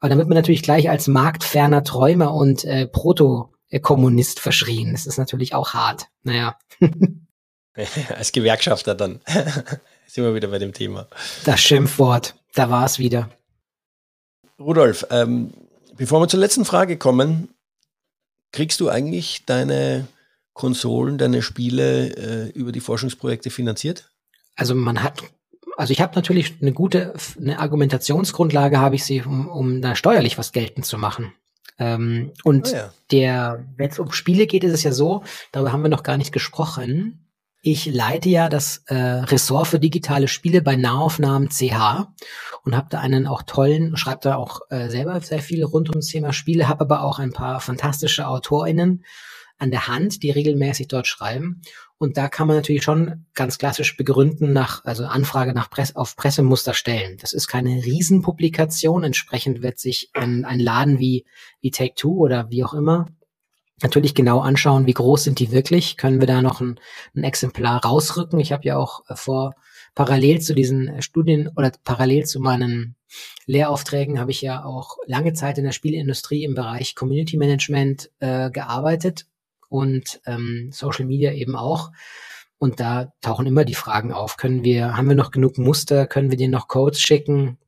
Aber 0.00 0.16
wird 0.16 0.28
man 0.28 0.36
natürlich 0.36 0.62
gleich 0.62 0.88
als 0.88 1.06
marktferner 1.06 1.84
Träumer 1.84 2.32
und 2.32 2.64
äh, 2.64 2.86
Proto-Kommunist 2.86 4.40
verschrien. 4.40 4.92
Das 4.92 5.06
ist 5.06 5.18
natürlich 5.18 5.54
auch 5.54 5.74
hart. 5.74 6.06
Naja. 6.22 6.56
als 8.16 8.32
Gewerkschafter 8.32 8.94
dann. 8.94 9.20
Sind 10.06 10.24
wir 10.24 10.34
wieder 10.34 10.48
bei 10.48 10.58
dem 10.58 10.72
Thema. 10.72 11.08
Das 11.44 11.60
Schimpfwort, 11.60 12.34
da 12.54 12.70
war 12.70 12.84
es 12.84 12.98
wieder. 12.98 13.28
Rudolf, 14.58 15.06
ähm, 15.10 15.52
bevor 15.96 16.20
wir 16.20 16.28
zur 16.28 16.40
letzten 16.40 16.64
Frage 16.64 16.96
kommen, 16.96 17.48
kriegst 18.52 18.80
du 18.80 18.88
eigentlich 18.88 19.44
deine 19.44 20.06
Konsolen, 20.54 21.18
deine 21.18 21.42
Spiele 21.42 22.16
äh, 22.16 22.50
über 22.50 22.72
die 22.72 22.80
Forschungsprojekte 22.80 23.50
finanziert? 23.50 24.10
Also 24.54 24.74
man 24.74 25.02
hat, 25.02 25.22
also 25.76 25.92
ich 25.92 26.00
habe 26.00 26.14
natürlich 26.14 26.54
eine 26.62 26.72
gute, 26.72 27.12
eine 27.38 27.58
Argumentationsgrundlage 27.58 28.78
habe 28.78 28.94
ich 28.94 29.04
sie, 29.04 29.20
um, 29.20 29.48
um 29.48 29.82
da 29.82 29.94
steuerlich 29.94 30.38
was 30.38 30.52
geltend 30.52 30.86
zu 30.86 30.96
machen. 30.96 31.34
Ähm, 31.78 32.32
und 32.42 32.68
oh 32.72 32.74
ja. 32.74 32.92
der, 33.10 33.66
wenn 33.76 33.90
es 33.90 33.98
um 33.98 34.12
Spiele 34.12 34.46
geht, 34.46 34.64
ist 34.64 34.72
es 34.72 34.82
ja 34.82 34.92
so, 34.92 35.22
darüber 35.52 35.72
haben 35.72 35.82
wir 35.82 35.90
noch 35.90 36.02
gar 36.02 36.16
nicht 36.16 36.32
gesprochen. 36.32 37.25
Ich 37.62 37.86
leite 37.86 38.28
ja 38.28 38.48
das 38.48 38.82
äh, 38.86 38.94
Ressort 38.94 39.66
für 39.66 39.80
digitale 39.80 40.28
Spiele 40.28 40.62
bei 40.62 40.76
Nahaufnahmen 40.76 41.48
CH 41.48 42.06
und 42.64 42.76
habe 42.76 42.88
da 42.90 43.00
einen 43.00 43.26
auch 43.26 43.42
tollen, 43.42 43.96
schreibe 43.96 44.20
da 44.22 44.36
auch 44.36 44.60
äh, 44.70 44.88
selber 44.88 45.20
sehr 45.20 45.40
viel 45.40 45.64
rund 45.64 45.90
ums 45.90 46.06
Thema 46.06 46.32
Spiele, 46.32 46.68
habe 46.68 46.82
aber 46.82 47.02
auch 47.02 47.18
ein 47.18 47.32
paar 47.32 47.60
fantastische 47.60 48.28
AutorInnen 48.28 49.04
an 49.58 49.70
der 49.70 49.88
Hand, 49.88 50.22
die 50.22 50.30
regelmäßig 50.30 50.88
dort 50.88 51.06
schreiben. 51.06 51.62
Und 51.98 52.18
da 52.18 52.28
kann 52.28 52.46
man 52.46 52.56
natürlich 52.56 52.82
schon 52.82 53.24
ganz 53.32 53.56
klassisch 53.56 53.96
begründen 53.96 54.52
nach, 54.52 54.84
also 54.84 55.06
Anfrage 55.06 55.54
nach 55.54 55.70
Press, 55.70 55.96
auf 55.96 56.14
Pressemuster 56.14 56.74
stellen. 56.74 57.16
Das 57.18 57.32
ist 57.32 57.48
keine 57.48 57.82
Riesenpublikation. 57.84 59.02
Entsprechend 59.02 59.62
wird 59.62 59.78
sich 59.78 60.10
ein, 60.12 60.44
ein 60.44 60.60
Laden 60.60 60.98
wie, 60.98 61.24
wie 61.62 61.70
Take 61.70 61.94
Two 61.94 62.18
oder 62.18 62.50
wie 62.50 62.64
auch 62.64 62.74
immer 62.74 63.06
natürlich 63.82 64.14
genau 64.14 64.40
anschauen, 64.40 64.86
wie 64.86 64.94
groß 64.94 65.24
sind 65.24 65.38
die 65.38 65.52
wirklich. 65.52 65.96
Können 65.96 66.20
wir 66.20 66.26
da 66.26 66.42
noch 66.42 66.60
ein, 66.60 66.80
ein 67.14 67.24
Exemplar 67.24 67.84
rausrücken? 67.84 68.40
Ich 68.40 68.52
habe 68.52 68.64
ja 68.64 68.76
auch 68.76 69.02
äh, 69.08 69.16
vor, 69.16 69.54
parallel 69.94 70.40
zu 70.40 70.54
diesen 70.54 70.88
äh, 70.88 71.02
Studien 71.02 71.50
oder 71.56 71.72
parallel 71.84 72.24
zu 72.24 72.40
meinen 72.40 72.96
Lehraufträgen 73.46 74.18
habe 74.18 74.30
ich 74.30 74.42
ja 74.42 74.64
auch 74.64 74.96
lange 75.06 75.32
Zeit 75.32 75.58
in 75.58 75.64
der 75.64 75.72
Spielindustrie 75.72 76.44
im 76.44 76.54
Bereich 76.54 76.94
Community 76.94 77.36
Management 77.36 78.10
äh, 78.18 78.50
gearbeitet 78.50 79.26
und 79.68 80.20
ähm, 80.26 80.70
Social 80.72 81.06
Media 81.06 81.32
eben 81.32 81.56
auch. 81.56 81.92
Und 82.58 82.80
da 82.80 83.12
tauchen 83.20 83.46
immer 83.46 83.64
die 83.64 83.74
Fragen 83.74 84.12
auf. 84.12 84.36
Können 84.36 84.64
wir, 84.64 84.96
haben 84.96 85.08
wir 85.08 85.14
noch 85.14 85.30
genug 85.30 85.58
Muster? 85.58 86.06
Können 86.06 86.30
wir 86.30 86.38
dir 86.38 86.48
noch 86.48 86.68
Codes 86.68 87.00
schicken? 87.00 87.58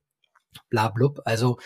Blablub. 0.71 1.21
Also 1.25 1.59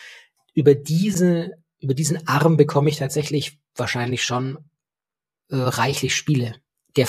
über 0.55 0.75
diese, 0.75 1.53
über 1.81 1.95
diesen 1.95 2.27
Arm 2.27 2.57
bekomme 2.57 2.91
ich 2.91 2.97
tatsächlich 2.97 3.59
wahrscheinlich 3.77 4.25
schon 4.25 4.59
äh, 5.49 5.57
reichlich 5.57 6.15
Spiele. 6.15 6.57
Der, 6.97 7.09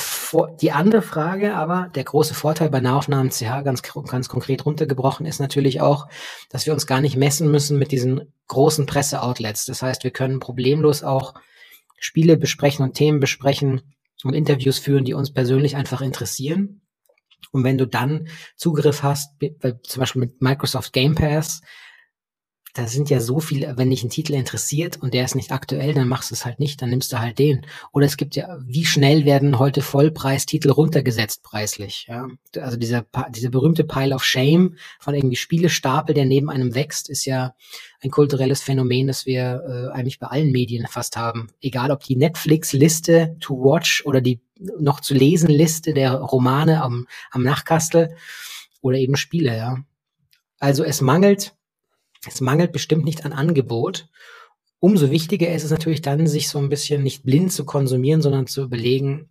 die 0.61 0.71
andere 0.71 1.01
Frage 1.01 1.55
aber, 1.55 1.89
der 1.93 2.05
große 2.05 2.33
Vorteil 2.33 2.69
bei 2.69 2.79
Nahaufnahmen 2.79 3.31
CH 3.31 3.63
ganz, 3.65 3.81
ganz 3.81 4.29
konkret 4.29 4.65
runtergebrochen 4.65 5.25
ist 5.25 5.39
natürlich 5.39 5.81
auch, 5.81 6.07
dass 6.49 6.65
wir 6.65 6.73
uns 6.73 6.87
gar 6.87 7.01
nicht 7.01 7.17
messen 7.17 7.51
müssen 7.51 7.77
mit 7.77 7.91
diesen 7.91 8.33
großen 8.47 8.85
Presseoutlets. 8.85 9.65
Das 9.65 9.81
heißt, 9.81 10.05
wir 10.05 10.11
können 10.11 10.39
problemlos 10.39 11.03
auch 11.03 11.33
Spiele 11.99 12.37
besprechen 12.37 12.85
und 12.85 12.93
Themen 12.93 13.19
besprechen 13.19 13.81
und 14.23 14.33
Interviews 14.33 14.79
führen, 14.79 15.03
die 15.03 15.13
uns 15.13 15.33
persönlich 15.33 15.75
einfach 15.75 16.01
interessieren. 16.01 16.81
Und 17.51 17.65
wenn 17.65 17.77
du 17.77 17.85
dann 17.85 18.29
Zugriff 18.55 19.03
hast, 19.03 19.35
zum 19.83 19.99
Beispiel 19.99 20.21
mit 20.21 20.41
Microsoft 20.41 20.93
Game 20.93 21.15
Pass, 21.15 21.61
da 22.73 22.87
sind 22.87 23.11
ja 23.11 23.19
so 23.19 23.39
viele, 23.39 23.77
wenn 23.77 23.91
dich 23.91 24.03
ein 24.03 24.09
Titel 24.09 24.33
interessiert 24.33 24.97
und 24.97 25.13
der 25.13 25.25
ist 25.25 25.35
nicht 25.35 25.51
aktuell, 25.51 25.93
dann 25.93 26.07
machst 26.07 26.31
du 26.31 26.35
es 26.35 26.43
halt 26.43 26.59
nicht, 26.59 26.81
dann 26.81 26.89
nimmst 26.89 27.13
du 27.13 27.19
halt 27.19 27.37
den. 27.37 27.67
Oder 27.91 28.07
es 28.07 28.17
gibt 28.17 28.35
ja, 28.35 28.57
wie 28.65 28.85
schnell 28.85 29.25
werden 29.25 29.59
heute 29.59 29.83
Vollpreistitel 29.83 30.71
runtergesetzt 30.71 31.43
preislich? 31.43 32.07
Ja? 32.09 32.27
Also 32.59 32.77
dieser, 32.77 33.05
dieser 33.29 33.49
berühmte 33.49 33.83
Pile 33.83 34.15
of 34.15 34.23
Shame 34.23 34.75
von 34.99 35.13
irgendwie 35.13 35.35
Spielestapel, 35.35 36.15
der 36.15 36.25
neben 36.25 36.49
einem 36.49 36.73
wächst, 36.73 37.09
ist 37.09 37.25
ja 37.25 37.53
ein 38.01 38.09
kulturelles 38.09 38.63
Phänomen, 38.63 39.05
das 39.05 39.27
wir 39.27 39.63
äh, 39.67 39.95
eigentlich 39.95 40.17
bei 40.17 40.27
allen 40.27 40.51
Medien 40.51 40.87
fast 40.87 41.15
haben. 41.15 41.49
Egal 41.61 41.91
ob 41.91 42.03
die 42.03 42.15
Netflix-Liste 42.15 43.37
to 43.39 43.55
watch 43.55 44.03
oder 44.05 44.19
die 44.19 44.41
noch 44.79 44.99
zu 44.99 45.13
lesen 45.13 45.49
Liste 45.49 45.93
der 45.93 46.13
Romane 46.15 46.81
am, 46.81 47.07
am 47.29 47.43
Nachkastel 47.43 48.15
oder 48.81 48.97
eben 48.97 49.15
Spiele, 49.15 49.55
ja. 49.55 49.77
Also 50.59 50.83
es 50.83 51.01
mangelt 51.01 51.53
es 52.27 52.41
mangelt 52.41 52.71
bestimmt 52.71 53.05
nicht 53.05 53.25
an 53.25 53.33
Angebot. 53.33 54.07
Umso 54.79 55.11
wichtiger 55.11 55.53
ist 55.53 55.63
es 55.63 55.71
natürlich 55.71 56.01
dann, 56.01 56.27
sich 56.27 56.49
so 56.49 56.59
ein 56.59 56.69
bisschen 56.69 57.03
nicht 57.03 57.23
blind 57.23 57.51
zu 57.51 57.65
konsumieren, 57.65 58.21
sondern 58.21 58.47
zu 58.47 58.63
überlegen, 58.63 59.29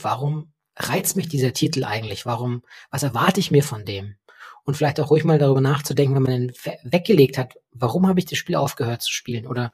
warum 0.00 0.52
reizt 0.76 1.16
mich 1.16 1.28
dieser 1.28 1.52
Titel 1.52 1.84
eigentlich? 1.84 2.26
Warum, 2.26 2.62
was 2.90 3.02
erwarte 3.02 3.40
ich 3.40 3.50
mir 3.50 3.62
von 3.62 3.84
dem? 3.84 4.16
Und 4.64 4.76
vielleicht 4.76 4.98
auch 4.98 5.10
ruhig 5.10 5.24
mal 5.24 5.38
darüber 5.38 5.60
nachzudenken, 5.60 6.14
wenn 6.14 6.22
man 6.22 6.48
den 6.48 6.52
weggelegt 6.84 7.36
hat, 7.36 7.54
warum 7.72 8.06
habe 8.08 8.18
ich 8.18 8.26
das 8.26 8.38
Spiel 8.38 8.56
aufgehört 8.56 9.02
zu 9.02 9.12
spielen? 9.12 9.46
Oder 9.46 9.72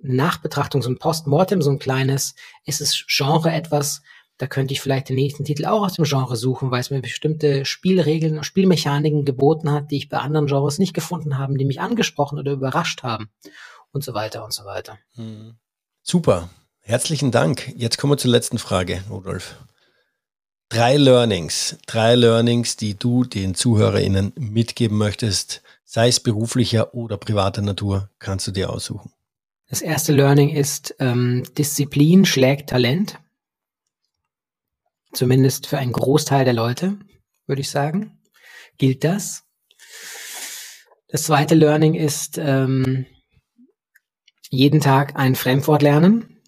Nachbetrachtung, 0.00 0.80
so 0.80 0.90
ein 0.90 0.98
Postmortem, 0.98 1.60
so 1.60 1.70
ein 1.70 1.78
kleines, 1.78 2.34
ist 2.64 2.80
es 2.80 3.04
Genre 3.06 3.52
etwas, 3.52 4.02
da 4.38 4.46
könnte 4.46 4.72
ich 4.72 4.80
vielleicht 4.80 5.08
den 5.08 5.16
nächsten 5.16 5.44
Titel 5.44 5.66
auch 5.66 5.84
aus 5.84 5.94
dem 5.94 6.04
Genre 6.04 6.36
suchen, 6.36 6.70
weil 6.70 6.80
es 6.80 6.90
mir 6.90 7.02
bestimmte 7.02 7.64
Spielregeln 7.64 8.38
und 8.38 8.44
Spielmechaniken 8.44 9.24
geboten 9.24 9.72
hat, 9.72 9.90
die 9.90 9.96
ich 9.96 10.08
bei 10.08 10.18
anderen 10.18 10.46
Genres 10.46 10.78
nicht 10.78 10.94
gefunden 10.94 11.38
habe, 11.38 11.58
die 11.58 11.64
mich 11.64 11.80
angesprochen 11.80 12.38
oder 12.38 12.52
überrascht 12.52 13.02
haben 13.02 13.28
und 13.92 14.04
so 14.04 14.14
weiter 14.14 14.44
und 14.44 14.52
so 14.52 14.64
weiter. 14.64 14.98
Hm. 15.16 15.56
Super. 16.02 16.48
Herzlichen 16.80 17.32
Dank. 17.32 17.74
Jetzt 17.76 17.98
kommen 17.98 18.12
wir 18.12 18.16
zur 18.16 18.30
letzten 18.30 18.58
Frage, 18.58 19.02
Rudolf. 19.10 19.56
Drei 20.70 20.96
Learnings, 20.96 21.76
drei 21.86 22.14
Learnings, 22.14 22.76
die 22.76 22.94
du 22.94 23.24
den 23.24 23.54
ZuhörerInnen 23.54 24.32
mitgeben 24.36 24.98
möchtest, 24.98 25.62
sei 25.84 26.08
es 26.08 26.20
beruflicher 26.20 26.94
oder 26.94 27.16
privater 27.16 27.62
Natur, 27.62 28.10
kannst 28.18 28.46
du 28.46 28.52
dir 28.52 28.70
aussuchen. 28.70 29.12
Das 29.68 29.82
erste 29.82 30.12
Learning 30.12 30.50
ist, 30.50 30.94
ähm, 30.98 31.42
Disziplin 31.56 32.24
schlägt 32.24 32.70
Talent. 32.70 33.18
Zumindest 35.12 35.66
für 35.66 35.78
einen 35.78 35.92
Großteil 35.92 36.44
der 36.44 36.54
Leute, 36.54 36.98
würde 37.46 37.60
ich 37.60 37.70
sagen, 37.70 38.20
gilt 38.76 39.04
das. 39.04 39.44
Das 41.08 41.22
zweite 41.22 41.54
Learning 41.54 41.94
ist, 41.94 42.36
ähm, 42.38 43.06
jeden 44.50 44.80
Tag 44.80 45.16
ein 45.16 45.34
Fremdwort 45.34 45.82
lernen. 45.82 46.40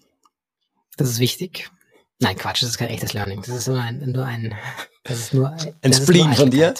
Das 0.97 1.09
ist 1.09 1.19
wichtig. 1.19 1.71
Nein, 2.19 2.35
Quatsch, 2.35 2.61
das 2.61 2.69
ist 2.69 2.77
kein 2.77 2.89
echtes 2.89 3.13
Learning. 3.13 3.41
Das 3.41 3.55
ist 3.55 3.67
nur 3.67 3.81
ein, 3.81 3.99
nur 4.11 4.25
ein, 4.25 4.55
das 5.03 5.19
ist 5.19 5.33
nur 5.33 5.55
ein 5.81 5.93
Spleen 5.93 6.33
von 6.33 6.51
dir. 6.51 6.73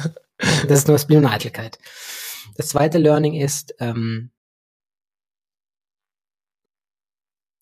das 0.68 0.80
ist 0.80 0.88
nur 0.88 0.98
Spleen 0.98 1.24
und 1.24 1.30
Eitelkeit. 1.30 1.78
Das 2.56 2.68
zweite 2.68 2.98
Learning 2.98 3.34
ist, 3.34 3.74
ähm, 3.80 4.31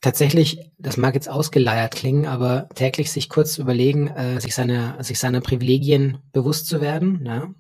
tatsächlich, 0.01 0.73
das 0.79 0.97
mag 0.97 1.15
jetzt 1.15 1.29
ausgeleiert 1.29 1.95
klingen, 1.95 2.27
aber 2.27 2.69
täglich 2.75 3.11
sich 3.13 3.29
kurz 3.29 3.59
überlegen, 3.59 4.09
äh, 4.09 4.41
sich 4.41 4.55
seiner 4.55 5.03
sich 5.03 5.19
seiner 5.19 5.41
Privilegien 5.41 6.19
bewusst 6.33 6.67
zu 6.67 6.81
werden. 6.81 7.25
Ja? 7.25 7.55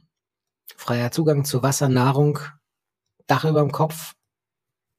Freier 0.76 1.10
Zugang 1.10 1.44
zu 1.44 1.62
Wasser, 1.62 1.88
Nahrung, 1.88 2.38
Dach 3.26 3.44
über 3.44 3.60
dem 3.60 3.72
Kopf, 3.72 4.14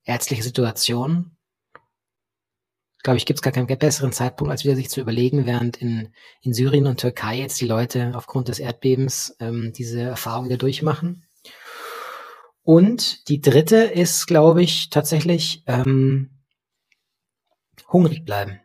ärztliche 0.06 0.44
Situation. 0.44 1.38
Glaube 3.04 3.18
ich, 3.18 3.26
gibt 3.26 3.39
es 3.39 3.42
gar 3.42 3.52
keinen 3.52 3.66
besseren 3.66 4.12
Zeitpunkt, 4.12 4.52
als 4.52 4.64
wieder 4.64 4.76
sich 4.76 4.89
zu 4.89 5.02
überlegen, 5.02 5.48
während 5.48 5.78
in, 5.78 6.14
in 6.42 6.54
Syrien 6.54 6.86
und 6.86 7.00
Türkei 7.00 7.39
jetzt 7.39 7.60
die 7.60 7.66
Leute 7.66 8.12
aufgrund 8.14 8.48
des 8.48 8.60
Erdbebens 8.60 9.36
ähm, 9.39 9.74
diese 9.76 10.02
Erfahrung 10.02 10.46
wieder 10.46 10.58
durchmachen. 10.58 11.26
Und 12.62 13.28
die 13.28 13.42
dritte 13.42 13.78
ist, 13.78 14.28
glaube 14.28 14.62
ich, 14.62 14.92
tatsächlich 14.92 15.64
ähm, 15.66 16.41
hungrig 17.92 18.26
bleiben, 18.26 18.60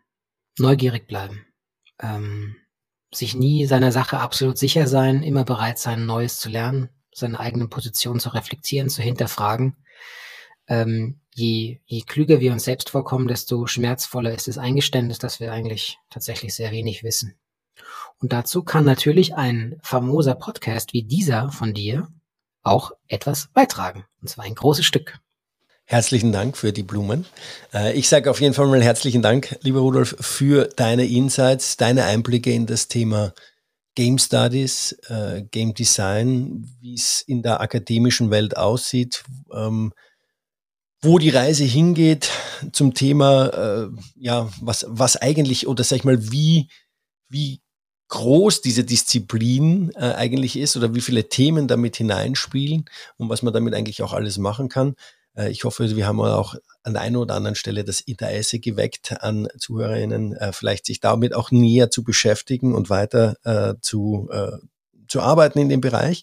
neugierig 0.59 1.07
bleiben, 1.07 1.47
ähm, 2.01 2.57
sich 3.13 3.35
nie 3.35 3.67
seiner 3.67 3.93
Sache 3.93 4.19
absolut 4.19 4.59
sicher 4.59 4.87
sein, 4.87 5.23
immer 5.23 5.45
bereit 5.45 5.79
sein, 5.79 6.07
Neues 6.07 6.39
zu 6.39 6.49
lernen, 6.49 6.91
seine 7.13 7.41
eigenen 7.41 7.71
Positionen 7.71 8.21
zu 8.21 8.31
reflektieren, 8.31 8.89
zu 8.89 9.03
hinterfragen. 9.03 9.77
Ähm, 10.69 11.21
je, 11.35 11.81
je 11.85 12.03
klüger 12.03 12.41
wir 12.41 12.53
uns 12.53 12.65
selbst 12.65 12.91
vorkommen, 12.91 13.29
desto 13.29 13.67
schmerzvoller 13.67 14.33
ist 14.33 14.49
das 14.49 14.59
Eingeständnis, 14.59 15.19
dass 15.19 15.41
wir 15.41 15.53
eigentlich 15.53 15.99
tatsächlich 16.11 16.55
sehr 16.55 16.73
wenig 16.73 17.03
wissen. 17.05 17.39
Und 18.19 18.33
dazu 18.33 18.65
kann 18.65 18.85
natürlich 18.85 19.35
ein 19.35 19.79
famoser 19.83 20.35
Podcast 20.35 20.93
wie 20.93 21.03
dieser 21.03 21.51
von 21.51 21.75
dir 21.75 22.09
auch 22.63 22.93
etwas 23.07 23.49
beitragen. 23.53 24.05
Und 24.21 24.29
zwar 24.29 24.45
ein 24.45 24.55
großes 24.55 24.85
Stück. 24.85 25.21
Herzlichen 25.89 26.33
Dank 26.33 26.57
für 26.57 26.73
die 26.73 26.83
Blumen. 26.83 27.27
Äh, 27.73 27.97
ich 27.97 28.09
sage 28.09 28.29
auf 28.29 28.41
jeden 28.41 28.55
Fall 28.55 28.67
mal 28.67 28.83
herzlichen 28.83 29.23
Dank, 29.23 29.57
lieber 29.63 29.79
Rudolf, 29.79 30.17
für 30.19 30.69
deine 30.75 31.07
Insights, 31.07 31.77
deine 31.77 32.07
Einblicke 32.07 32.53
in 32.53 32.67
das 32.67 32.89
Thema 32.89 33.33
Game 33.95 34.19
Studies, 34.19 34.99
äh, 35.09 35.45
Game 35.49 35.75
Design, 35.75 36.69
wie 36.81 36.95
es 36.95 37.21
in 37.21 37.41
der 37.43 37.61
akademischen 37.61 38.33
Welt 38.33 38.57
aussieht, 38.57 39.23
ähm, 39.55 39.93
wo 41.03 41.21
die 41.21 41.31
Reise 41.31 41.63
hingeht 41.63 42.31
zum 42.73 42.93
Thema, 42.93 43.47
äh, 43.47 43.89
ja, 44.17 44.51
was, 44.61 44.87
was 44.89 45.17
eigentlich, 45.17 45.69
oder 45.69 45.85
sag 45.85 45.99
ich 45.99 46.05
mal, 46.05 46.33
wie, 46.33 46.69
wie 47.29 47.61
groß 48.09 48.61
diese 48.61 48.83
Disziplin 48.83 49.95
eigentlich 49.97 50.57
ist 50.57 50.77
oder 50.77 50.95
wie 50.95 51.01
viele 51.01 51.29
Themen 51.29 51.67
damit 51.67 51.97
hineinspielen 51.97 52.85
und 53.17 53.29
was 53.29 53.43
man 53.43 53.53
damit 53.53 53.75
eigentlich 53.75 54.01
auch 54.03 54.13
alles 54.13 54.39
machen 54.39 54.69
kann. 54.69 54.95
Äh, 55.37 55.51
ich 55.51 55.65
hoffe, 55.65 55.95
wir 55.97 56.07
haben 56.07 56.21
auch 56.21 56.55
an 56.83 56.95
der 56.95 57.03
einen 57.03 57.17
oder 57.17 57.35
anderen 57.35 57.57
Stelle 57.57 57.85
das 57.85 58.01
Interesse 58.01 58.59
geweckt 58.59 59.21
an 59.21 59.49
Zuhörerinnen, 59.59 60.35
äh, 60.35 60.53
vielleicht 60.53 60.87
sich 60.87 61.01
damit 61.01 61.35
auch 61.35 61.51
näher 61.51 61.91
zu 61.91 62.03
beschäftigen 62.03 62.75
und 62.75 62.91
weiter 62.91 63.37
äh, 63.45 63.75
zu, 63.81 64.29
zu 65.09 65.21
arbeiten 65.21 65.59
in 65.59 65.69
dem 65.69 65.81
Bereich. 65.81 66.23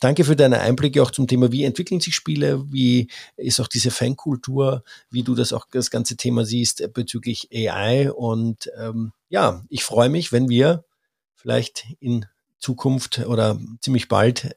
Danke 0.00 0.24
für 0.24 0.36
deine 0.36 0.60
Einblicke 0.60 1.02
auch 1.02 1.10
zum 1.10 1.26
Thema, 1.26 1.50
wie 1.52 1.64
entwickeln 1.64 2.00
sich 2.00 2.14
Spiele, 2.14 2.64
wie 2.70 3.08
ist 3.36 3.60
auch 3.60 3.68
diese 3.68 3.90
Fankultur, 3.90 4.82
wie 5.10 5.22
du 5.22 5.34
das 5.34 5.52
auch 5.52 5.66
das 5.70 5.90
ganze 5.90 6.16
Thema 6.16 6.44
siehst 6.44 6.92
bezüglich 6.92 7.48
AI. 7.52 8.12
Und 8.12 8.70
ähm, 8.78 9.12
ja, 9.28 9.64
ich 9.70 9.84
freue 9.84 10.08
mich, 10.10 10.32
wenn 10.32 10.48
wir 10.48 10.84
vielleicht 11.34 11.86
in 12.00 12.26
Zukunft 12.58 13.20
oder 13.20 13.58
ziemlich 13.80 14.08
bald 14.08 14.54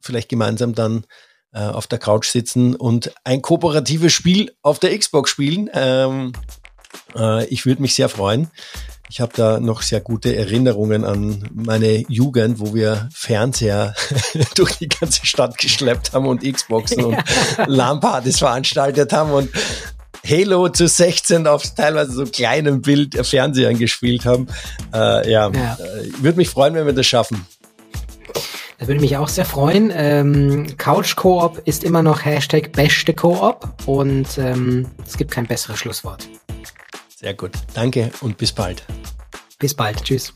vielleicht 0.00 0.28
gemeinsam 0.28 0.74
dann 0.74 1.04
äh, 1.52 1.60
auf 1.60 1.86
der 1.86 1.98
Couch 1.98 2.28
sitzen 2.28 2.74
und 2.74 3.12
ein 3.24 3.42
kooperatives 3.42 4.12
Spiel 4.12 4.52
auf 4.62 4.78
der 4.78 4.96
Xbox 4.96 5.30
spielen. 5.30 5.70
Ähm, 5.72 6.32
äh, 7.16 7.46
ich 7.46 7.66
würde 7.66 7.82
mich 7.82 7.94
sehr 7.94 8.08
freuen. 8.08 8.50
Ich 9.08 9.20
habe 9.20 9.32
da 9.34 9.58
noch 9.58 9.82
sehr 9.82 10.00
gute 10.00 10.36
Erinnerungen 10.36 11.04
an 11.04 11.48
meine 11.52 12.04
Jugend, 12.08 12.60
wo 12.60 12.74
wir 12.74 13.08
Fernseher 13.12 13.94
durch 14.54 14.76
die 14.78 14.88
ganze 14.88 15.26
Stadt 15.26 15.58
geschleppt 15.58 16.12
haben 16.12 16.26
und 16.26 16.44
Xboxen 16.44 17.04
und 17.04 17.18
LAN-Partys 17.66 18.38
veranstaltet 18.38 19.12
haben 19.12 19.32
und 19.32 19.50
Halo 20.24 20.68
zu 20.68 20.86
16 20.86 21.46
auf 21.48 21.74
teilweise 21.74 22.12
so 22.12 22.24
kleinem 22.24 22.82
Bild 22.82 23.14
Fernsehern 23.26 23.78
gespielt 23.78 24.24
haben. 24.24 24.46
Äh, 24.92 25.30
ja, 25.30 25.50
ja. 25.50 25.78
Äh, 25.80 26.22
würde 26.22 26.36
mich 26.36 26.50
freuen, 26.50 26.74
wenn 26.74 26.86
wir 26.86 26.92
das 26.92 27.06
schaffen. 27.06 27.44
Das 28.80 28.88
würde 28.88 29.02
mich 29.02 29.18
auch 29.18 29.28
sehr 29.28 29.44
freuen. 29.44 29.92
Ähm, 29.94 30.74
Couch 30.78 31.14
Koop 31.14 31.60
ist 31.66 31.84
immer 31.84 32.02
noch 32.02 32.24
Hashtag 32.24 32.72
beste 32.72 33.12
Koop 33.12 33.68
und 33.84 34.26
ähm, 34.38 34.86
es 35.06 35.18
gibt 35.18 35.30
kein 35.30 35.46
besseres 35.46 35.78
Schlusswort. 35.78 36.26
Sehr 37.14 37.34
gut. 37.34 37.52
Danke 37.74 38.10
und 38.22 38.38
bis 38.38 38.52
bald. 38.52 38.82
Bis 39.58 39.74
bald. 39.74 40.02
Tschüss. 40.02 40.32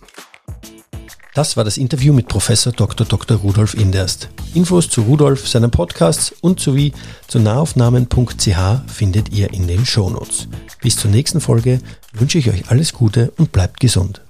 Das 1.33 1.57
war 1.57 1.65
das 1.65 1.79
Interview 1.79 2.13
mit 2.13 2.29
Professor 2.29 2.71
Dr. 2.71 3.07
Dr. 3.07 3.39
Rudolf 3.39 3.73
Inderst. 3.73 4.29
Infos 4.53 4.91
zu 4.91 5.01
Rudolf, 5.01 5.49
seinen 5.49 5.71
Podcasts 5.71 6.35
und 6.43 6.61
sowie 6.61 6.93
zu 7.27 7.39
nahaufnahmen.ch 7.41 8.59
findet 8.89 9.33
ihr 9.33 9.55
in 9.55 9.67
den 9.67 9.87
Shownotes. 9.87 10.49
Bis 10.83 10.99
zur 10.99 11.11
nächsten 11.11 11.41
Folge 11.41 11.81
wünsche 12.13 12.37
ich 12.37 12.51
euch 12.51 12.71
alles 12.71 12.93
Gute 12.93 13.33
und 13.39 13.53
bleibt 13.53 13.81
gesund. 13.81 14.21